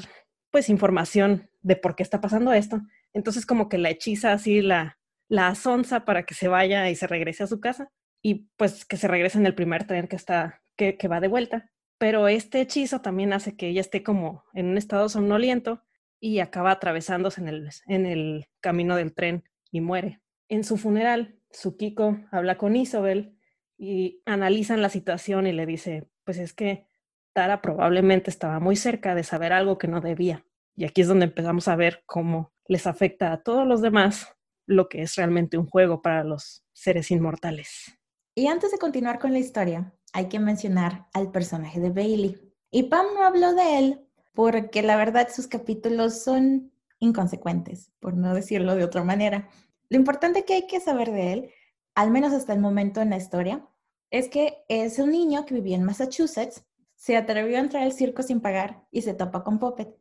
pues 0.49 0.69
información 0.69 1.49
de 1.61 1.75
por 1.75 1.95
qué 1.95 2.03
está 2.03 2.19
pasando 2.19 2.51
esto. 2.51 2.81
Entonces 3.13 3.45
como 3.45 3.69
que 3.69 3.77
la 3.77 3.89
hechiza 3.89 4.33
así, 4.33 4.61
la, 4.61 4.99
la 5.29 5.47
azonza 5.47 6.05
para 6.05 6.23
que 6.23 6.33
se 6.33 6.47
vaya 6.47 6.89
y 6.89 6.95
se 6.95 7.07
regrese 7.07 7.43
a 7.43 7.47
su 7.47 7.59
casa 7.59 7.91
y 8.21 8.49
pues 8.57 8.85
que 8.85 8.97
se 8.97 9.07
regrese 9.07 9.37
en 9.37 9.45
el 9.45 9.55
primer 9.55 9.85
tren 9.85 10.07
que 10.07 10.15
está, 10.15 10.61
que, 10.75 10.97
que 10.97 11.07
va 11.07 11.19
de 11.19 11.27
vuelta. 11.27 11.71
Pero 11.97 12.27
este 12.27 12.61
hechizo 12.61 13.01
también 13.01 13.31
hace 13.31 13.55
que 13.55 13.67
ella 13.67 13.81
esté 13.81 14.03
como 14.03 14.43
en 14.53 14.67
un 14.67 14.77
estado 14.77 15.07
somnoliento 15.07 15.83
y 16.21 16.39
acaba 16.39 16.71
atravesándose 16.71 17.41
en 17.41 17.47
el, 17.49 17.69
en 17.87 18.05
el 18.05 18.45
camino 18.61 18.95
del 18.95 19.13
tren 19.13 19.43
y 19.71 19.81
muere. 19.81 20.21
En 20.47 20.63
su 20.63 20.77
funeral, 20.77 21.35
Tsukiko 21.49 22.19
habla 22.31 22.57
con 22.57 22.75
Isobel 22.75 23.37
y 23.77 24.21
analizan 24.25 24.81
la 24.81 24.89
situación 24.89 25.47
y 25.47 25.51
le 25.51 25.65
dice, 25.65 26.07
pues 26.23 26.37
es 26.37 26.53
que 26.53 26.85
Tara 27.33 27.61
probablemente 27.61 28.29
estaba 28.29 28.59
muy 28.59 28.75
cerca 28.75 29.15
de 29.15 29.23
saber 29.23 29.51
algo 29.51 29.77
que 29.77 29.87
no 29.87 29.99
debía. 29.99 30.45
Y 30.75 30.85
aquí 30.85 31.01
es 31.01 31.07
donde 31.07 31.25
empezamos 31.25 31.67
a 31.67 31.75
ver 31.75 32.03
cómo 32.05 32.53
les 32.67 32.85
afecta 32.85 33.33
a 33.33 33.41
todos 33.41 33.67
los 33.67 33.81
demás 33.81 34.27
lo 34.67 34.87
que 34.87 35.01
es 35.01 35.15
realmente 35.15 35.57
un 35.57 35.67
juego 35.67 36.01
para 36.01 36.23
los 36.23 36.63
seres 36.71 37.09
inmortales. 37.09 37.97
Y 38.35 38.47
antes 38.47 38.71
de 38.71 38.77
continuar 38.77 39.19
con 39.19 39.33
la 39.33 39.39
historia, 39.39 39.93
hay 40.13 40.29
que 40.29 40.39
mencionar 40.39 41.07
al 41.13 41.31
personaje 41.31 41.79
de 41.79 41.89
Bailey. 41.89 42.37
Y 42.69 42.83
Pam 42.83 43.07
no 43.15 43.25
habló 43.25 43.53
de 43.53 43.79
él 43.79 44.07
porque 44.33 44.81
la 44.81 44.95
verdad 44.95 45.29
sus 45.33 45.47
capítulos 45.47 46.23
son 46.23 46.71
inconsecuentes, 46.99 47.91
por 47.99 48.15
no 48.15 48.33
decirlo 48.33 48.75
de 48.75 48.83
otra 48.83 49.03
manera. 49.03 49.49
Lo 49.89 49.97
importante 49.97 50.45
que 50.45 50.53
hay 50.53 50.67
que 50.67 50.79
saber 50.79 51.11
de 51.11 51.33
él, 51.33 51.51
al 51.95 52.11
menos 52.11 52.33
hasta 52.33 52.53
el 52.53 52.59
momento 52.59 53.01
en 53.01 53.09
la 53.09 53.17
historia, 53.17 53.67
es 54.09 54.29
que 54.29 54.63
es 54.67 54.99
un 54.99 55.11
niño 55.11 55.45
que 55.45 55.55
vivía 55.55 55.75
en 55.75 55.83
Massachusetts, 55.83 56.65
se 56.95 57.17
atrevió 57.17 57.57
a 57.57 57.61
entrar 57.61 57.83
al 57.83 57.93
circo 57.93 58.21
sin 58.21 58.41
pagar 58.41 58.85
y 58.91 59.01
se 59.01 59.13
topa 59.13 59.43
con 59.43 59.57
Puppet, 59.57 59.97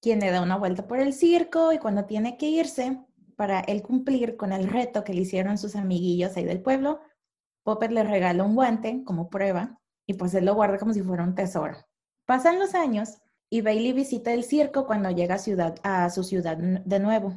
quien 0.00 0.20
le 0.20 0.30
da 0.30 0.40
una 0.40 0.56
vuelta 0.56 0.86
por 0.86 0.98
el 0.98 1.12
circo 1.12 1.72
y 1.72 1.78
cuando 1.78 2.06
tiene 2.06 2.36
que 2.38 2.46
irse, 2.46 2.98
para 3.36 3.60
él 3.60 3.82
cumplir 3.82 4.36
con 4.36 4.52
el 4.52 4.66
reto 4.66 5.04
que 5.04 5.14
le 5.14 5.20
hicieron 5.20 5.58
sus 5.58 5.76
amiguillos 5.76 6.36
ahí 6.36 6.44
del 6.44 6.60
pueblo, 6.60 7.00
Popper 7.62 7.92
le 7.92 8.02
regala 8.02 8.42
un 8.42 8.54
guante 8.54 9.04
como 9.04 9.30
prueba 9.30 9.78
y 10.06 10.14
pues 10.14 10.34
él 10.34 10.46
lo 10.46 10.54
guarda 10.54 10.78
como 10.78 10.92
si 10.92 11.02
fuera 11.02 11.22
un 11.22 11.34
tesoro. 11.34 11.76
Pasan 12.24 12.58
los 12.58 12.74
años 12.74 13.20
y 13.50 13.62
Bailey 13.62 13.92
visita 13.92 14.32
el 14.32 14.44
circo 14.44 14.86
cuando 14.86 15.10
llega 15.10 15.36
a, 15.82 16.10
su 16.10 16.22
ciudad 16.22 16.56
de 16.56 16.98
nuevo. 16.98 17.34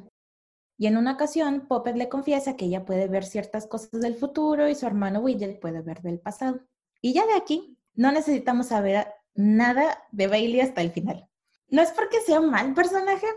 Y 0.78 0.88
en 0.88 0.98
una 0.98 1.14
ocasión, 1.14 1.68
Popper 1.68 1.96
le 1.96 2.10
confiesa 2.10 2.56
que 2.56 2.66
ella 2.66 2.86
puede 2.86 3.08
ver 3.08 3.24
ciertas 3.24 3.68
cosas 3.68 4.02
del 4.02 4.16
futuro 4.16 4.68
y 4.68 4.76
su 4.76 4.88
hermano 4.88 5.20
Widget 5.20 5.60
puede 5.60 5.82
ver 5.82 6.02
del 6.02 6.20
pasado. 6.20 6.62
Y 7.02 7.14
ya 7.14 7.26
de 7.26 7.36
aquí, 7.36 7.78
no 7.94 8.12
necesitamos 8.12 8.68
saber 8.68 9.08
nada 9.34 10.04
de 10.12 10.28
Bailey 10.28 10.62
hasta 10.62 10.82
el 10.82 10.92
final. 10.92 11.28
No 11.68 11.82
es 11.82 11.92
porque 11.92 12.20
sea 12.22 12.40
un 12.40 12.50
mal 12.50 12.74
personaje, 12.74 13.28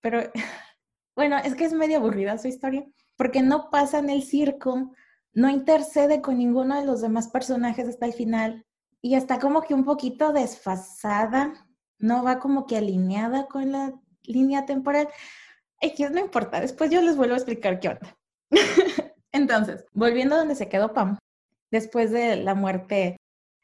pero 0.00 0.20
bueno, 1.16 1.38
es 1.38 1.54
que 1.54 1.64
es 1.64 1.72
medio 1.72 1.98
aburrida 1.98 2.36
su 2.36 2.48
historia, 2.48 2.84
porque 3.16 3.42
no 3.42 3.70
pasa 3.70 4.00
en 4.00 4.10
el 4.10 4.22
circo, 4.22 4.92
no 5.32 5.48
intercede 5.48 6.20
con 6.20 6.38
ninguno 6.38 6.78
de 6.78 6.84
los 6.84 7.00
demás 7.00 7.28
personajes 7.28 7.88
hasta 7.88 8.06
el 8.06 8.12
final 8.12 8.66
y 9.00 9.14
está 9.14 9.38
como 9.38 9.62
que 9.62 9.74
un 9.74 9.84
poquito 9.84 10.32
desfasada, 10.32 11.67
no 11.98 12.22
va 12.22 12.38
como 12.38 12.66
que 12.66 12.76
alineada 12.76 13.46
con 13.46 13.72
la 13.72 13.94
línea 14.22 14.66
temporal. 14.66 15.08
X 15.80 16.10
no 16.10 16.20
importa, 16.20 16.60
después 16.60 16.90
yo 16.90 17.00
les 17.02 17.16
vuelvo 17.16 17.34
a 17.34 17.38
explicar 17.38 17.80
qué 17.80 17.88
onda. 17.88 18.16
Entonces, 19.32 19.84
volviendo 19.92 20.34
a 20.34 20.38
donde 20.38 20.54
se 20.54 20.68
quedó 20.68 20.92
Pam, 20.92 21.18
después 21.70 22.10
de 22.10 22.36
la 22.36 22.54
muerte 22.54 23.16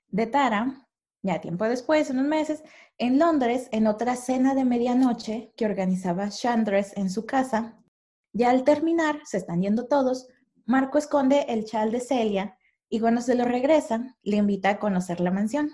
de 0.09 0.27
Tara, 0.27 0.87
ya 1.23 1.41
tiempo 1.41 1.65
después, 1.65 2.11
unos 2.11 2.27
meses, 2.27 2.63
en 2.99 3.19
Londres, 3.19 3.69
en 3.73 3.87
otra 3.87 4.15
cena 4.15 4.55
de 4.55 4.65
medianoche 4.65 5.53
que 5.57 5.65
organizaba 5.65 6.29
Chandres 6.29 6.97
en 6.97 7.11
su 7.11 7.25
casa, 7.25 7.79
ya 8.33 8.51
al 8.51 8.65
terminar, 8.65 9.21
se 9.25 9.39
están 9.39 9.63
yendo 9.63 9.87
todos, 9.87 10.29
Marco 10.67 10.99
esconde 10.99 11.47
el 11.49 11.65
chal 11.65 11.91
de 11.93 12.01
Celia 12.01 12.59
y 12.89 13.01
cuando 13.01 13.21
se 13.21 13.35
lo 13.35 13.45
regresan, 13.45 14.17
le 14.23 14.37
invita 14.37 14.71
a 14.71 14.79
conocer 14.79 15.21
la 15.21 15.31
mansión. 15.31 15.71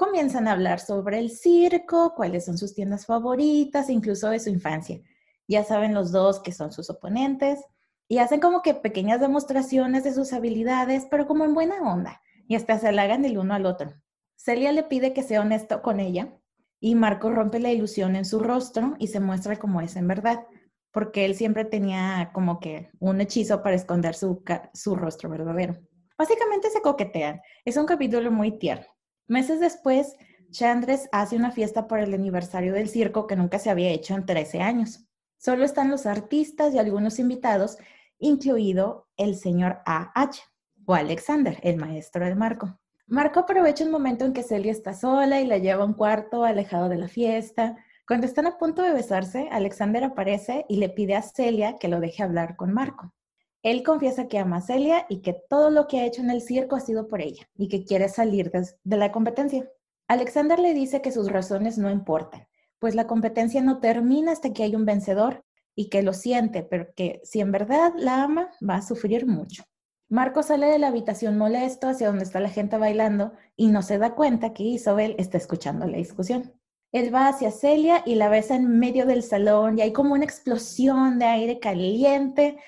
Comienzan 0.00 0.48
a 0.48 0.52
hablar 0.52 0.80
sobre 0.80 1.18
el 1.18 1.28
circo, 1.28 2.14
cuáles 2.14 2.46
son 2.46 2.56
sus 2.56 2.74
tiendas 2.74 3.04
favoritas, 3.04 3.90
incluso 3.90 4.30
de 4.30 4.40
su 4.40 4.48
infancia. 4.48 4.98
Ya 5.46 5.62
saben 5.62 5.92
los 5.92 6.10
dos 6.10 6.40
que 6.40 6.52
son 6.52 6.72
sus 6.72 6.88
oponentes 6.88 7.62
y 8.08 8.16
hacen 8.16 8.40
como 8.40 8.62
que 8.62 8.72
pequeñas 8.72 9.20
demostraciones 9.20 10.02
de 10.02 10.14
sus 10.14 10.32
habilidades, 10.32 11.06
pero 11.10 11.26
como 11.26 11.44
en 11.44 11.52
buena 11.52 11.82
onda, 11.82 12.22
y 12.48 12.54
hasta 12.54 12.78
se 12.78 12.88
halagan 12.88 13.26
el 13.26 13.36
uno 13.36 13.52
al 13.52 13.66
otro. 13.66 13.92
Celia 14.36 14.72
le 14.72 14.84
pide 14.84 15.12
que 15.12 15.22
sea 15.22 15.42
honesto 15.42 15.82
con 15.82 16.00
ella 16.00 16.34
y 16.80 16.94
Marco 16.94 17.28
rompe 17.28 17.60
la 17.60 17.70
ilusión 17.70 18.16
en 18.16 18.24
su 18.24 18.40
rostro 18.40 18.96
y 18.98 19.08
se 19.08 19.20
muestra 19.20 19.58
como 19.58 19.82
es 19.82 19.96
en 19.96 20.08
verdad 20.08 20.46
porque 20.92 21.26
él 21.26 21.34
siempre 21.34 21.66
tenía 21.66 22.30
como 22.32 22.58
que 22.58 22.88
un 23.00 23.20
hechizo 23.20 23.62
para 23.62 23.76
esconder 23.76 24.14
su, 24.14 24.42
su 24.72 24.96
rostro 24.96 25.28
verdadero. 25.28 25.76
Básicamente 26.16 26.70
se 26.70 26.80
coquetean. 26.80 27.42
Es 27.66 27.76
un 27.76 27.84
capítulo 27.84 28.30
muy 28.30 28.58
tierno. 28.58 28.86
Meses 29.30 29.60
después, 29.60 30.16
Chandres 30.50 31.08
hace 31.12 31.36
una 31.36 31.52
fiesta 31.52 31.86
por 31.86 32.00
el 32.00 32.12
aniversario 32.14 32.72
del 32.72 32.88
circo 32.88 33.28
que 33.28 33.36
nunca 33.36 33.60
se 33.60 33.70
había 33.70 33.90
hecho 33.90 34.16
en 34.16 34.26
13 34.26 34.60
años. 34.60 35.06
Solo 35.38 35.64
están 35.64 35.88
los 35.88 36.04
artistas 36.04 36.74
y 36.74 36.80
algunos 36.80 37.20
invitados, 37.20 37.78
incluido 38.18 39.06
el 39.16 39.36
señor 39.36 39.82
A.H. 39.86 40.42
o 40.84 40.94
Alexander, 40.94 41.60
el 41.62 41.76
maestro 41.76 42.26
de 42.26 42.34
Marco. 42.34 42.80
Marco 43.06 43.38
aprovecha 43.38 43.84
un 43.84 43.92
momento 43.92 44.24
en 44.24 44.32
que 44.32 44.42
Celia 44.42 44.72
está 44.72 44.94
sola 44.94 45.40
y 45.40 45.46
la 45.46 45.58
lleva 45.58 45.84
a 45.84 45.86
un 45.86 45.94
cuarto 45.94 46.42
alejado 46.42 46.88
de 46.88 46.98
la 46.98 47.06
fiesta. 47.06 47.76
Cuando 48.08 48.26
están 48.26 48.48
a 48.48 48.58
punto 48.58 48.82
de 48.82 48.92
besarse, 48.92 49.48
Alexander 49.52 50.02
aparece 50.02 50.66
y 50.68 50.78
le 50.78 50.88
pide 50.88 51.14
a 51.14 51.22
Celia 51.22 51.78
que 51.78 51.86
lo 51.86 52.00
deje 52.00 52.24
hablar 52.24 52.56
con 52.56 52.72
Marco. 52.72 53.14
Él 53.62 53.82
confiesa 53.82 54.26
que 54.26 54.38
ama 54.38 54.58
a 54.58 54.62
Celia 54.62 55.06
y 55.08 55.20
que 55.20 55.34
todo 55.48 55.70
lo 55.70 55.86
que 55.86 56.00
ha 56.00 56.06
hecho 56.06 56.22
en 56.22 56.30
el 56.30 56.40
circo 56.40 56.76
ha 56.76 56.80
sido 56.80 57.08
por 57.08 57.20
ella 57.20 57.48
y 57.56 57.68
que 57.68 57.84
quiere 57.84 58.08
salir 58.08 58.50
de, 58.50 58.96
la 58.96 59.12
competencia. 59.12 59.68
Alexander 60.08 60.58
le 60.58 60.72
dice 60.72 61.02
que 61.02 61.12
sus 61.12 61.30
razones 61.30 61.76
no 61.76 61.90
importan, 61.90 62.46
pues 62.78 62.94
la 62.94 63.06
competencia 63.06 63.60
no 63.60 63.78
termina 63.78 64.32
hasta 64.32 64.52
que 64.52 64.62
hay 64.62 64.74
un 64.74 64.86
vencedor 64.86 65.44
y 65.76 65.90
que 65.90 66.02
lo 66.02 66.14
siente, 66.14 66.62
pero 66.62 66.92
que 66.94 67.20
si 67.22 67.40
en 67.40 67.52
verdad 67.52 67.92
la 67.96 68.24
ama, 68.24 68.50
va 68.66 68.76
a 68.76 68.82
sufrir 68.82 69.26
mucho. 69.26 69.62
Marco 70.08 70.42
sale 70.42 70.66
de 70.66 70.78
la 70.78 70.88
habitación 70.88 71.38
molesto 71.38 71.86
hacia 71.88 72.08
donde 72.08 72.24
está 72.24 72.40
la 72.40 72.48
gente 72.48 72.76
bailando 72.78 73.32
y 73.56 73.68
no 73.68 73.82
se 73.82 73.98
da 73.98 74.14
cuenta 74.14 74.52
que 74.52 74.64
Isabel 74.64 75.14
está 75.18 75.36
escuchando 75.36 75.86
la 75.86 75.98
discusión. 75.98 76.52
Él 76.92 77.14
va 77.14 77.28
hacia 77.28 77.52
Celia 77.52 78.02
y 78.04 78.16
la 78.16 78.28
besa 78.28 78.56
en 78.56 78.80
medio 78.80 79.06
del 79.06 79.22
salón 79.22 79.78
y 79.78 79.82
hay 79.82 79.92
como 79.92 80.14
una 80.14 80.24
explosión 80.24 81.20
de 81.20 81.26
aire 81.26 81.60
caliente 81.60 82.58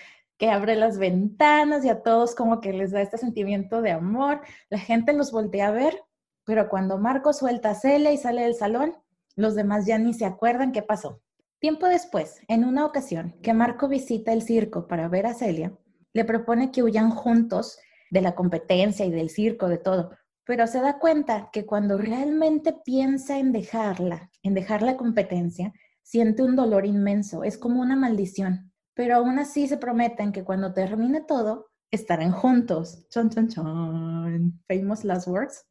que 0.42 0.50
abre 0.50 0.74
las 0.74 0.98
ventanas 0.98 1.84
y 1.84 1.88
a 1.88 2.02
todos 2.02 2.34
como 2.34 2.60
que 2.60 2.72
les 2.72 2.90
da 2.90 3.00
este 3.00 3.16
sentimiento 3.16 3.80
de 3.80 3.92
amor. 3.92 4.40
La 4.70 4.78
gente 4.80 5.12
los 5.12 5.30
voltea 5.30 5.68
a 5.68 5.70
ver, 5.70 5.96
pero 6.44 6.68
cuando 6.68 6.98
Marco 6.98 7.32
suelta 7.32 7.70
a 7.70 7.74
Celia 7.76 8.10
y 8.10 8.16
sale 8.16 8.42
del 8.42 8.56
salón, 8.56 8.96
los 9.36 9.54
demás 9.54 9.86
ya 9.86 9.98
ni 9.98 10.14
se 10.14 10.24
acuerdan 10.24 10.72
qué 10.72 10.82
pasó. 10.82 11.22
Tiempo 11.60 11.86
después, 11.86 12.40
en 12.48 12.64
una 12.64 12.84
ocasión 12.84 13.36
que 13.40 13.54
Marco 13.54 13.86
visita 13.86 14.32
el 14.32 14.42
circo 14.42 14.88
para 14.88 15.06
ver 15.06 15.26
a 15.26 15.34
Celia, 15.34 15.78
le 16.12 16.24
propone 16.24 16.72
que 16.72 16.82
huyan 16.82 17.12
juntos 17.12 17.78
de 18.10 18.20
la 18.20 18.34
competencia 18.34 19.06
y 19.06 19.12
del 19.12 19.30
circo, 19.30 19.68
de 19.68 19.78
todo, 19.78 20.10
pero 20.44 20.66
se 20.66 20.80
da 20.80 20.98
cuenta 20.98 21.50
que 21.52 21.66
cuando 21.66 21.98
realmente 21.98 22.72
piensa 22.84 23.38
en 23.38 23.52
dejarla, 23.52 24.32
en 24.42 24.54
dejar 24.54 24.82
la 24.82 24.96
competencia, 24.96 25.72
siente 26.02 26.42
un 26.42 26.56
dolor 26.56 26.84
inmenso, 26.84 27.44
es 27.44 27.56
como 27.56 27.80
una 27.80 27.94
maldición, 27.94 28.71
pero 28.94 29.16
aún 29.16 29.38
así 29.38 29.68
se 29.68 29.78
prometen 29.78 30.32
que 30.32 30.44
cuando 30.44 30.72
termine 30.72 31.20
todo, 31.22 31.68
estarán 31.90 32.32
juntos. 32.32 33.06
Chon, 33.10 33.30
chon, 33.30 33.48
chon. 33.48 34.62
Famous 34.68 35.04
last 35.04 35.28
words. 35.28 35.66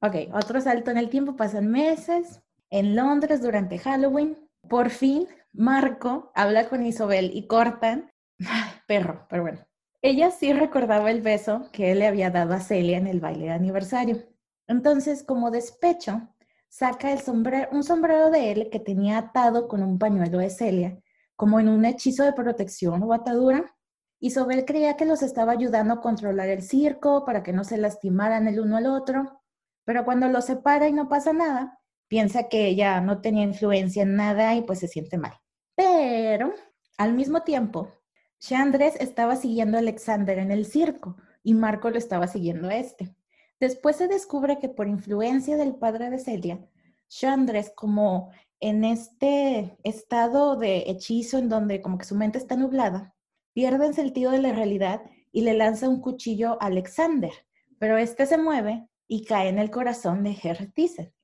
Ok, 0.00 0.14
otro 0.32 0.60
salto 0.60 0.90
en 0.90 0.98
el 0.98 1.10
tiempo, 1.10 1.36
pasan 1.36 1.68
meses. 1.68 2.40
En 2.70 2.94
Londres 2.94 3.42
durante 3.42 3.78
Halloween, 3.78 4.36
por 4.68 4.90
fin 4.90 5.26
Marco 5.52 6.30
habla 6.34 6.68
con 6.68 6.84
Isabel 6.84 7.30
y 7.34 7.46
cortan. 7.46 8.10
perro, 8.86 9.26
pero 9.28 9.42
bueno. 9.42 9.58
Ella 10.00 10.30
sí 10.30 10.52
recordaba 10.52 11.10
el 11.10 11.22
beso 11.22 11.68
que 11.72 11.90
él 11.90 11.98
le 11.98 12.06
había 12.06 12.30
dado 12.30 12.54
a 12.54 12.60
Celia 12.60 12.98
en 12.98 13.08
el 13.08 13.18
baile 13.20 13.46
de 13.46 13.50
aniversario. 13.50 14.22
Entonces, 14.68 15.24
como 15.24 15.50
despecho, 15.50 16.28
saca 16.68 17.10
el 17.10 17.18
sombrero, 17.18 17.68
un 17.72 17.82
sombrero 17.82 18.30
de 18.30 18.52
él 18.52 18.68
que 18.70 18.78
tenía 18.78 19.18
atado 19.18 19.66
con 19.66 19.82
un 19.82 19.98
pañuelo 19.98 20.38
de 20.38 20.50
Celia, 20.50 21.02
como 21.38 21.60
en 21.60 21.68
un 21.68 21.84
hechizo 21.84 22.24
de 22.24 22.32
protección 22.32 23.00
o 23.04 23.12
atadura. 23.12 23.72
Y 24.18 24.32
Sobel 24.32 24.64
creía 24.64 24.96
que 24.96 25.04
los 25.04 25.22
estaba 25.22 25.52
ayudando 25.52 25.94
a 25.94 26.00
controlar 26.00 26.48
el 26.48 26.62
circo 26.62 27.24
para 27.24 27.44
que 27.44 27.52
no 27.52 27.62
se 27.62 27.78
lastimaran 27.78 28.48
el 28.48 28.58
uno 28.58 28.76
al 28.76 28.86
otro. 28.86 29.40
Pero 29.84 30.04
cuando 30.04 30.26
los 30.26 30.46
separa 30.46 30.88
y 30.88 30.92
no 30.92 31.08
pasa 31.08 31.32
nada, 31.32 31.78
piensa 32.08 32.48
que 32.48 32.66
ella 32.66 33.00
no 33.00 33.20
tenía 33.20 33.44
influencia 33.44 34.02
en 34.02 34.16
nada 34.16 34.56
y 34.56 34.62
pues 34.62 34.80
se 34.80 34.88
siente 34.88 35.16
mal. 35.16 35.32
Pero 35.76 36.52
al 36.96 37.14
mismo 37.14 37.42
tiempo, 37.44 37.88
Chandres 38.40 38.96
estaba 38.98 39.36
siguiendo 39.36 39.76
a 39.76 39.80
Alexander 39.80 40.40
en 40.40 40.50
el 40.50 40.66
circo 40.66 41.18
y 41.44 41.54
Marco 41.54 41.88
lo 41.88 41.98
estaba 41.98 42.26
siguiendo 42.26 42.68
a 42.68 42.74
este. 42.74 43.14
Después 43.60 43.94
se 43.94 44.08
descubre 44.08 44.58
que 44.58 44.68
por 44.68 44.88
influencia 44.88 45.56
del 45.56 45.76
padre 45.76 46.10
de 46.10 46.18
Celia, 46.18 46.68
Chandres, 47.06 47.70
como 47.76 48.32
en 48.60 48.84
este 48.84 49.78
estado 49.84 50.56
de 50.56 50.84
hechizo 50.86 51.38
en 51.38 51.48
donde 51.48 51.80
como 51.80 51.98
que 51.98 52.04
su 52.04 52.14
mente 52.14 52.38
está 52.38 52.56
nublada, 52.56 53.14
pierde 53.52 53.86
el 53.86 53.94
sentido 53.94 54.30
de 54.30 54.42
la 54.42 54.52
realidad 54.52 55.02
y 55.32 55.42
le 55.42 55.54
lanza 55.54 55.88
un 55.88 56.00
cuchillo 56.00 56.60
a 56.60 56.66
Alexander, 56.66 57.32
pero 57.78 57.96
este 57.96 58.26
se 58.26 58.38
mueve 58.38 58.88
y 59.06 59.24
cae 59.24 59.48
en 59.48 59.58
el 59.58 59.70
corazón 59.70 60.22
de 60.22 60.36
Herr 60.42 60.72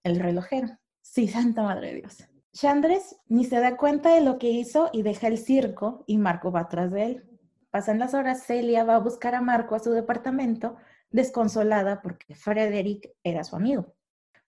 el 0.02 0.20
relojero. 0.20 0.78
Sí, 1.02 1.28
Santa 1.28 1.62
Madre 1.62 1.88
de 1.88 1.94
Dios. 2.00 2.24
Chandres 2.52 3.16
ni 3.26 3.44
se 3.44 3.58
da 3.58 3.76
cuenta 3.76 4.14
de 4.14 4.20
lo 4.20 4.38
que 4.38 4.50
hizo 4.50 4.88
y 4.92 5.02
deja 5.02 5.26
el 5.26 5.38
circo 5.38 6.04
y 6.06 6.18
Marco 6.18 6.52
va 6.52 6.60
atrás 6.60 6.92
de 6.92 7.04
él. 7.04 7.24
Pasan 7.70 7.98
las 7.98 8.14
horas, 8.14 8.44
Celia 8.46 8.84
va 8.84 8.94
a 8.94 9.00
buscar 9.00 9.34
a 9.34 9.40
Marco 9.40 9.74
a 9.74 9.80
su 9.80 9.90
departamento, 9.90 10.76
desconsolada 11.10 12.00
porque 12.00 12.36
Frederick 12.36 13.10
era 13.24 13.42
su 13.42 13.56
amigo. 13.56 13.94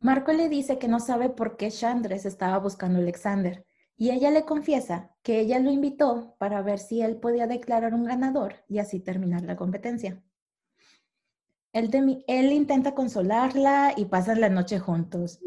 Marco 0.00 0.32
le 0.32 0.48
dice 0.48 0.78
que 0.78 0.88
no 0.88 1.00
sabe 1.00 1.30
por 1.30 1.56
qué 1.56 1.70
Chandres 1.70 2.26
estaba 2.26 2.58
buscando 2.58 2.98
a 2.98 3.02
Alexander 3.02 3.64
y 3.96 4.10
ella 4.10 4.30
le 4.30 4.44
confiesa 4.44 5.14
que 5.22 5.40
ella 5.40 5.58
lo 5.58 5.70
invitó 5.70 6.36
para 6.38 6.62
ver 6.62 6.78
si 6.78 7.02
él 7.02 7.16
podía 7.16 7.46
declarar 7.46 7.94
un 7.94 8.04
ganador 8.04 8.64
y 8.68 8.78
así 8.78 9.00
terminar 9.00 9.42
la 9.42 9.56
competencia. 9.56 10.22
Él, 11.72 12.24
él 12.26 12.52
intenta 12.52 12.94
consolarla 12.94 13.94
y 13.96 14.06
pasan 14.06 14.40
la 14.40 14.48
noche 14.48 14.78
juntos. 14.78 15.40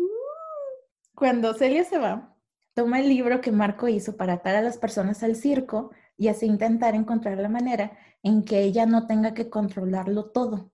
Cuando 1.16 1.54
Celia 1.54 1.84
se 1.84 1.98
va, 1.98 2.36
Toma 2.80 3.02
el 3.02 3.10
libro 3.10 3.42
que 3.42 3.52
Marco 3.52 3.90
hizo 3.90 4.16
para 4.16 4.36
atar 4.36 4.56
a 4.56 4.62
las 4.62 4.78
personas 4.78 5.22
al 5.22 5.36
circo 5.36 5.92
y 6.16 6.30
así 6.30 6.46
intentar 6.46 6.96
encontrar 6.96 7.38
la 7.38 7.50
manera 7.50 7.92
en 8.24 8.46
que 8.46 8.62
ella 8.62 8.86
no 8.86 9.06
tenga 9.06 9.34
que 9.34 9.50
controlarlo 9.50 10.30
todo. 10.30 10.72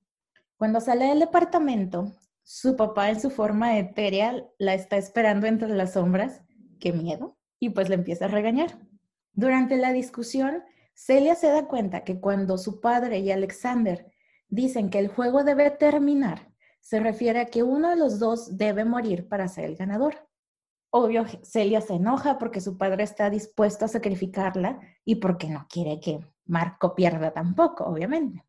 Cuando 0.55 0.81
sale 0.81 1.05
del 1.05 1.19
departamento, 1.19 2.15
su 2.47 2.75
papá 2.75 3.10
en 3.10 3.19
su 3.19 3.31
forma 3.31 3.79
etérea 3.79 4.45
la 4.60 4.75
está 4.75 4.97
esperando 4.97 5.47
entre 5.47 5.69
las 5.69 5.93
sombras. 5.93 6.43
¡Qué 6.79 6.93
miedo! 6.93 7.39
Y 7.60 7.71
pues 7.71 7.89
le 7.89 7.95
empieza 7.95 8.25
a 8.25 8.27
regañar. 8.27 8.77
Durante 9.34 9.77
la 9.77 9.91
discusión, 9.91 10.63
Celia 10.93 11.34
se 11.34 11.47
da 11.47 11.65
cuenta 11.67 12.03
que 12.03 12.19
cuando 12.19 12.60
su 12.60 12.81
padre 12.81 13.17
y 13.17 13.31
Alexander 13.31 14.12
dicen 14.47 14.91
que 14.91 14.99
el 14.99 15.08
juego 15.08 15.43
debe 15.43 15.71
terminar, 15.71 16.53
se 16.81 16.99
refiere 16.99 17.39
a 17.39 17.45
que 17.45 17.63
uno 17.63 17.89
de 17.89 17.95
los 17.95 18.19
dos 18.19 18.55
debe 18.58 18.86
morir 18.86 19.27
para 19.27 19.47
ser 19.47 19.65
el 19.65 19.75
ganador. 19.75 20.29
Obvio, 20.91 21.25
Celia 21.41 21.81
se 21.81 21.95
enoja 21.95 22.38
porque 22.38 22.62
su 22.62 22.77
padre 22.77 23.05
está 23.05 23.31
dispuesto 23.31 23.86
a 23.86 23.88
sacrificarla 23.88 24.79
y 25.03 25.15
porque 25.15 25.49
no 25.49 25.65
quiere 25.67 25.99
que 25.99 26.19
Marco 26.45 26.93
pierda 26.93 27.34
tampoco, 27.34 27.86
obviamente. 27.86 28.45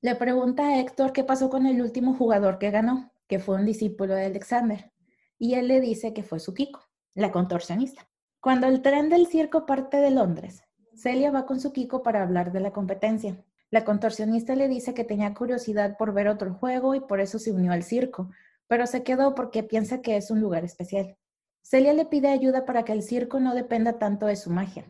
Le 0.00 0.14
pregunta 0.14 0.68
a 0.68 0.78
Héctor 0.78 1.12
qué 1.12 1.24
pasó 1.24 1.50
con 1.50 1.66
el 1.66 1.82
último 1.82 2.14
jugador 2.14 2.58
que 2.58 2.70
ganó, 2.70 3.11
que 3.32 3.38
fue 3.38 3.56
un 3.56 3.64
discípulo 3.64 4.14
de 4.14 4.26
Alexander, 4.26 4.92
y 5.38 5.54
él 5.54 5.66
le 5.66 5.80
dice 5.80 6.12
que 6.12 6.22
fue 6.22 6.38
su 6.38 6.52
Kiko, 6.52 6.82
la 7.14 7.32
contorsionista. 7.32 8.06
Cuando 8.42 8.66
el 8.66 8.82
tren 8.82 9.08
del 9.08 9.26
circo 9.26 9.64
parte 9.64 9.96
de 9.96 10.10
Londres, 10.10 10.64
Celia 10.94 11.30
va 11.30 11.46
con 11.46 11.58
su 11.58 11.72
Kiko 11.72 12.02
para 12.02 12.22
hablar 12.22 12.52
de 12.52 12.60
la 12.60 12.72
competencia. 12.72 13.42
La 13.70 13.86
contorsionista 13.86 14.54
le 14.54 14.68
dice 14.68 14.92
que 14.92 15.04
tenía 15.04 15.32
curiosidad 15.32 15.96
por 15.96 16.12
ver 16.12 16.28
otro 16.28 16.52
juego 16.52 16.94
y 16.94 17.00
por 17.00 17.20
eso 17.20 17.38
se 17.38 17.52
unió 17.52 17.72
al 17.72 17.84
circo, 17.84 18.30
pero 18.68 18.86
se 18.86 19.02
quedó 19.02 19.34
porque 19.34 19.62
piensa 19.62 20.02
que 20.02 20.18
es 20.18 20.30
un 20.30 20.42
lugar 20.42 20.66
especial. 20.66 21.16
Celia 21.62 21.94
le 21.94 22.04
pide 22.04 22.28
ayuda 22.28 22.66
para 22.66 22.84
que 22.84 22.92
el 22.92 23.02
circo 23.02 23.40
no 23.40 23.54
dependa 23.54 23.98
tanto 23.98 24.26
de 24.26 24.36
su 24.36 24.50
magia, 24.50 24.84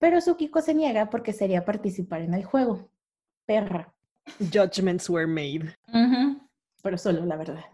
pero 0.00 0.20
Sukiko 0.20 0.60
se 0.60 0.74
niega 0.74 1.08
porque 1.08 1.32
sería 1.32 1.64
participar 1.64 2.22
en 2.22 2.34
el 2.34 2.44
juego. 2.44 2.90
Perra. 3.44 3.94
Judgments 4.40 5.08
were 5.08 5.28
made. 5.28 5.72
Pero 6.86 6.98
solo 6.98 7.26
la 7.26 7.34
verdad. 7.34 7.64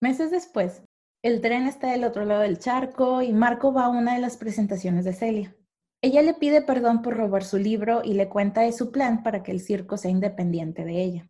Meses 0.00 0.30
después, 0.30 0.84
el 1.24 1.40
tren 1.40 1.66
está 1.66 1.90
del 1.90 2.04
otro 2.04 2.24
lado 2.24 2.42
del 2.42 2.60
charco 2.60 3.20
y 3.20 3.32
Marco 3.32 3.72
va 3.72 3.86
a 3.86 3.88
una 3.88 4.14
de 4.14 4.20
las 4.20 4.36
presentaciones 4.36 5.04
de 5.04 5.12
Celia. 5.12 5.56
Ella 6.02 6.22
le 6.22 6.34
pide 6.34 6.62
perdón 6.62 7.02
por 7.02 7.16
robar 7.16 7.42
su 7.42 7.58
libro 7.58 8.02
y 8.04 8.14
le 8.14 8.28
cuenta 8.28 8.60
de 8.60 8.70
su 8.70 8.92
plan 8.92 9.24
para 9.24 9.42
que 9.42 9.50
el 9.50 9.58
circo 9.58 9.96
sea 9.96 10.12
independiente 10.12 10.84
de 10.84 11.02
ella. 11.02 11.28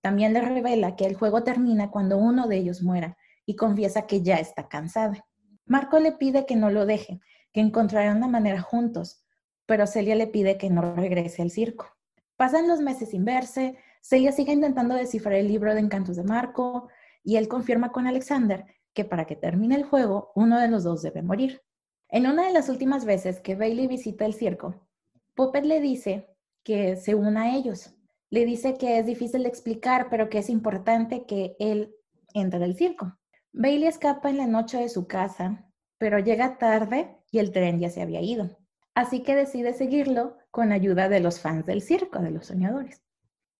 También 0.00 0.32
le 0.32 0.40
revela 0.40 0.96
que 0.96 1.04
el 1.04 1.14
juego 1.14 1.44
termina 1.44 1.90
cuando 1.90 2.16
uno 2.16 2.48
de 2.48 2.56
ellos 2.56 2.82
muera 2.82 3.18
y 3.44 3.54
confiesa 3.54 4.06
que 4.06 4.22
ya 4.22 4.36
está 4.36 4.70
cansada. 4.70 5.26
Marco 5.66 5.98
le 5.98 6.12
pide 6.12 6.46
que 6.46 6.56
no 6.56 6.70
lo 6.70 6.86
deje, 6.86 7.20
que 7.52 7.60
encontrarán 7.60 8.16
una 8.16 8.28
manera 8.28 8.62
juntos, 8.62 9.26
pero 9.66 9.86
Celia 9.86 10.14
le 10.14 10.26
pide 10.26 10.56
que 10.56 10.70
no 10.70 10.94
regrese 10.94 11.42
al 11.42 11.50
circo. 11.50 11.90
Pasan 12.36 12.66
los 12.66 12.80
meses 12.80 13.10
sin 13.10 13.26
verse, 13.26 13.76
Celia 14.02 14.32
sigue 14.32 14.52
intentando 14.52 14.96
descifrar 14.96 15.34
el 15.34 15.46
libro 15.46 15.72
de 15.72 15.80
encantos 15.80 16.16
de 16.16 16.24
Marco 16.24 16.88
y 17.22 17.36
él 17.36 17.46
confirma 17.46 17.92
con 17.92 18.08
Alexander 18.08 18.66
que 18.92 19.04
para 19.04 19.26
que 19.26 19.36
termine 19.36 19.76
el 19.76 19.84
juego, 19.84 20.32
uno 20.34 20.58
de 20.58 20.66
los 20.66 20.82
dos 20.82 21.02
debe 21.02 21.22
morir. 21.22 21.62
En 22.08 22.26
una 22.26 22.44
de 22.46 22.52
las 22.52 22.68
últimas 22.68 23.04
veces 23.04 23.40
que 23.40 23.54
Bailey 23.54 23.86
visita 23.86 24.26
el 24.26 24.34
circo, 24.34 24.88
Puppet 25.34 25.64
le 25.64 25.80
dice 25.80 26.28
que 26.64 26.96
se 26.96 27.14
una 27.14 27.42
a 27.42 27.56
ellos. 27.56 27.94
Le 28.28 28.44
dice 28.44 28.76
que 28.76 28.98
es 28.98 29.06
difícil 29.06 29.44
de 29.44 29.48
explicar, 29.48 30.08
pero 30.10 30.28
que 30.28 30.38
es 30.38 30.50
importante 30.50 31.24
que 31.24 31.54
él 31.60 31.94
entre 32.34 32.62
al 32.62 32.74
circo. 32.74 33.16
Bailey 33.52 33.86
escapa 33.86 34.30
en 34.30 34.38
la 34.38 34.48
noche 34.48 34.78
de 34.78 34.88
su 34.88 35.06
casa, 35.06 35.70
pero 35.98 36.18
llega 36.18 36.58
tarde 36.58 37.18
y 37.30 37.38
el 37.38 37.52
tren 37.52 37.78
ya 37.78 37.88
se 37.88 38.02
había 38.02 38.20
ido. 38.20 38.58
así 38.94 39.22
que 39.22 39.34
decide 39.36 39.72
seguirlo 39.72 40.36
con 40.50 40.72
ayuda 40.72 41.08
de 41.08 41.20
los 41.20 41.40
fans 41.40 41.64
del 41.64 41.80
circo, 41.80 42.18
de 42.18 42.30
los 42.30 42.46
soñadores. 42.46 43.01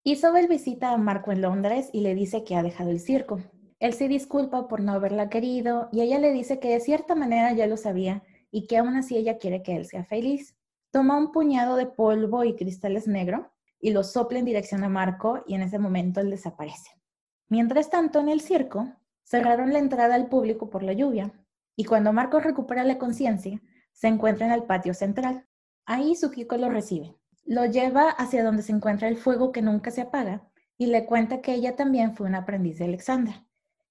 Isabel 0.05 0.49
visita 0.49 0.91
a 0.91 0.97
Marco 0.97 1.31
en 1.31 1.43
Londres 1.43 1.89
y 1.93 2.01
le 2.01 2.17
dice 2.17 2.43
que 2.43 2.57
ha 2.57 2.65
dejado 2.65 2.91
el 2.91 2.99
circo. 2.99 3.41
Él 3.79 3.93
se 3.95 4.09
disculpa 4.09 4.67
por 4.67 4.81
no 4.81 4.95
haberla 4.95 5.29
querido 5.29 5.89
y 5.93 6.01
ella 6.01 6.19
le 6.19 6.33
dice 6.33 6.59
que 6.59 6.71
de 6.71 6.81
cierta 6.81 7.15
manera 7.15 7.53
ya 7.53 7.69
lo 7.69 7.77
sabía 7.77 8.25
y 8.51 8.67
que 8.67 8.79
aún 8.79 8.97
así 8.97 9.17
ella 9.17 9.39
quiere 9.39 9.63
que 9.63 9.77
él 9.77 9.87
sea 9.87 10.05
feliz. 10.05 10.57
Toma 10.91 11.17
un 11.17 11.31
puñado 11.31 11.77
de 11.77 11.87
polvo 11.87 12.43
y 12.43 12.57
cristales 12.57 13.07
negro 13.07 13.53
y 13.79 13.93
lo 13.93 14.03
sopla 14.03 14.41
en 14.41 14.45
dirección 14.45 14.83
a 14.83 14.89
Marco 14.89 15.45
y 15.47 15.55
en 15.55 15.63
ese 15.63 15.79
momento 15.79 16.21
él 16.21 16.31
desaparece. 16.31 16.91
Mientras 17.49 17.89
tanto, 17.89 18.19
en 18.19 18.29
el 18.29 18.41
circo, 18.41 18.93
cerraron 19.23 19.73
la 19.73 19.79
entrada 19.79 20.17
al 20.17 20.29
público 20.29 20.69
por 20.69 20.83
la 20.83 20.95
lluvia 20.95 21.33
y 21.77 21.85
cuando 21.85 22.13
Marco 22.13 22.41
recupera 22.41 22.83
la 22.83 22.99
conciencia, 22.99 23.63
se 23.93 24.09
encuentra 24.09 24.47
en 24.47 24.53
el 24.53 24.65
patio 24.65 24.95
central. 24.95 25.47
Ahí 25.87 26.17
Sukiko 26.17 26.57
lo 26.57 26.71
recibe. 26.71 27.22
Lo 27.45 27.67
lleva 27.67 28.11
hacia 28.11 28.45
donde 28.45 28.63
se 28.63 28.73
encuentra 28.73 29.09
el 29.09 29.17
fuego 29.17 29.53
que 29.53 29.63
nunca 29.63 29.91
se 29.91 30.03
apaga 30.03 30.49
y 30.79 30.87
le 30.87 31.07
cuenta 31.07 31.41
que 31.41 31.55
ella 31.55 31.77
también 31.77 32.17
fue 32.17 32.27
una 32.27 32.39
aprendiz 32.39 32.79
de 32.79 32.87
Alexander. 32.87 33.35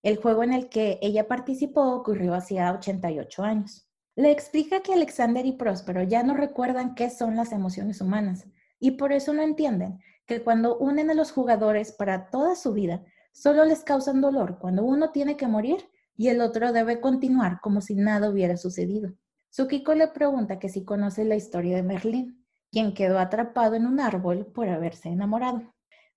El 0.04 0.18
juego 0.18 0.44
en 0.44 0.54
el 0.54 0.70
que 0.70 1.00
ella 1.02 1.28
participó 1.28 1.94
ocurrió 1.94 2.34
hacía 2.34 2.74
88 2.74 3.44
años. 3.44 3.88
Le 4.16 4.32
explica 4.32 4.82
que 4.82 4.94
Alexander 4.94 5.46
y 5.46 5.54
Próspero 5.54 6.04
ya 6.04 6.24
no 6.24 6.34
recuerdan 6.34 6.96
qué 6.96 7.10
son 7.10 7.36
las 7.36 7.52
emociones 7.52 8.02
humanas 8.02 8.48
y 8.80 8.92
por 8.92 9.14
eso 9.14 9.34
no 9.34 9.42
entienden 9.42 10.00
que 10.26 10.42
cuando 10.42 10.78
unen 10.78 11.10
a 11.10 11.14
los 11.14 11.32
jugadores 11.32 11.92
para 11.92 12.30
toda 12.30 12.56
su 12.56 12.74
vida, 12.74 13.04
solo 13.32 13.64
les 13.64 13.84
causan 13.84 14.22
dolor 14.22 14.60
cuando 14.60 14.84
uno 14.84 15.12
tiene 15.12 15.38
que 15.38 15.48
morir 15.48 15.90
y 16.18 16.30
el 16.30 16.42
otro 16.42 16.74
debe 16.74 17.00
continuar 17.00 17.60
como 17.62 17.82
si 17.82 17.96
nada 17.96 18.30
hubiera 18.30 18.58
sucedido. 18.58 19.14
Tsukiko 19.52 19.94
le 19.94 20.08
pregunta 20.08 20.60
que 20.60 20.70
si 20.70 20.84
conoce 20.84 21.26
la 21.26 21.36
historia 21.36 21.76
de 21.76 21.84
Merlín, 21.84 22.41
quien 22.72 22.94
quedó 22.94 23.20
atrapado 23.20 23.76
en 23.76 23.86
un 23.86 24.00
árbol 24.00 24.46
por 24.46 24.70
haberse 24.70 25.10
enamorado. 25.10 25.62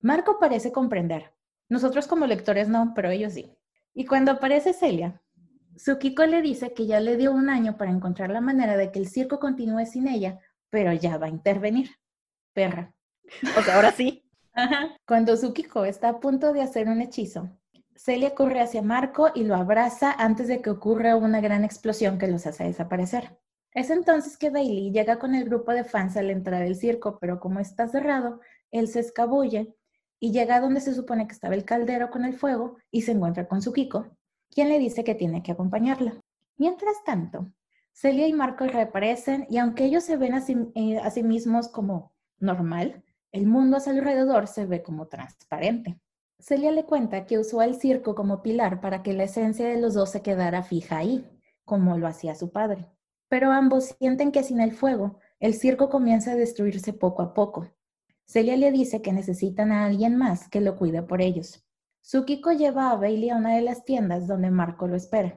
Marco 0.01 0.38
parece 0.38 0.73
comprender. 0.73 1.33
Nosotros 1.69 2.07
como 2.07 2.27
lectores 2.27 2.69
no, 2.69 2.93
pero 2.95 3.11
ellos 3.11 3.33
sí. 3.33 3.53
Y 3.95 4.07
cuando 4.07 4.33
aparece 4.33 4.73
Celia, 4.73 5.21
Tsukiko 5.77 6.25
le 6.27 6.43
dice 6.43 6.73
que 6.73 6.87
ya 6.87 7.01
le 7.01 7.17
dio 7.17 7.33
un 7.33 7.49
año 7.49 7.77
para 7.77 7.90
encontrar 7.90 8.31
la 8.31 8.40
manera 8.40 8.77
de 8.77 8.93
que 8.93 8.99
el 8.99 9.09
circo 9.09 9.40
continúe 9.40 9.87
sin 9.87 10.07
ella, 10.07 10.40
pero 10.71 10.93
ya 10.93 11.19
va 11.19 11.27
a 11.27 11.31
intervenir. 11.31 11.90
Perra. 12.53 12.95
O 13.59 13.62
sea, 13.62 13.77
ahora 13.77 13.93
sí. 13.93 14.25
Cuando 15.07 15.35
Tsukiko 15.35 15.85
está 15.85 16.11
a 16.11 16.21
punto 16.21 16.53
de 16.53 16.62
hacer 16.62 16.88
un 16.88 17.01
hechizo, 17.01 17.51
Celia 17.97 18.35
corre 18.35 18.61
hacia 18.61 18.83
Marco 18.83 19.31
y 19.35 19.45
lo 19.45 19.57
abraza 19.57 20.12
antes 20.12 20.49
de 20.49 20.61
que 20.61 20.71
ocurra 20.71 21.17
una 21.17 21.40
gran 21.40 21.64
explosión 21.64 22.19
que 22.19 22.29
los 22.29 22.47
hace 22.47 22.64
desaparecer. 22.64 23.38
Es 23.75 23.91
entonces 23.91 24.39
que 24.39 24.51
Bailey 24.51 24.93
llega 24.93 25.19
con 25.19 25.35
el 25.35 25.45
grupo 25.45 25.73
de 25.73 25.83
fans 25.83 26.17
a 26.17 26.23
la 26.23 26.31
entrada 26.31 26.63
del 26.63 26.77
circo, 26.77 27.19
pero 27.21 27.41
como 27.41 27.59
está 27.59 27.89
cerrado, 27.89 28.41
él 28.71 28.87
se 28.87 29.01
escabulle 29.01 29.75
y 30.21 30.31
llega 30.31 30.57
a 30.57 30.61
donde 30.61 30.81
se 30.81 30.95
supone 30.95 31.27
que 31.27 31.35
estaba 31.35 31.57
el 31.57 31.65
caldero 31.65 32.09
con 32.09 32.25
el 32.25 32.35
fuego 32.35 32.77
y 32.93 33.03
se 33.03 33.11
encuentra 33.11 33.49
con 33.49 33.63
su 33.63 33.73
Kiko, 33.73 34.17
quien 34.49 34.69
le 34.69 34.79
dice 34.79 35.03
que 35.03 35.17
tiene 35.17 35.43
que 35.43 35.51
acompañarla. 35.51 36.21
Mientras 36.57 37.03
tanto, 37.05 37.53
Celia 37.93 38.29
y 38.29 38.33
Marco 38.33 38.65
reaparecen 38.65 39.47
y 39.51 39.59
aunque 39.59 39.85
ellos 39.85 40.05
se 40.05 40.17
ven 40.17 40.35
a 40.35 40.41
sí, 40.41 40.57
eh, 40.77 40.99
a 40.99 41.11
sí 41.11 41.25
mismos 41.25 41.69
como 41.69 42.13
normal, 42.39 43.03
el 43.33 43.47
mundo 43.47 43.77
a 43.77 43.81
su 43.81 43.91
alrededor 43.91 44.47
se 44.47 44.67
ve 44.67 44.85
como 44.85 45.09
transparente. 45.09 45.99
Celia 46.39 46.71
le 46.71 46.85
cuenta 46.85 47.27
que 47.27 47.39
usó 47.41 47.61
el 47.63 47.75
circo 47.75 48.15
como 48.15 48.41
pilar 48.41 48.81
para 48.81 49.03
que 49.03 49.15
la 49.15 49.25
esencia 49.25 49.67
de 49.67 49.81
los 49.81 49.95
dos 49.95 50.11
se 50.11 50.23
quedara 50.23 50.63
fija 50.63 50.99
ahí, 50.99 51.29
como 51.65 51.99
lo 51.99 52.07
hacía 52.07 52.37
su 52.37 52.53
padre. 52.53 52.93
Pero 53.35 53.51
ambos 53.51 53.97
sienten 53.99 54.31
que 54.31 54.44
sin 54.44 54.61
el 54.61 54.70
fuego, 54.70 55.18
el 55.40 55.55
circo 55.55 55.90
comienza 55.90 56.31
a 56.31 56.37
destruirse 56.37 56.92
poco 56.92 57.20
a 57.20 57.35
poco, 57.35 57.68
Celia 58.25 58.57
le 58.57 58.70
dice 58.70 59.03
que 59.03 59.12
necesitan 59.12 59.73
a 59.73 59.87
alguien 59.87 60.14
más 60.16 60.49
que 60.49 60.61
lo 60.61 60.77
cuide 60.77 61.03
por 61.03 61.20
ellos. 61.20 61.66
Sukiko 62.01 62.53
lleva 62.53 62.92
a 62.92 62.97
Bailey 62.97 63.31
a 63.31 63.37
una 63.37 63.57
de 63.57 63.62
las 63.62 63.85
tiendas 63.85 64.29
donde 64.29 64.53
Marco 64.53 64.87
lo 64.87 64.94
espera. 64.94 65.37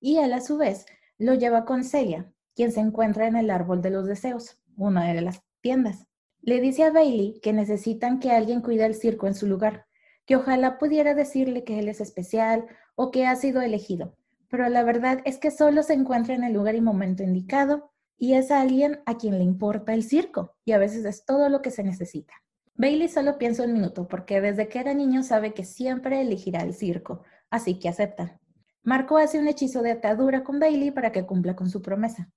Y 0.00 0.16
él 0.16 0.32
a 0.32 0.40
su 0.40 0.56
vez 0.56 0.86
lo 1.18 1.34
lleva 1.34 1.66
con 1.66 1.84
Celia, 1.84 2.32
quien 2.54 2.72
se 2.72 2.80
encuentra 2.80 3.26
en 3.26 3.36
el 3.36 3.50
árbol 3.50 3.82
de 3.82 3.90
los 3.90 4.06
deseos, 4.06 4.58
una 4.78 5.12
de 5.12 5.20
las 5.20 5.42
tiendas. 5.60 6.06
Le 6.40 6.62
dice 6.62 6.84
a 6.84 6.92
Bailey 6.92 7.40
que 7.42 7.52
necesitan 7.52 8.20
que 8.20 8.30
alguien 8.30 8.62
cuide 8.62 8.86
el 8.86 8.94
circo 8.94 9.26
en 9.26 9.34
su 9.34 9.46
lugar, 9.46 9.84
que 10.24 10.36
ojalá 10.36 10.78
pudiera 10.78 11.12
decirle 11.12 11.62
que 11.62 11.78
él 11.78 11.90
es 11.90 12.00
especial 12.00 12.64
o 12.94 13.10
que 13.10 13.26
ha 13.26 13.36
sido 13.36 13.60
elegido, 13.60 14.16
pero 14.56 14.68
la 14.68 14.84
verdad 14.84 15.20
es 15.24 15.38
que 15.38 15.50
solo 15.50 15.82
se 15.82 15.94
encuentra 15.94 16.32
en 16.32 16.44
el 16.44 16.52
lugar 16.52 16.76
y 16.76 16.80
momento 16.80 17.24
indicado 17.24 17.90
y 18.16 18.34
es 18.34 18.52
alguien 18.52 19.00
a 19.04 19.16
quien 19.16 19.36
le 19.36 19.42
importa 19.42 19.94
el 19.94 20.04
circo 20.04 20.54
y 20.64 20.70
a 20.70 20.78
veces 20.78 21.04
es 21.06 21.24
todo 21.24 21.48
lo 21.48 21.60
que 21.60 21.72
se 21.72 21.82
necesita. 21.82 22.34
Bailey 22.76 23.08
solo 23.08 23.36
piensa 23.36 23.64
un 23.64 23.72
minuto 23.72 24.06
porque 24.06 24.40
desde 24.40 24.68
que 24.68 24.78
era 24.78 24.94
niño 24.94 25.24
sabe 25.24 25.54
que 25.54 25.64
siempre 25.64 26.20
elegirá 26.20 26.60
el 26.62 26.72
circo, 26.72 27.24
así 27.50 27.80
que 27.80 27.88
acepta. 27.88 28.38
Marco 28.84 29.18
hace 29.18 29.40
un 29.40 29.48
hechizo 29.48 29.82
de 29.82 29.90
atadura 29.90 30.44
con 30.44 30.60
Bailey 30.60 30.92
para 30.92 31.10
que 31.10 31.26
cumpla 31.26 31.56
con 31.56 31.68
su 31.68 31.82
promesa. 31.82 32.30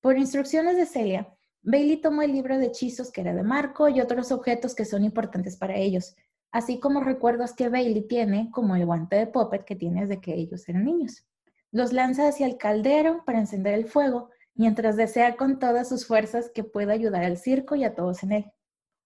Por 0.00 0.18
instrucciones 0.18 0.76
de 0.76 0.86
Celia, 0.86 1.32
Bailey 1.62 1.98
tomó 1.98 2.22
el 2.22 2.32
libro 2.32 2.58
de 2.58 2.66
hechizos 2.66 3.12
que 3.12 3.20
era 3.20 3.32
de 3.32 3.44
Marco 3.44 3.88
y 3.88 4.00
otros 4.00 4.32
objetos 4.32 4.74
que 4.74 4.84
son 4.84 5.04
importantes 5.04 5.56
para 5.56 5.76
ellos, 5.76 6.16
así 6.50 6.80
como 6.80 6.98
recuerdos 6.98 7.52
que 7.52 7.68
Bailey 7.68 8.08
tiene, 8.08 8.50
como 8.50 8.74
el 8.74 8.86
guante 8.86 9.14
de 9.14 9.28
Puppet 9.28 9.64
que 9.64 9.76
tiene 9.76 10.00
desde 10.00 10.20
que 10.20 10.34
ellos 10.34 10.68
eran 10.68 10.84
niños. 10.84 11.24
Los 11.72 11.92
lanza 11.92 12.28
hacia 12.28 12.46
el 12.46 12.56
caldero 12.56 13.24
para 13.24 13.38
encender 13.38 13.74
el 13.74 13.86
fuego 13.86 14.30
mientras 14.54 14.96
desea 14.96 15.36
con 15.36 15.58
todas 15.58 15.88
sus 15.88 16.06
fuerzas 16.06 16.50
que 16.52 16.64
pueda 16.64 16.92
ayudar 16.92 17.24
al 17.24 17.38
circo 17.38 17.76
y 17.76 17.84
a 17.84 17.94
todos 17.94 18.22
en 18.22 18.32
él. 18.32 18.52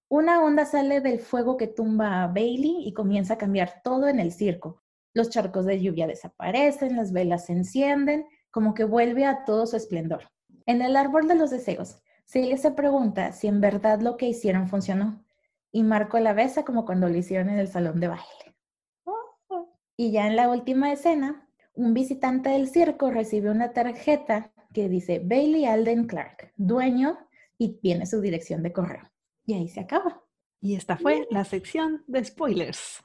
Una 0.08 0.42
onda 0.42 0.64
sale 0.64 1.00
del 1.00 1.20
fuego 1.20 1.56
que 1.56 1.66
tumba 1.66 2.22
a 2.22 2.26
Bailey 2.26 2.86
y 2.86 2.92
comienza 2.92 3.34
a 3.34 3.38
cambiar 3.38 3.82
todo 3.82 4.08
en 4.08 4.18
el 4.20 4.32
circo. 4.32 4.82
Los 5.12 5.30
charcos 5.30 5.66
de 5.66 5.80
lluvia 5.80 6.06
desaparecen, 6.06 6.96
las 6.96 7.12
velas 7.12 7.46
se 7.46 7.52
encienden, 7.52 8.26
como 8.50 8.74
que 8.74 8.84
vuelve 8.84 9.26
a 9.26 9.44
todo 9.44 9.66
su 9.66 9.76
esplendor. 9.76 10.28
En 10.66 10.82
el 10.82 10.96
árbol 10.96 11.28
de 11.28 11.34
los 11.34 11.50
deseos, 11.50 12.00
Celia 12.24 12.56
se 12.56 12.70
pregunta 12.70 13.32
si 13.32 13.46
en 13.46 13.60
verdad 13.60 14.00
lo 14.00 14.16
que 14.16 14.26
hicieron 14.26 14.68
funcionó. 14.68 15.24
Y 15.70 15.82
Marco 15.82 16.18
la 16.18 16.32
besa 16.32 16.64
como 16.64 16.84
cuando 16.84 17.08
lo 17.08 17.16
hicieron 17.16 17.48
en 17.48 17.58
el 17.58 17.68
salón 17.68 18.00
de 18.00 18.08
baile. 18.08 18.56
Y 19.96 20.10
ya 20.10 20.26
en 20.26 20.36
la 20.36 20.48
última 20.48 20.92
escena, 20.92 21.43
un 21.74 21.92
visitante 21.92 22.50
del 22.50 22.68
circo 22.68 23.10
recibe 23.10 23.50
una 23.50 23.72
tarjeta 23.72 24.52
que 24.72 24.88
dice 24.88 25.20
Bailey 25.24 25.66
Alden 25.66 26.06
Clark, 26.06 26.52
dueño, 26.56 27.18
y 27.58 27.80
tiene 27.80 28.06
su 28.06 28.20
dirección 28.20 28.62
de 28.62 28.72
correo. 28.72 29.10
Y 29.44 29.54
ahí 29.54 29.68
se 29.68 29.80
acaba. 29.80 30.22
Y 30.60 30.76
esta 30.76 30.96
fue 30.96 31.26
la 31.30 31.44
sección 31.44 32.02
de 32.06 32.24
spoilers. 32.24 33.02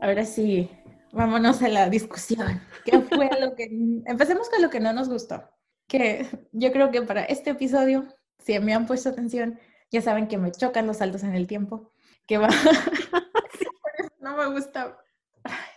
Ahora 0.00 0.24
sí, 0.24 0.70
vámonos 1.12 1.62
a 1.62 1.68
la 1.68 1.88
discusión. 1.90 2.60
¿Qué 2.84 3.00
fue 3.00 3.28
lo 3.40 3.54
que... 3.54 3.64
Empecemos 4.06 4.48
con 4.48 4.62
lo 4.62 4.70
que 4.70 4.80
no 4.80 4.92
nos 4.92 5.08
gustó. 5.08 5.42
Que 5.86 6.26
yo 6.52 6.72
creo 6.72 6.90
que 6.90 7.02
para 7.02 7.24
este 7.24 7.50
episodio, 7.50 8.06
si 8.38 8.58
me 8.60 8.74
han 8.74 8.86
puesto 8.86 9.08
atención, 9.08 9.58
ya 9.90 10.00
saben 10.00 10.28
que 10.28 10.38
me 10.38 10.52
chocan 10.52 10.86
los 10.86 10.98
saltos 10.98 11.24
en 11.24 11.34
el 11.34 11.46
tiempo. 11.46 11.92
Que 12.26 12.38
va... 12.38 12.48
no 14.20 14.36
me 14.36 14.46
gusta... 14.52 14.96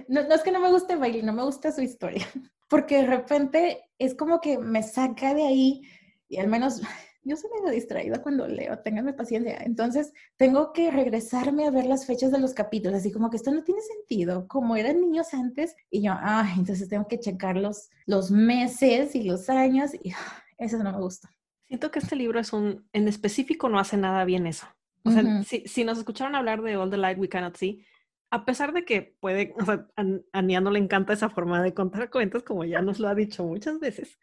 No, 0.08 0.24
no 0.24 0.36
es 0.36 0.42
que 0.42 0.52
no 0.52 0.60
me 0.60 0.70
guste 0.70 0.96
Bailey, 0.96 1.24
no 1.24 1.34
me 1.34 1.44
gusta 1.44 1.72
su 1.72 1.82
historia 1.82 2.26
porque 2.70 2.98
de 2.98 3.08
repente 3.08 3.84
es 3.98 4.16
como 4.16 4.40
que 4.40 4.58
me 4.58 4.82
saca 4.82 5.34
de 5.34 5.44
ahí 5.44 5.82
y 6.30 6.38
al 6.38 6.48
menos 6.48 6.82
yo 7.24 7.36
soy 7.36 7.50
medio 7.52 7.72
distraída 7.72 8.22
cuando 8.22 8.48
leo, 8.48 8.80
ténganme 8.80 9.14
paciencia. 9.14 9.58
Entonces 9.64 10.14
tengo 10.38 10.74
que 10.74 10.90
regresarme 10.90 11.68
a 11.68 11.72
ver 11.72 11.86
las 11.86 12.06
fechas 12.06 12.32
de 12.32 12.40
los 12.40 12.54
capítulos, 12.54 13.00
así 13.00 13.12
como 13.12 13.30
que 13.30 13.38
esto 13.38 13.52
no 13.52 13.64
tiene 13.64 13.82
sentido, 13.82 14.48
como 14.48 14.76
eran 14.76 15.02
niños 15.02 15.34
antes 15.34 15.76
y 15.90 16.02
yo, 16.02 16.14
ah, 16.16 16.52
entonces 16.58 16.88
tengo 16.88 17.08
que 17.08 17.20
checar 17.20 17.58
los, 17.58 17.90
los 18.06 18.32
meses 18.32 19.16
y 19.16 19.24
los 19.24 19.50
años 19.50 19.92
y 19.94 20.14
eso 20.58 20.78
no 20.78 20.92
me 20.92 21.00
gusta. 21.00 21.30
Siento 21.68 21.92
que 21.92 22.00
este 22.00 22.16
libro 22.16 22.40
es 22.40 22.52
un, 22.54 22.88
en 22.92 23.08
específico 23.08 23.70
no 23.70 23.80
hace 23.80 23.98
nada 23.98 24.26
bien 24.26 24.48
eso. 24.48 24.68
O 25.04 25.12
sea, 25.12 25.44
si, 25.44 25.64
si, 25.66 25.84
nos 25.84 25.98
escucharon 25.98 26.36
hablar 26.36 26.62
de 26.62 26.78
All 26.78 26.92
the 26.92 26.98
Light 26.98 27.18
We 27.18 27.28
Cannot 27.28 27.58
See, 27.58 27.84
a 28.32 28.46
pesar 28.46 28.72
de 28.72 28.86
que 28.86 29.16
puede, 29.20 29.54
o 29.60 29.66
sea, 29.66 29.88
a, 29.98 30.42
Nia 30.42 30.62
no 30.62 30.72
le 30.72 30.80
encanta 30.80 31.14
esa 31.14 31.30
forma 31.30 31.62
de 31.62 31.74
contar 31.74 32.10
cuentos, 32.10 32.44
como 32.44 32.64
ya 32.64 32.82
nos 32.82 33.00
lo 33.00 33.10
ha 33.10 33.16
dicho 33.16 33.44
muchas 33.44 33.80
veces, 33.80 34.18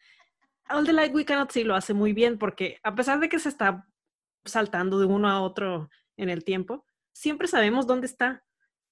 All 0.71 0.87
the 0.87 0.92
Light 0.92 1.14
We 1.14 1.25
Cannot 1.25 1.53
See 1.53 1.64
lo 1.64 1.75
hace 1.75 1.94
muy 1.94 2.12
bien 2.12 2.38
porque 2.38 2.79
a 2.83 2.94
pesar 2.94 3.21
de 3.21 3.29
que 3.29 3.38
se 3.38 3.51
está 3.51 3.87
saltando 4.44 4.99
de 4.99 5.07
uno 5.07 5.29
a 5.29 5.42
otro 5.42 5.90
en 6.16 6.31
el 6.31 6.42
tiempo, 6.42 6.87
siempre 7.12 7.49
sabemos 7.49 7.87
dónde 7.87 8.07
está. 8.07 8.44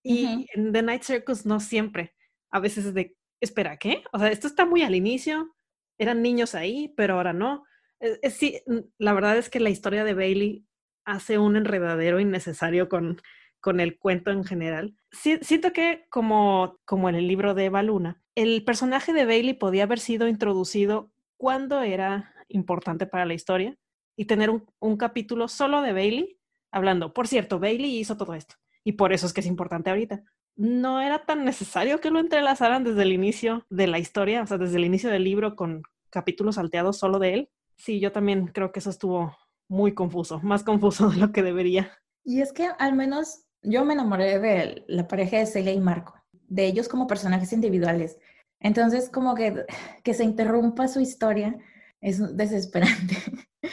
Y 0.02 0.46
en 0.54 0.72
The 0.72 0.82
Night 0.82 1.02
Circus 1.02 1.44
no 1.46 1.58
siempre. 1.58 2.14
A 2.50 2.60
veces 2.60 2.86
es 2.86 2.94
de, 2.94 3.16
espera, 3.40 3.76
¿qué? 3.76 4.04
O 4.12 4.18
sea, 4.18 4.28
esto 4.28 4.46
está 4.46 4.64
muy 4.64 4.82
al 4.82 4.94
inicio, 4.94 5.56
eran 5.98 6.22
niños 6.22 6.54
ahí, 6.54 6.94
pero 6.96 7.14
ahora 7.14 7.32
no. 7.32 7.64
Es, 7.98 8.34
sí, 8.34 8.62
la 8.98 9.12
verdad 9.14 9.36
es 9.36 9.50
que 9.50 9.58
la 9.58 9.70
historia 9.70 10.04
de 10.04 10.14
Bailey 10.14 10.64
hace 11.04 11.38
un 11.38 11.56
enredadero 11.56 12.20
innecesario 12.20 12.88
con, 12.88 13.20
con 13.60 13.80
el 13.80 13.98
cuento 13.98 14.30
en 14.30 14.44
general. 14.44 14.94
siento 15.10 15.72
que 15.72 16.06
como, 16.10 16.78
como 16.84 17.08
en 17.08 17.14
el 17.14 17.26
libro 17.26 17.54
de 17.54 17.66
Eva 17.66 17.82
Luna, 17.82 18.22
el 18.34 18.64
personaje 18.64 19.12
de 19.12 19.24
Bailey 19.24 19.54
podía 19.54 19.84
haber 19.84 19.98
sido 19.98 20.28
introducido 20.28 21.10
cuando 21.36 21.82
era 21.82 22.32
importante 22.48 23.06
para 23.06 23.24
la 23.24 23.34
historia 23.34 23.76
y 24.16 24.26
tener 24.26 24.50
un, 24.50 24.64
un 24.78 24.96
capítulo 24.96 25.48
solo 25.48 25.82
de 25.82 25.92
Bailey 25.92 26.38
hablando, 26.70 27.12
por 27.12 27.26
cierto, 27.26 27.58
Bailey 27.58 27.98
hizo 27.98 28.16
todo 28.16 28.34
esto 28.34 28.56
y 28.84 28.92
por 28.92 29.12
eso 29.12 29.26
es 29.26 29.32
que 29.32 29.40
es 29.40 29.46
importante 29.46 29.90
ahorita. 29.90 30.22
No 30.54 31.00
era 31.00 31.24
tan 31.24 31.44
necesario 31.44 32.00
que 32.00 32.10
lo 32.10 32.20
entrelazaran 32.20 32.84
desde 32.84 33.02
el 33.02 33.12
inicio 33.12 33.66
de 33.68 33.88
la 33.88 33.98
historia, 33.98 34.42
o 34.42 34.46
sea, 34.46 34.58
desde 34.58 34.76
el 34.76 34.84
inicio 34.84 35.10
del 35.10 35.24
libro 35.24 35.56
con 35.56 35.82
capítulos 36.10 36.54
salteados 36.54 36.98
solo 36.98 37.18
de 37.18 37.34
él. 37.34 37.50
Sí, 37.76 37.98
yo 37.98 38.12
también 38.12 38.46
creo 38.46 38.72
que 38.72 38.78
eso 38.78 38.90
estuvo 38.90 39.36
muy 39.68 39.92
confuso, 39.92 40.40
más 40.40 40.62
confuso 40.64 41.10
de 41.10 41.16
lo 41.16 41.32
que 41.32 41.42
debería. 41.42 41.90
Y 42.24 42.40
es 42.40 42.52
que 42.52 42.68
al 42.78 42.94
menos 42.94 43.45
yo 43.66 43.84
me 43.84 43.94
enamoré 43.94 44.38
de 44.38 44.84
la 44.86 45.08
pareja 45.08 45.38
de 45.38 45.46
Celia 45.46 45.72
y 45.72 45.80
Marco, 45.80 46.14
de 46.32 46.66
ellos 46.66 46.88
como 46.88 47.06
personajes 47.06 47.52
individuales. 47.52 48.18
Entonces, 48.60 49.10
como 49.10 49.34
que, 49.34 49.66
que 50.02 50.14
se 50.14 50.24
interrumpa 50.24 50.88
su 50.88 51.00
historia 51.00 51.56
es 52.00 52.36
desesperante. 52.36 53.16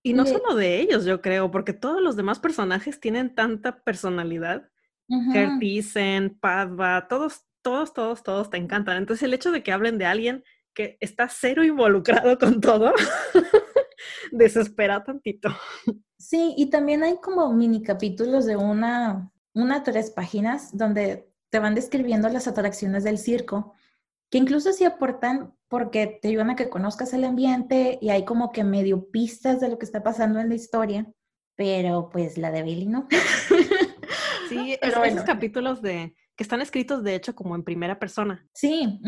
Y 0.00 0.14
no 0.14 0.24
solo 0.24 0.54
de 0.54 0.80
ellos, 0.80 1.04
yo 1.04 1.20
creo, 1.20 1.50
porque 1.50 1.74
todos 1.74 2.00
los 2.00 2.16
demás 2.16 2.38
personajes 2.38 2.98
tienen 2.98 3.34
tanta 3.34 3.82
personalidad. 3.82 4.70
Uh 5.08 6.30
Padva, 6.40 7.08
todos, 7.08 7.44
todos, 7.60 7.92
todos, 7.92 8.22
todos 8.22 8.48
te 8.48 8.56
encantan. 8.56 8.96
Entonces, 8.96 9.24
el 9.24 9.34
hecho 9.34 9.50
de 9.52 9.62
que 9.62 9.72
hablen 9.72 9.98
de 9.98 10.06
alguien 10.06 10.44
que 10.72 10.96
está 11.00 11.28
cero 11.28 11.62
involucrado 11.62 12.38
con 12.38 12.60
todo, 12.60 12.94
desespera 14.32 15.04
tantito. 15.04 15.50
Sí, 16.18 16.54
y 16.56 16.70
también 16.70 17.02
hay 17.04 17.18
como 17.18 17.52
mini 17.52 17.82
capítulos 17.82 18.44
de 18.44 18.56
una, 18.56 19.30
una 19.54 19.82
tres 19.82 20.10
páginas 20.10 20.76
donde 20.76 21.30
te 21.50 21.60
van 21.60 21.74
describiendo 21.74 22.28
las 22.28 22.48
atracciones 22.48 23.04
del 23.04 23.18
circo, 23.18 23.74
que 24.30 24.38
incluso 24.38 24.72
sí 24.72 24.84
aportan 24.84 25.54
porque 25.68 26.18
te 26.20 26.28
ayudan 26.28 26.50
a 26.50 26.56
que 26.56 26.68
conozcas 26.68 27.12
el 27.12 27.24
ambiente 27.24 27.98
y 28.00 28.10
hay 28.10 28.24
como 28.24 28.52
que 28.52 28.64
medio 28.64 29.10
pistas 29.10 29.60
de 29.60 29.68
lo 29.68 29.78
que 29.78 29.84
está 29.84 30.02
pasando 30.02 30.40
en 30.40 30.48
la 30.48 30.54
historia, 30.54 31.06
pero 31.56 32.08
pues 32.10 32.36
la 32.36 32.50
de 32.50 32.62
Billy 32.62 32.86
no. 32.86 33.06
Sí, 34.48 34.78
esos 34.80 35.24
capítulos 35.24 35.82
de 35.82 36.14
que 36.34 36.42
están 36.42 36.62
escritos 36.62 37.04
de 37.04 37.14
hecho 37.14 37.34
como 37.34 37.54
en 37.54 37.64
primera 37.64 37.98
persona. 37.98 38.48
Sí, 38.54 38.98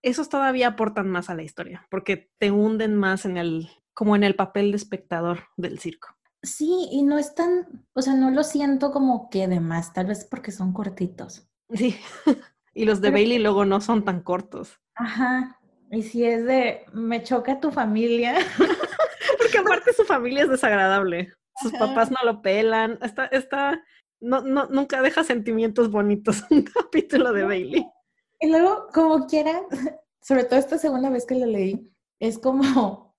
esos 0.00 0.28
todavía 0.28 0.68
aportan 0.68 1.10
más 1.10 1.28
a 1.28 1.34
la 1.34 1.42
historia, 1.42 1.84
porque 1.90 2.30
te 2.38 2.52
hunden 2.52 2.94
más 2.94 3.24
en 3.24 3.36
el, 3.36 3.68
como 3.94 4.14
en 4.14 4.22
el 4.22 4.36
papel 4.36 4.70
de 4.70 4.76
espectador 4.76 5.48
del 5.56 5.80
circo. 5.80 6.16
Sí, 6.46 6.88
y 6.92 7.02
no 7.02 7.18
es 7.18 7.34
tan, 7.34 7.84
o 7.92 8.00
sea, 8.00 8.14
no 8.14 8.30
lo 8.30 8.44
siento 8.44 8.92
como 8.92 9.28
que 9.30 9.48
de 9.48 9.60
más, 9.60 9.92
tal 9.92 10.06
vez 10.06 10.24
porque 10.24 10.52
son 10.52 10.72
cortitos. 10.72 11.48
Sí, 11.74 11.98
y 12.74 12.84
los 12.84 13.00
de 13.00 13.10
Bailey 13.10 13.38
luego 13.38 13.64
no 13.64 13.80
son 13.80 14.04
tan 14.04 14.22
cortos. 14.22 14.80
Ajá, 14.94 15.60
y 15.90 16.02
si 16.02 16.24
es 16.24 16.44
de, 16.44 16.86
me 16.92 17.22
choca 17.22 17.60
tu 17.60 17.70
familia. 17.70 18.36
porque 19.38 19.58
aparte 19.58 19.92
su 19.92 20.04
familia 20.04 20.44
es 20.44 20.50
desagradable. 20.50 21.32
Sus 21.60 21.72
papás 21.72 22.10
no 22.10 22.18
lo 22.24 22.42
pelan. 22.42 22.98
Está, 23.02 23.26
está, 23.26 23.82
no, 24.20 24.42
no, 24.42 24.66
nunca 24.66 25.02
deja 25.02 25.24
sentimientos 25.24 25.90
bonitos 25.90 26.44
un 26.50 26.62
capítulo 26.62 27.32
de 27.32 27.44
Bailey. 27.44 27.86
Y 28.40 28.50
luego, 28.50 28.88
como 28.92 29.26
quiera, 29.26 29.62
sobre 30.20 30.44
todo 30.44 30.58
esta 30.58 30.78
segunda 30.78 31.10
vez 31.10 31.26
que 31.26 31.34
lo 31.34 31.46
leí, 31.46 31.90
es 32.20 32.38
como 32.38 33.16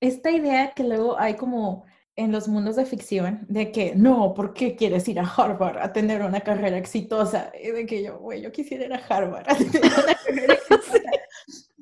esta 0.00 0.30
idea 0.30 0.72
que 0.72 0.84
luego 0.84 1.18
hay 1.18 1.36
como 1.36 1.84
en 2.16 2.30
los 2.30 2.48
mundos 2.48 2.76
de 2.76 2.84
ficción 2.84 3.46
de 3.48 3.72
que 3.72 3.94
no, 3.94 4.34
¿por 4.34 4.52
qué 4.52 4.76
quieres 4.76 5.08
ir 5.08 5.18
a 5.18 5.24
Harvard 5.26 5.78
a 5.78 5.92
tener 5.92 6.22
una 6.22 6.40
carrera 6.40 6.76
exitosa? 6.76 7.50
Y 7.60 7.70
de 7.70 7.86
que 7.86 8.02
yo, 8.02 8.18
güey, 8.18 8.42
yo 8.42 8.52
quisiera 8.52 8.84
ir 8.84 8.92
a 8.92 8.96
Harvard 8.96 9.48
a 9.48 9.54
tener 9.54 9.82
una 9.82 10.14
carrera 10.24 10.54
exitosa. 10.54 11.10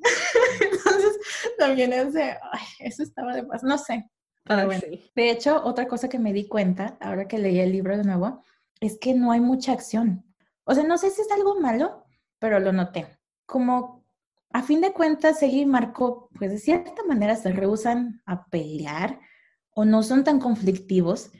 Entonces, 0.61 1.19
también 1.57 1.93
es 1.93 2.13
de, 2.13 2.23
ay, 2.23 2.67
eso 2.79 3.03
estaba 3.03 3.35
de 3.35 3.43
más, 3.43 3.63
no 3.63 3.77
sé. 3.77 4.09
Pero 4.43 4.65
bueno. 4.65 4.81
De 5.15 5.29
hecho, 5.29 5.61
otra 5.63 5.87
cosa 5.87 6.09
que 6.09 6.19
me 6.19 6.33
di 6.33 6.47
cuenta, 6.47 6.97
ahora 6.99 7.27
que 7.27 7.37
leí 7.37 7.59
el 7.59 7.71
libro 7.71 7.97
de 7.97 8.03
nuevo, 8.03 8.43
es 8.79 8.97
que 8.97 9.13
no 9.13 9.31
hay 9.31 9.39
mucha 9.39 9.73
acción. 9.73 10.25
O 10.63 10.73
sea, 10.73 10.83
no 10.83 10.97
sé 10.97 11.11
si 11.11 11.21
es 11.21 11.31
algo 11.31 11.59
malo, 11.59 12.05
pero 12.39 12.59
lo 12.59 12.71
noté. 12.71 13.07
Como 13.45 14.03
a 14.51 14.63
fin 14.63 14.81
de 14.81 14.93
cuentas, 14.93 15.43
él 15.43 15.53
y 15.53 15.65
Marco, 15.65 16.29
pues 16.37 16.51
de 16.51 16.57
cierta 16.57 17.03
manera 17.07 17.35
se 17.35 17.51
rehusan 17.51 18.21
a 18.25 18.45
pelear 18.45 19.19
o 19.73 19.85
no 19.85 20.03
son 20.03 20.23
tan 20.23 20.39
conflictivos. 20.39 21.31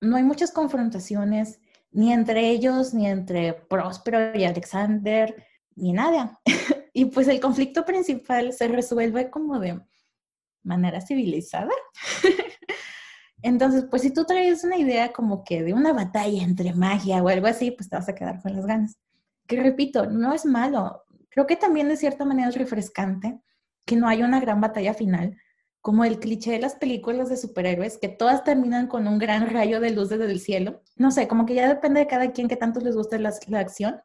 No 0.00 0.16
hay 0.16 0.22
muchas 0.22 0.52
confrontaciones, 0.52 1.60
ni 1.90 2.12
entre 2.12 2.50
ellos, 2.50 2.94
ni 2.94 3.06
entre 3.06 3.54
Próspero 3.54 4.36
y 4.36 4.44
Alexander, 4.44 5.34
ni 5.76 5.92
nada. 5.92 6.40
y 6.92 7.06
pues 7.06 7.28
el 7.28 7.40
conflicto 7.40 7.84
principal 7.84 8.52
se 8.52 8.68
resuelve 8.68 9.30
como 9.30 9.58
de 9.58 9.80
manera 10.62 11.00
civilizada. 11.00 11.72
Entonces, 13.42 13.84
pues 13.90 14.02
si 14.02 14.10
tú 14.10 14.24
traes 14.24 14.64
una 14.64 14.78
idea 14.78 15.12
como 15.12 15.44
que 15.44 15.62
de 15.62 15.74
una 15.74 15.92
batalla 15.92 16.42
entre 16.42 16.72
magia 16.72 17.22
o 17.22 17.28
algo 17.28 17.46
así, 17.46 17.70
pues 17.70 17.90
te 17.90 17.96
vas 17.96 18.08
a 18.08 18.14
quedar 18.14 18.40
con 18.40 18.56
las 18.56 18.64
ganas. 18.64 18.96
Que 19.46 19.62
repito, 19.62 20.06
no 20.06 20.32
es 20.32 20.46
malo. 20.46 21.04
Creo 21.28 21.46
que 21.46 21.56
también 21.56 21.88
de 21.88 21.98
cierta 21.98 22.24
manera 22.24 22.48
es 22.48 22.56
refrescante 22.56 23.38
que 23.84 23.96
no 23.96 24.08
haya 24.08 24.24
una 24.24 24.40
gran 24.40 24.62
batalla 24.62 24.94
final, 24.94 25.36
como 25.84 26.06
el 26.06 26.18
cliché 26.18 26.52
de 26.52 26.60
las 26.60 26.76
películas 26.76 27.28
de 27.28 27.36
superhéroes, 27.36 27.98
que 27.98 28.08
todas 28.08 28.42
terminan 28.42 28.86
con 28.86 29.06
un 29.06 29.18
gran 29.18 29.50
rayo 29.50 29.80
de 29.80 29.90
luz 29.90 30.08
desde 30.08 30.32
el 30.32 30.40
cielo. 30.40 30.80
No 30.96 31.10
sé, 31.10 31.28
como 31.28 31.44
que 31.44 31.52
ya 31.52 31.68
depende 31.68 32.00
de 32.00 32.06
cada 32.06 32.32
quien 32.32 32.48
que 32.48 32.56
tanto 32.56 32.80
les 32.80 32.96
guste 32.96 33.18
la, 33.18 33.34
acción, 33.58 34.00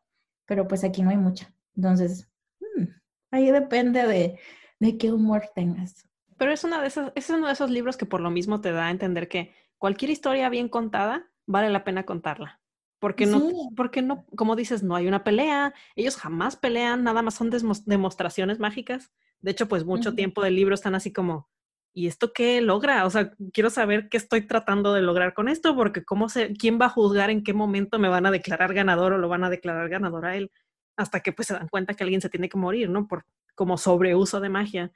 pero 0.46 0.68
pues 0.68 0.84
aquí 0.84 1.02
no 1.04 1.10
hay 1.10 1.16
mucha. 1.16 1.54
Entonces, 1.78 2.28
hmm, 2.60 2.84
ahí 3.32 3.50
depende 3.50 4.06
de, 4.06 4.38
de 4.82 4.98
qué 4.98 5.14
humor 5.14 5.44
tengas. 5.56 6.06
Pero 6.36 6.52
es, 6.52 6.66
una 6.66 6.82
de 6.82 6.88
esas, 6.88 7.14
es 7.16 7.30
uno 7.30 7.48
de 7.48 7.54
esos 7.54 7.70
libros 7.70 7.96
que 7.96 8.06
por 8.06 8.20
lo 8.20 8.30
mismo 8.30 8.60
te 8.60 8.74
da 8.74 8.88
a 8.88 8.92
entender 8.92 9.30
que 9.30 9.54
cualquier 9.78 10.12
historia 10.12 10.50
bien 10.50 10.68
contada 10.68 11.32
vale 11.46 11.70
la 11.70 11.86
pena 11.86 12.06
contarla. 12.06 12.60
Porque 13.00 13.26
no, 13.26 13.54
porque 13.78 14.02
no, 14.02 14.26
como 14.36 14.58
dices, 14.58 14.84
no 14.84 14.98
hay 14.98 15.08
una 15.08 15.24
pelea, 15.24 15.74
ellos 15.96 16.18
jamás 16.18 16.58
pelean, 16.58 17.06
nada 17.06 17.22
más 17.22 17.36
son 17.36 17.50
demostraciones 17.86 18.60
mágicas. 18.60 19.14
De 19.40 19.52
hecho, 19.52 19.70
pues 19.70 19.86
mucho 19.86 20.14
tiempo 20.14 20.44
del 20.44 20.58
libro 20.58 20.76
están 20.76 20.94
así 20.94 21.14
como, 21.14 21.48
¿y 21.94 22.08
esto 22.08 22.32
qué 22.34 22.62
logra? 22.62 23.06
O 23.06 23.10
sea, 23.10 23.32
quiero 23.54 23.70
saber 23.70 24.10
qué 24.10 24.18
estoy 24.18 24.48
tratando 24.48 24.94
de 24.94 25.02
lograr 25.02 25.34
con 25.34 25.48
esto, 25.50 25.76
porque 25.76 26.04
cómo 26.04 26.30
se, 26.30 26.54
quién 26.54 26.80
va 26.80 26.86
a 26.86 26.90
juzgar 26.90 27.30
en 27.30 27.44
qué 27.44 27.54
momento 27.54 28.00
me 28.00 28.10
van 28.10 28.26
a 28.26 28.32
declarar 28.32 28.74
ganador 28.74 29.14
o 29.14 29.18
lo 29.18 29.30
van 29.30 29.44
a 29.44 29.50
declarar 29.50 29.90
ganador 29.90 30.26
a 30.26 30.36
él, 30.36 30.52
hasta 30.98 31.22
que 31.22 31.34
pues 31.34 31.48
se 31.48 31.54
dan 31.54 31.68
cuenta 31.68 31.94
que 31.94 32.04
alguien 32.04 32.22
se 32.22 32.30
tiene 32.30 32.50
que 32.50 32.58
morir, 32.58 32.90
¿no? 32.90 33.08
Por 33.08 33.26
como 33.56 33.78
sobreuso 33.78 34.40
de 34.40 34.50
magia 34.50 34.92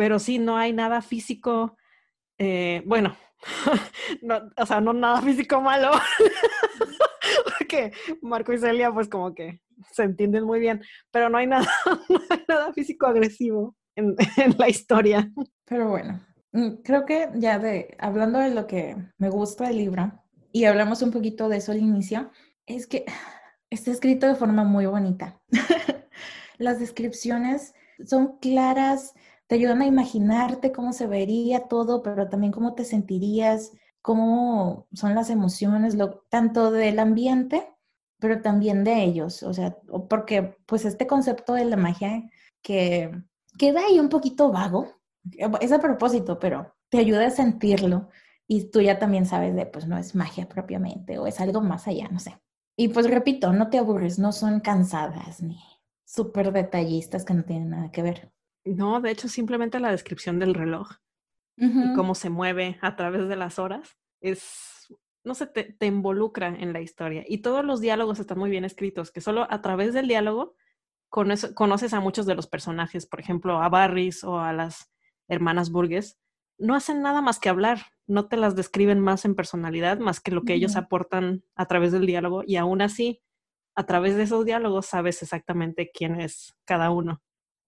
pero 0.00 0.18
sí, 0.18 0.38
no 0.38 0.56
hay 0.56 0.72
nada 0.72 1.02
físico, 1.02 1.76
eh, 2.38 2.82
bueno, 2.86 3.14
o 4.56 4.66
sea, 4.66 4.80
no 4.80 4.92
nada 4.92 5.20
físico 5.20 5.60
malo, 5.60 5.90
porque 7.58 7.92
Marco 8.22 8.52
y 8.52 8.58
Celia 8.58 8.90
pues 8.92 9.08
como 9.08 9.34
que 9.34 9.60
se 9.92 10.04
entienden 10.04 10.44
muy 10.44 10.58
bien, 10.58 10.82
pero 11.10 11.28
no 11.28 11.38
hay 11.38 11.46
nada, 11.46 11.66
nada 12.48 12.72
físico 12.72 13.06
agresivo 13.06 13.76
en, 14.00 14.16
en 14.36 14.56
la 14.58 14.68
historia. 14.68 15.30
Pero 15.64 15.88
bueno, 15.88 16.20
mm, 16.52 16.82
creo 16.82 17.06
que 17.06 17.28
ya 17.34 17.58
de, 17.58 17.96
hablando 17.98 18.38
de 18.40 18.50
lo 18.50 18.66
que 18.66 18.96
me 19.18 19.30
gusta 19.30 19.68
del 19.68 19.78
libro, 19.78 20.12
y 20.52 20.64
hablamos 20.64 21.02
un 21.02 21.10
poquito 21.10 21.48
de 21.48 21.58
eso 21.58 21.72
al 21.72 21.78
inicio, 21.78 22.30
es 22.66 22.86
que 22.86 23.04
está 23.70 23.90
escrito 23.90 24.26
de 24.26 24.34
forma 24.34 24.64
muy 24.64 24.86
bonita. 24.86 25.40
Las 26.58 26.80
descripciones 26.80 27.74
son 28.04 28.38
claras, 28.38 29.14
te 29.46 29.54
ayudan 29.54 29.82
a 29.82 29.86
imaginarte 29.86 30.72
cómo 30.72 30.92
se 30.92 31.06
vería 31.06 31.68
todo, 31.68 32.02
pero 32.02 32.28
también 32.28 32.52
cómo 32.52 32.74
te 32.74 32.84
sentirías, 32.84 33.72
cómo 34.02 34.86
son 34.92 35.14
las 35.14 35.30
emociones, 35.30 35.94
lo, 35.94 36.20
tanto 36.28 36.70
del 36.70 36.98
ambiente, 36.98 37.68
pero 38.18 38.42
también 38.42 38.84
de 38.84 39.02
ellos. 39.02 39.42
O 39.42 39.54
sea, 39.54 39.76
porque 40.08 40.56
pues 40.66 40.84
este 40.84 41.06
concepto 41.06 41.54
de 41.54 41.64
la 41.64 41.76
magia 41.76 42.30
que 42.62 43.10
queda 43.60 43.82
ahí 43.84 44.00
un 44.00 44.08
poquito 44.08 44.50
vago, 44.50 45.02
es 45.60 45.70
a 45.70 45.80
propósito, 45.80 46.38
pero 46.38 46.74
te 46.88 46.96
ayuda 46.96 47.26
a 47.26 47.30
sentirlo 47.30 48.08
y 48.48 48.70
tú 48.70 48.80
ya 48.80 48.98
también 48.98 49.26
sabes 49.26 49.54
de, 49.54 49.66
pues 49.66 49.86
no 49.86 49.98
es 49.98 50.14
magia 50.14 50.48
propiamente 50.48 51.18
o 51.18 51.26
es 51.26 51.40
algo 51.40 51.60
más 51.60 51.86
allá, 51.86 52.08
no 52.08 52.18
sé. 52.18 52.40
Y 52.74 52.88
pues 52.88 53.08
repito, 53.10 53.52
no 53.52 53.68
te 53.68 53.76
aburres, 53.76 54.18
no 54.18 54.32
son 54.32 54.60
cansadas 54.60 55.42
ni 55.42 55.58
súper 56.06 56.52
detallistas 56.52 57.26
que 57.26 57.34
no 57.34 57.44
tienen 57.44 57.68
nada 57.68 57.90
que 57.90 58.02
ver. 58.02 58.32
No, 58.64 58.98
de 59.02 59.10
hecho, 59.10 59.28
simplemente 59.28 59.78
la 59.78 59.90
descripción 59.90 60.38
del 60.38 60.54
reloj 60.54 60.92
y 61.56 61.92
cómo 61.94 62.14
se 62.14 62.30
mueve 62.30 62.78
a 62.80 62.96
través 62.96 63.28
de 63.28 63.36
las 63.36 63.58
horas 63.58 63.98
es, 64.22 64.96
no 65.22 65.34
sé, 65.34 65.46
te, 65.46 65.64
te, 65.64 65.84
involucra 65.84 66.48
en 66.48 66.72
la 66.72 66.80
historia. 66.80 67.22
Y 67.28 67.38
todos 67.38 67.62
los 67.62 67.82
diálogos 67.82 68.18
están 68.18 68.38
muy 68.38 68.48
bien 68.48 68.64
escritos, 68.64 69.10
que 69.10 69.20
solo 69.20 69.46
a 69.50 69.60
través 69.60 69.92
del 69.92 70.08
diálogo 70.08 70.54
conoces 71.10 71.92
a 71.92 72.00
muchos 72.00 72.26
de 72.26 72.34
los 72.34 72.46
personajes, 72.46 73.06
por 73.06 73.20
ejemplo, 73.20 73.60
a 73.60 73.68
Barris 73.68 74.24
o 74.24 74.38
a 74.38 74.52
las 74.52 74.90
hermanas 75.28 75.70
Burgess. 75.70 76.18
No 76.58 76.74
hacen 76.74 77.02
nada 77.02 77.20
más 77.20 77.38
que 77.38 77.48
hablar, 77.48 77.80
no 78.06 78.28
te 78.28 78.36
las 78.36 78.54
describen 78.54 79.00
más 79.00 79.24
en 79.24 79.34
personalidad, 79.34 79.98
más 79.98 80.20
que 80.20 80.30
lo 80.30 80.42
que 80.42 80.54
ellos 80.54 80.76
aportan 80.76 81.44
a 81.54 81.66
través 81.66 81.92
del 81.92 82.06
diálogo. 82.06 82.42
Y 82.46 82.56
aún 82.56 82.80
así, 82.82 83.22
a 83.74 83.86
través 83.86 84.16
de 84.16 84.24
esos 84.24 84.44
diálogos 84.44 84.86
sabes 84.86 85.22
exactamente 85.22 85.90
quién 85.92 86.20
es 86.20 86.54
cada 86.64 86.90
uno. 86.90 87.22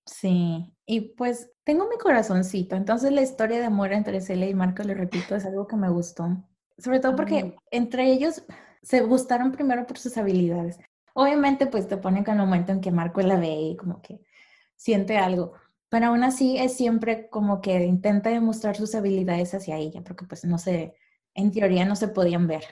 Sí, 0.05 0.75
y 0.85 1.13
pues 1.15 1.53
tengo 1.65 1.89
mi 1.89 1.97
corazoncito, 1.97 2.75
entonces 2.75 3.13
la 3.13 3.23
historia 3.23 3.61
de 3.61 3.67
amor 3.67 3.93
entre 3.93 4.21
Celia 4.21 4.49
y 4.49 4.55
Marco, 4.55 4.83
le 4.83 4.95
repito, 4.95 5.37
es 5.37 5.47
algo 5.47 5.69
que 5.69 5.77
me 5.77 5.89
gustó, 5.91 6.45
sobre 6.77 6.99
todo 6.99 7.15
porque 7.15 7.55
entre 7.71 8.13
ellos 8.13 8.45
se 8.83 9.01
gustaron 9.03 9.53
primero 9.53 9.87
por 9.87 9.99
sus 9.99 10.17
habilidades. 10.19 10.81
Obviamente, 11.15 11.67
pues 11.67 11.89
te 11.89 11.97
ponen 11.97 12.25
con 12.25 12.35
el 12.35 12.41
momento 12.41 12.73
en 12.73 12.81
que 12.81 12.91
Marco 12.91 13.21
la 13.21 13.39
ve 13.39 13.55
y 13.55 13.77
como 13.77 14.01
que 14.01 14.21
siente 14.77 15.19
algo, 15.19 15.53
pero 15.89 16.07
aún 16.07 16.25
así 16.25 16.59
es 16.59 16.77
siempre 16.77 17.29
como 17.29 17.61
que 17.61 17.85
intenta 17.85 18.31
demostrar 18.31 18.77
sus 18.77 18.95
habilidades 18.95 19.55
hacia 19.55 19.77
ella, 19.77 20.03
porque 20.03 20.25
pues 20.25 20.45
no 20.45 20.59
sé, 20.59 20.95
en 21.35 21.53
teoría 21.53 21.85
no 21.85 21.97
se 21.97 22.09
podían 22.09 22.47
ver. 22.47 22.65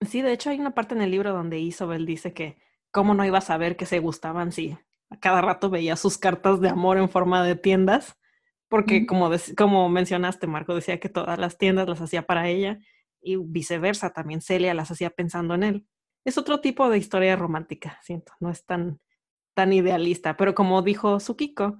Sí, 0.00 0.22
de 0.22 0.32
hecho 0.32 0.50
hay 0.50 0.60
una 0.60 0.74
parte 0.74 0.94
en 0.94 1.02
el 1.02 1.10
libro 1.10 1.32
donde 1.32 1.58
Isabel 1.58 2.06
dice 2.06 2.32
que 2.32 2.56
cómo 2.90 3.14
no 3.14 3.24
iba 3.24 3.38
a 3.38 3.42
saber 3.42 3.76
que 3.76 3.86
se 3.86 3.98
gustaban 3.98 4.52
si 4.52 4.76
a 5.10 5.18
cada 5.18 5.40
rato 5.40 5.70
veía 5.70 5.96
sus 5.96 6.18
cartas 6.18 6.60
de 6.60 6.68
amor 6.68 6.98
en 6.98 7.08
forma 7.08 7.44
de 7.44 7.56
tiendas, 7.56 8.16
porque 8.68 9.04
como, 9.04 9.30
como 9.56 9.88
mencionaste, 9.90 10.46
Marco 10.46 10.74
decía 10.74 10.98
que 10.98 11.10
todas 11.10 11.38
las 11.38 11.58
tiendas 11.58 11.88
las 11.88 12.00
hacía 12.00 12.22
para 12.22 12.48
ella 12.48 12.78
y 13.20 13.36
viceversa, 13.36 14.14
también 14.14 14.40
Celia 14.40 14.72
las 14.72 14.90
hacía 14.90 15.10
pensando 15.10 15.54
en 15.54 15.62
él. 15.62 15.86
Es 16.24 16.38
otro 16.38 16.60
tipo 16.60 16.88
de 16.88 16.98
historia 16.98 17.36
romántica, 17.36 17.98
siento, 18.02 18.32
no 18.40 18.50
es 18.50 18.64
tan, 18.64 19.00
tan 19.54 19.72
idealista, 19.72 20.36
pero 20.36 20.54
como 20.54 20.82
dijo 20.82 21.18
Sukiko, 21.20 21.78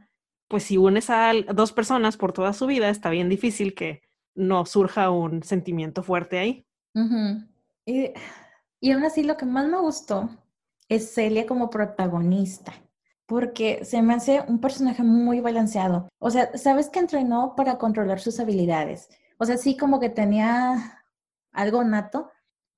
pues 0.49 0.65
si 0.65 0.77
unes 0.77 1.11
a 1.11 1.33
dos 1.55 1.73
personas 1.73 2.17
por 2.17 2.33
toda 2.33 2.53
su 2.53 2.67
vida, 2.67 2.91
está 2.91 3.11
bien 3.11 3.29
difícil 3.29 3.75
que 3.75 4.03
no 4.35 4.67
surja 4.67 5.11
un 5.11 5.43
sentimiento 5.43 6.03
fuerte 6.03 6.39
ahí. 6.39 6.67
y, 7.87 8.11
y 8.81 8.91
aún 8.91 9.05
así 9.05 9.23
lo 9.23 9.37
que 9.37 9.47
más 9.47 9.69
me 9.69 9.79
gustó 9.79 10.29
es 10.89 11.15
Celia 11.15 11.47
como 11.47 11.71
protagonista, 11.71 12.73
porque 13.27 13.85
se 13.85 14.03
me 14.03 14.15
hace 14.15 14.43
un 14.47 14.61
personaje 14.61 15.03
muy 15.03 15.41
balanceado. 15.41 16.09
O 16.19 16.31
sea, 16.31 16.57
sabes 16.59 16.91
que 16.91 16.99
entrenó 16.99 17.55
para 17.57 17.79
controlar 17.79 18.21
sus 18.21 18.41
habilidades. 18.41 19.09
O 19.39 19.45
sea, 19.45 19.57
sí 19.57 19.77
como 19.77 20.01
que 20.01 20.11
tenía 20.11 21.05
algo 21.53 21.85
nato, 21.85 22.32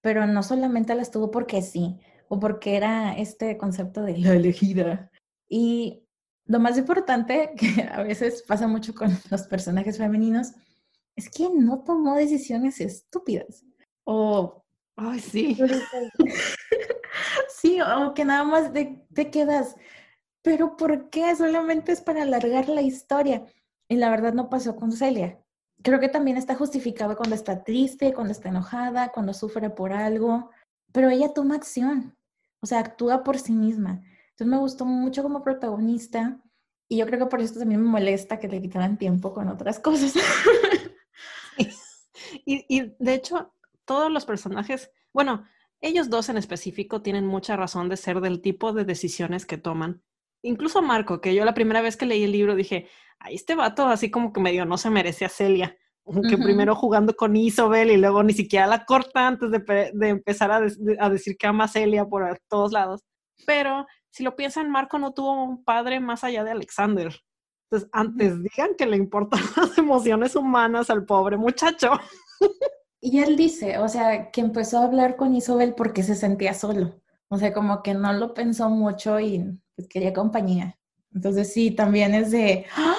pero 0.05 0.27
no 0.27 0.43
solamente 0.43 0.95
las 0.95 1.11
tuvo 1.11 1.31
porque 1.31 1.63
sí, 1.63 1.99
o 2.29 2.39
porque 2.39 2.77
era 2.77 3.17
este 3.17 3.57
concepto 3.57 4.03
de 4.03 4.19
la 4.19 4.35
elegida. 4.35 5.11
Y 5.49 6.05
lo 6.45 6.61
más 6.61 6.77
importante, 6.77 7.55
que 7.59 7.89
a 7.91 8.03
veces 8.03 8.45
pasa 8.47 8.69
mucho 8.69 8.95
con 8.95 9.09
los 9.31 9.43
personajes 9.45 9.97
femeninos, 9.97 10.53
es 11.17 11.31
que 11.31 11.49
no 11.49 11.83
tomó 11.85 12.17
decisiones 12.17 12.83
estúpidas. 12.83 13.65
O... 14.05 14.63
Ay, 14.95 15.21
sí. 15.21 15.57
sí, 17.49 17.79
o 17.81 18.13
que 18.13 18.27
nada 18.27 18.45
más 18.45 18.73
te 18.75 19.31
quedas, 19.31 19.75
pero 20.43 20.77
¿por 20.77 21.09
qué? 21.09 21.35
Solamente 21.35 21.93
es 21.93 22.03
para 22.03 22.25
alargar 22.25 22.69
la 22.69 22.83
historia. 22.83 23.47
Y 23.89 23.97
la 23.97 24.11
verdad 24.11 24.35
no 24.35 24.51
pasó 24.51 24.77
con 24.77 24.93
Celia 24.93 25.44
creo 25.85 26.01
que 26.01 26.09
también 26.09 26.39
está 26.39 26.55
justificado 26.55 27.15
cuando 27.15 27.37
está 27.37 27.63
triste, 27.63 28.15
cuando 28.15 28.33
está 28.33 28.49
enojada, 28.49 29.13
cuando 29.13 29.35
sufre 29.35 29.69
por 29.69 29.93
algo, 29.93 30.51
pero 30.93 31.11
ella 31.11 31.35
toma 31.35 31.57
acción, 31.57 32.17
o 32.61 32.67
sea, 32.67 32.81
actúa 32.81 33.23
por 33.23 33.39
sí 33.39 33.53
misma. 33.53 34.03
Entonces 34.31 34.47
me 34.47 34.57
gustó 34.57 34.87
mucho 34.87 35.23
como 35.23 35.43
protagonista 35.43 36.41
y 36.89 36.97
yo 36.97 37.07
creo 37.07 37.19
que 37.19 37.27
por 37.27 37.41
eso 37.43 37.59
también 37.59 37.83
me 37.83 37.89
molesta 37.89 38.41
que 38.41 38.49
le 38.49 38.63
quitaran 38.63 38.97
tiempo 38.97 39.35
con 39.35 39.49
otras 39.49 39.79
cosas. 39.79 40.15
y, 41.59 41.69
y 42.47 42.97
de 42.99 43.15
hecho, 43.15 43.53
todos 43.85 44.11
los 44.11 44.25
personajes, 44.25 44.91
bueno, 45.13 45.45
ellos 45.83 46.09
dos 46.09 46.31
en 46.31 46.39
específico 46.39 47.03
tienen 47.03 47.27
mucha 47.27 47.57
razón 47.57 47.91
de 47.91 47.99
ser 47.99 48.23
del 48.23 48.41
tipo 48.41 48.73
de 48.73 48.87
decisiones 48.87 49.45
que 49.45 49.59
toman. 49.59 50.03
Incluso 50.45 50.83
Marco, 50.83 51.21
que 51.21 51.35
yo 51.35 51.45
la 51.45 51.55
primera 51.55 51.81
vez 51.81 51.97
que 51.97 52.07
leí 52.07 52.23
el 52.25 52.33
libro 52.33 52.55
dije, 52.55 52.89
Ahí 53.25 53.37
este 53.37 53.55
vato 53.55 53.87
así 53.87 54.11
como 54.11 54.33
que 54.33 54.41
medio 54.41 54.67
no 54.67 54.77
se 54.77 54.91
merece 54.91 55.25
a 55.25 55.31
Celia. 55.31 55.77
Que 56.29 56.37
primero 56.37 56.75
jugando 56.75 57.17
con 57.17 57.35
Isobel 57.35 57.91
y 57.91 57.97
luego 57.97 58.23
ni 58.23 58.35
siquiera 58.35 58.67
la 58.67 58.85
corta 58.85 59.27
antes 59.27 59.51
de, 59.51 60.09
empezar 60.11 60.51
a, 60.51 60.61
a, 60.99 61.09
decir 61.09 61.39
que 61.39 61.47
ama 61.47 61.65
a 61.65 61.69
Celia 61.69 62.05
por 62.05 62.39
todos 62.47 62.73
lados. 62.73 63.01
Pero 63.47 63.87
si 64.11 64.23
lo 64.23 64.37
piensan, 64.37 64.71
Marco 64.71 64.99
no 64.99 65.15
tuvo 65.15 65.33
un 65.43 65.65
padre 65.65 66.01
más 66.01 66.23
allá 66.23 66.45
de 66.45 66.51
Alexander. 66.51 67.19
Entonces, 67.71 67.89
antes 67.91 68.43
digan 68.43 68.75
que 68.77 68.85
le 68.85 68.99
importan 68.99 69.41
las 69.57 69.79
emociones 69.79 70.37
humanas 70.37 70.91
al 70.91 71.07
pobre 71.07 71.39
muchacho. 71.39 71.93
Y 73.01 73.21
él 73.21 73.35
dice, 73.37 73.79
o 73.79 73.89
sea, 73.89 74.31
que 74.31 74.43
empezó 74.43 74.81
a 74.81 74.85
hablar 74.85 75.17
con 75.17 75.35
Isobel 75.35 75.75
porque 75.75 76.03
se 76.03 76.15
sentía 76.15 76.53
solo. 76.53 77.01
O 77.29 77.39
sea, 77.39 77.55
como 77.55 77.83
que 77.83 77.95
no 77.95 78.13
lo 78.13 78.35
pensó 78.35 78.69
mucho 78.69 79.19
y 79.21 79.59
pues, 79.75 79.89
quería 79.89 80.13
compañía. 80.13 80.79
Entonces 81.13 81.53
sí, 81.53 81.71
también 81.71 82.15
es 82.15 82.31
de, 82.31 82.67
¡ah! 82.77 82.95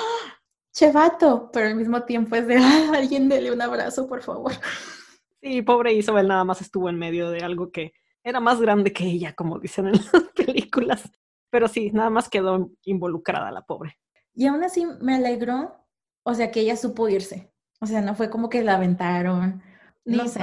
Chevato, 0.74 1.50
pero 1.52 1.68
al 1.68 1.76
mismo 1.76 2.04
tiempo 2.04 2.36
es 2.36 2.48
de, 2.48 2.58
¡ah! 2.58 2.92
alguien 2.96 3.30
dele 3.30 3.52
un 3.52 3.62
abrazo, 3.62 4.08
por 4.08 4.22
favor. 4.22 4.52
Sí, 5.42 5.62
pobre 5.62 5.94
Isabel 5.94 6.28
nada 6.28 6.44
más 6.44 6.60
estuvo 6.62 6.90
en 6.90 6.98
medio 6.98 7.30
de 7.30 7.42
algo 7.42 7.70
que 7.72 7.94
era 8.24 8.40
más 8.40 8.60
grande 8.60 8.92
que 8.92 9.04
ella, 9.04 9.36
como 9.36 9.60
dicen 9.60 9.86
en 9.86 9.94
las 10.12 10.24
películas. 10.36 11.08
Pero 11.52 11.68
sí, 11.68 11.92
nada 11.94 12.10
más 12.10 12.30
quedó 12.30 12.72
involucrada 12.82 13.52
la 13.52 13.62
pobre. 13.62 14.00
Y 14.34 14.48
aún 14.48 14.64
así 14.64 14.88
me 15.02 15.14
alegró, 15.14 15.76
o 16.24 16.34
sea, 16.34 16.50
que 16.50 16.62
ella 16.62 16.76
supo 16.76 17.08
irse. 17.10 17.54
O 17.80 17.86
sea, 17.86 18.02
no 18.02 18.16
fue 18.16 18.32
como 18.32 18.50
que 18.50 18.64
la 18.64 18.76
aventaron. 18.78 19.62
No 20.04 20.28
sé. 20.28 20.40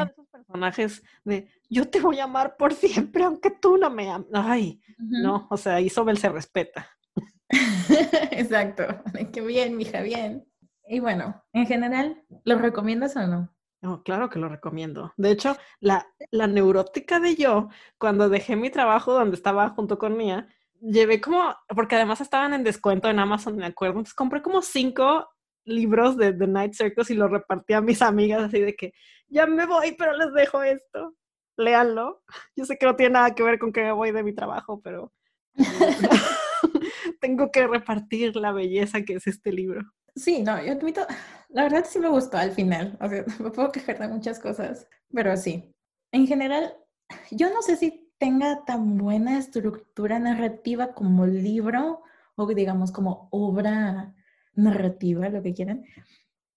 Personajes 0.52 1.02
de 1.24 1.48
yo 1.70 1.88
te 1.88 2.00
voy 2.00 2.20
a 2.20 2.24
amar 2.24 2.56
por 2.56 2.74
siempre, 2.74 3.24
aunque 3.24 3.50
tú 3.50 3.78
no 3.78 3.90
me 3.90 4.10
ames. 4.10 4.28
Ay, 4.32 4.80
no, 4.98 5.46
o 5.50 5.56
sea, 5.56 5.80
Isabel 5.80 6.18
se 6.18 6.28
respeta. 6.28 6.88
Exacto. 8.30 8.84
Qué 9.32 9.40
bien, 9.40 9.76
mija, 9.76 10.02
bien. 10.02 10.46
Y 10.86 11.00
bueno, 11.00 11.42
en 11.52 11.66
general, 11.66 12.22
¿lo 12.44 12.58
recomiendas 12.58 13.16
o 13.16 13.26
no? 13.26 13.54
No, 13.80 14.02
claro 14.02 14.30
que 14.30 14.38
lo 14.38 14.48
recomiendo. 14.48 15.12
De 15.16 15.30
hecho, 15.30 15.56
la, 15.80 16.06
la 16.30 16.46
neurótica 16.46 17.18
de 17.18 17.34
yo, 17.34 17.68
cuando 17.98 18.28
dejé 18.28 18.54
mi 18.54 18.70
trabajo 18.70 19.12
donde 19.12 19.36
estaba 19.36 19.70
junto 19.70 19.98
con 19.98 20.16
Mía, 20.16 20.46
llevé 20.80 21.20
como, 21.20 21.54
porque 21.68 21.96
además 21.96 22.20
estaban 22.20 22.54
en 22.54 22.62
descuento 22.62 23.08
en 23.08 23.18
Amazon, 23.18 23.56
me 23.56 23.66
acuerdo, 23.66 23.94
entonces 23.94 24.14
compré 24.14 24.40
como 24.40 24.62
cinco 24.62 25.28
libros 25.64 26.16
de 26.16 26.32
The 26.32 26.46
Night 26.46 26.74
Circus 26.74 27.10
y 27.10 27.14
los 27.14 27.30
repartí 27.30 27.72
a 27.74 27.80
mis 27.80 28.02
amigas 28.02 28.42
así 28.42 28.60
de 28.60 28.74
que 28.74 28.92
ya 29.28 29.46
me 29.46 29.66
voy, 29.66 29.94
pero 29.96 30.16
les 30.16 30.32
dejo 30.32 30.62
esto. 30.62 31.14
Léanlo. 31.56 32.22
Yo 32.56 32.64
sé 32.64 32.76
que 32.78 32.86
no 32.86 32.96
tiene 32.96 33.14
nada 33.14 33.34
que 33.34 33.42
ver 33.42 33.58
con 33.58 33.72
que 33.72 33.82
me 33.82 33.92
voy 33.92 34.12
de 34.12 34.22
mi 34.22 34.34
trabajo, 34.34 34.80
pero 34.82 35.12
tengo 37.20 37.50
que 37.50 37.66
repartir 37.66 38.36
la 38.36 38.52
belleza 38.52 39.02
que 39.02 39.14
es 39.14 39.26
este 39.26 39.52
libro. 39.52 39.82
Sí, 40.14 40.42
no, 40.42 40.62
yo 40.62 40.72
admito, 40.72 41.06
la 41.48 41.64
verdad 41.64 41.86
sí 41.88 41.98
me 41.98 42.08
gustó 42.08 42.36
al 42.36 42.52
final. 42.52 42.96
O 43.00 43.08
sea, 43.08 43.24
me 43.40 43.50
puedo 43.50 43.72
quejar 43.72 43.98
de 43.98 44.08
muchas 44.08 44.38
cosas, 44.38 44.86
pero 45.12 45.36
sí. 45.36 45.74
En 46.12 46.26
general, 46.26 46.74
yo 47.30 47.52
no 47.52 47.62
sé 47.62 47.76
si 47.76 48.12
tenga 48.18 48.64
tan 48.64 48.98
buena 48.98 49.38
estructura 49.38 50.18
narrativa 50.18 50.94
como 50.94 51.26
libro 51.26 52.02
o 52.36 52.46
digamos 52.46 52.92
como 52.92 53.28
obra 53.30 54.14
narrativa, 54.54 55.28
lo 55.28 55.42
que 55.42 55.54
quieran. 55.54 55.84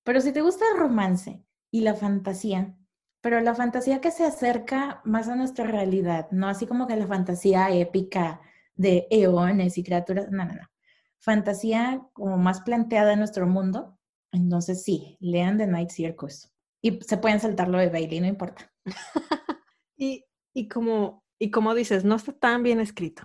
Pero 0.03 0.21
si 0.21 0.31
te 0.31 0.41
gusta 0.41 0.65
el 0.73 0.79
romance 0.79 1.43
y 1.71 1.81
la 1.81 1.95
fantasía, 1.95 2.77
pero 3.21 3.41
la 3.41 3.55
fantasía 3.55 4.01
que 4.01 4.11
se 4.11 4.23
acerca 4.23 5.01
más 5.03 5.27
a 5.29 5.35
nuestra 5.35 5.65
realidad, 5.65 6.27
no 6.31 6.47
así 6.47 6.67
como 6.67 6.85
que 6.87 6.95
la 6.95 7.07
fantasía 7.07 7.71
épica 7.71 8.39
de 8.75 9.07
eones 9.09 9.77
y 9.77 9.83
criaturas, 9.83 10.29
no, 10.29 10.45
no, 10.45 10.53
no. 10.53 10.69
Fantasía 11.17 12.07
como 12.13 12.37
más 12.37 12.61
planteada 12.61 13.13
en 13.13 13.19
nuestro 13.19 13.47
mundo. 13.47 13.97
Entonces 14.31 14.83
sí, 14.83 15.17
lean 15.19 15.57
The 15.57 15.65
Night 15.65 15.89
Circus. 15.89 16.51
Y 16.81 16.99
se 17.01 17.17
pueden 17.17 17.39
saltar 17.39 17.67
lo 17.67 17.79
de 17.79 17.89
Bailey, 17.89 18.19
no 18.19 18.27
importa. 18.27 18.71
y, 19.97 20.23
y, 20.53 20.67
como, 20.67 21.23
y 21.39 21.49
como 21.49 21.73
dices, 21.73 22.03
no 22.05 22.15
está 22.15 22.31
tan 22.31 22.61
bien 22.61 22.79
escrito, 22.79 23.23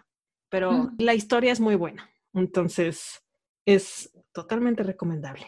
pero 0.49 0.93
la 0.97 1.12
historia 1.12 1.53
es 1.53 1.61
muy 1.61 1.75
buena. 1.75 2.09
Entonces 2.33 3.23
es 3.66 4.11
totalmente 4.33 4.83
recomendable. 4.83 5.47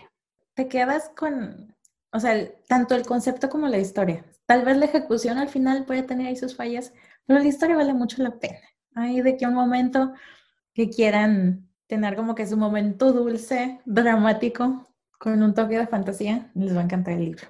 Te 0.54 0.68
quedas 0.68 1.10
con, 1.16 1.74
o 2.12 2.20
sea, 2.20 2.48
tanto 2.68 2.94
el 2.94 3.06
concepto 3.06 3.48
como 3.48 3.68
la 3.68 3.78
historia. 3.78 4.24
Tal 4.46 4.64
vez 4.64 4.76
la 4.76 4.86
ejecución 4.86 5.38
al 5.38 5.48
final 5.48 5.84
puede 5.84 6.02
tener 6.02 6.26
ahí 6.26 6.36
sus 6.36 6.56
fallas, 6.56 6.92
pero 7.26 7.38
la 7.38 7.46
historia 7.46 7.76
vale 7.76 7.94
mucho 7.94 8.22
la 8.22 8.38
pena. 8.38 8.60
Hay 8.94 9.20
de 9.22 9.36
que 9.36 9.46
un 9.46 9.54
momento 9.54 10.12
que 10.74 10.90
quieran 10.90 11.68
tener 11.86 12.16
como 12.16 12.34
que 12.34 12.46
su 12.46 12.56
momento 12.56 13.12
dulce, 13.12 13.80
dramático, 13.84 14.88
con 15.18 15.42
un 15.42 15.54
toque 15.54 15.78
de 15.78 15.86
fantasía, 15.86 16.50
les 16.54 16.74
va 16.74 16.80
a 16.80 16.84
encantar 16.84 17.14
el 17.14 17.26
libro. 17.26 17.46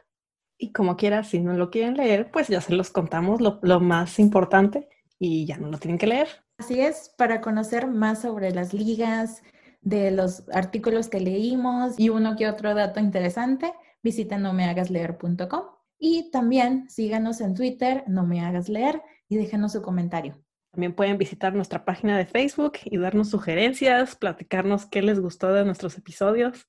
Y 0.58 0.72
como 0.72 0.96
quiera, 0.96 1.24
si 1.24 1.40
no 1.40 1.54
lo 1.54 1.70
quieren 1.70 1.96
leer, 1.96 2.30
pues 2.30 2.48
ya 2.48 2.60
se 2.60 2.74
los 2.74 2.90
contamos 2.90 3.40
lo, 3.40 3.58
lo 3.62 3.80
más 3.80 4.18
importante 4.18 4.88
y 5.18 5.46
ya 5.46 5.56
no 5.56 5.68
lo 5.68 5.78
tienen 5.78 5.98
que 5.98 6.06
leer. 6.06 6.28
Así 6.58 6.80
es, 6.80 7.12
para 7.16 7.40
conocer 7.40 7.86
más 7.86 8.22
sobre 8.22 8.52
las 8.52 8.74
ligas, 8.74 9.42
de 9.82 10.10
los 10.10 10.48
artículos 10.52 11.08
que 11.08 11.20
leímos 11.20 11.98
y 11.98 12.08
uno 12.08 12.36
que 12.36 12.48
otro 12.48 12.74
dato 12.74 13.00
interesante, 13.00 13.72
visita 14.02 14.38
nomehagasleer.com 14.38 15.62
y 15.98 16.30
también 16.30 16.88
síganos 16.88 17.40
en 17.40 17.54
Twitter, 17.54 18.02
no 18.08 18.26
me 18.26 18.40
hagas 18.40 18.68
leer, 18.68 19.02
y 19.28 19.36
déjenos 19.36 19.72
su 19.72 19.82
comentario. 19.82 20.36
También 20.72 20.94
pueden 20.94 21.16
visitar 21.16 21.54
nuestra 21.54 21.84
página 21.84 22.18
de 22.18 22.26
Facebook 22.26 22.78
y 22.84 22.98
darnos 22.98 23.30
sugerencias, 23.30 24.16
platicarnos 24.16 24.86
qué 24.86 25.00
les 25.00 25.20
gustó 25.20 25.52
de 25.52 25.64
nuestros 25.64 25.96
episodios. 25.96 26.68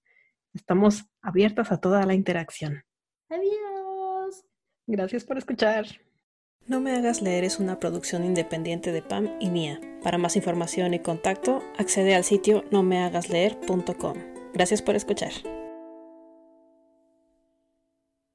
Estamos 0.53 1.05
abiertas 1.22 1.72
a 1.72 1.80
toda 1.80 2.05
la 2.05 2.14
interacción. 2.14 2.84
Adiós. 3.30 4.45
Gracias 4.86 5.24
por 5.24 5.38
escuchar. 5.38 5.88
No 6.66 6.80
me 6.80 6.93
hagas 6.93 7.22
leer 7.22 7.43
es 7.43 7.59
una 7.59 7.78
producción 7.80 8.24
independiente 8.24 8.93
de 8.93 9.01
Pam 9.01 9.30
y 9.41 9.49
Mía. 9.49 9.82
Para 10.01 10.18
más 10.18 10.38
información 10.38 10.93
y 10.93 10.99
contacto, 10.99 11.61
accede 11.78 12.16
al 12.16 12.24
sitio 12.24 12.64
nomehagasleer.com. 12.72 14.14
Gracias 14.53 14.82
por 14.82 14.95
escuchar. 14.95 15.32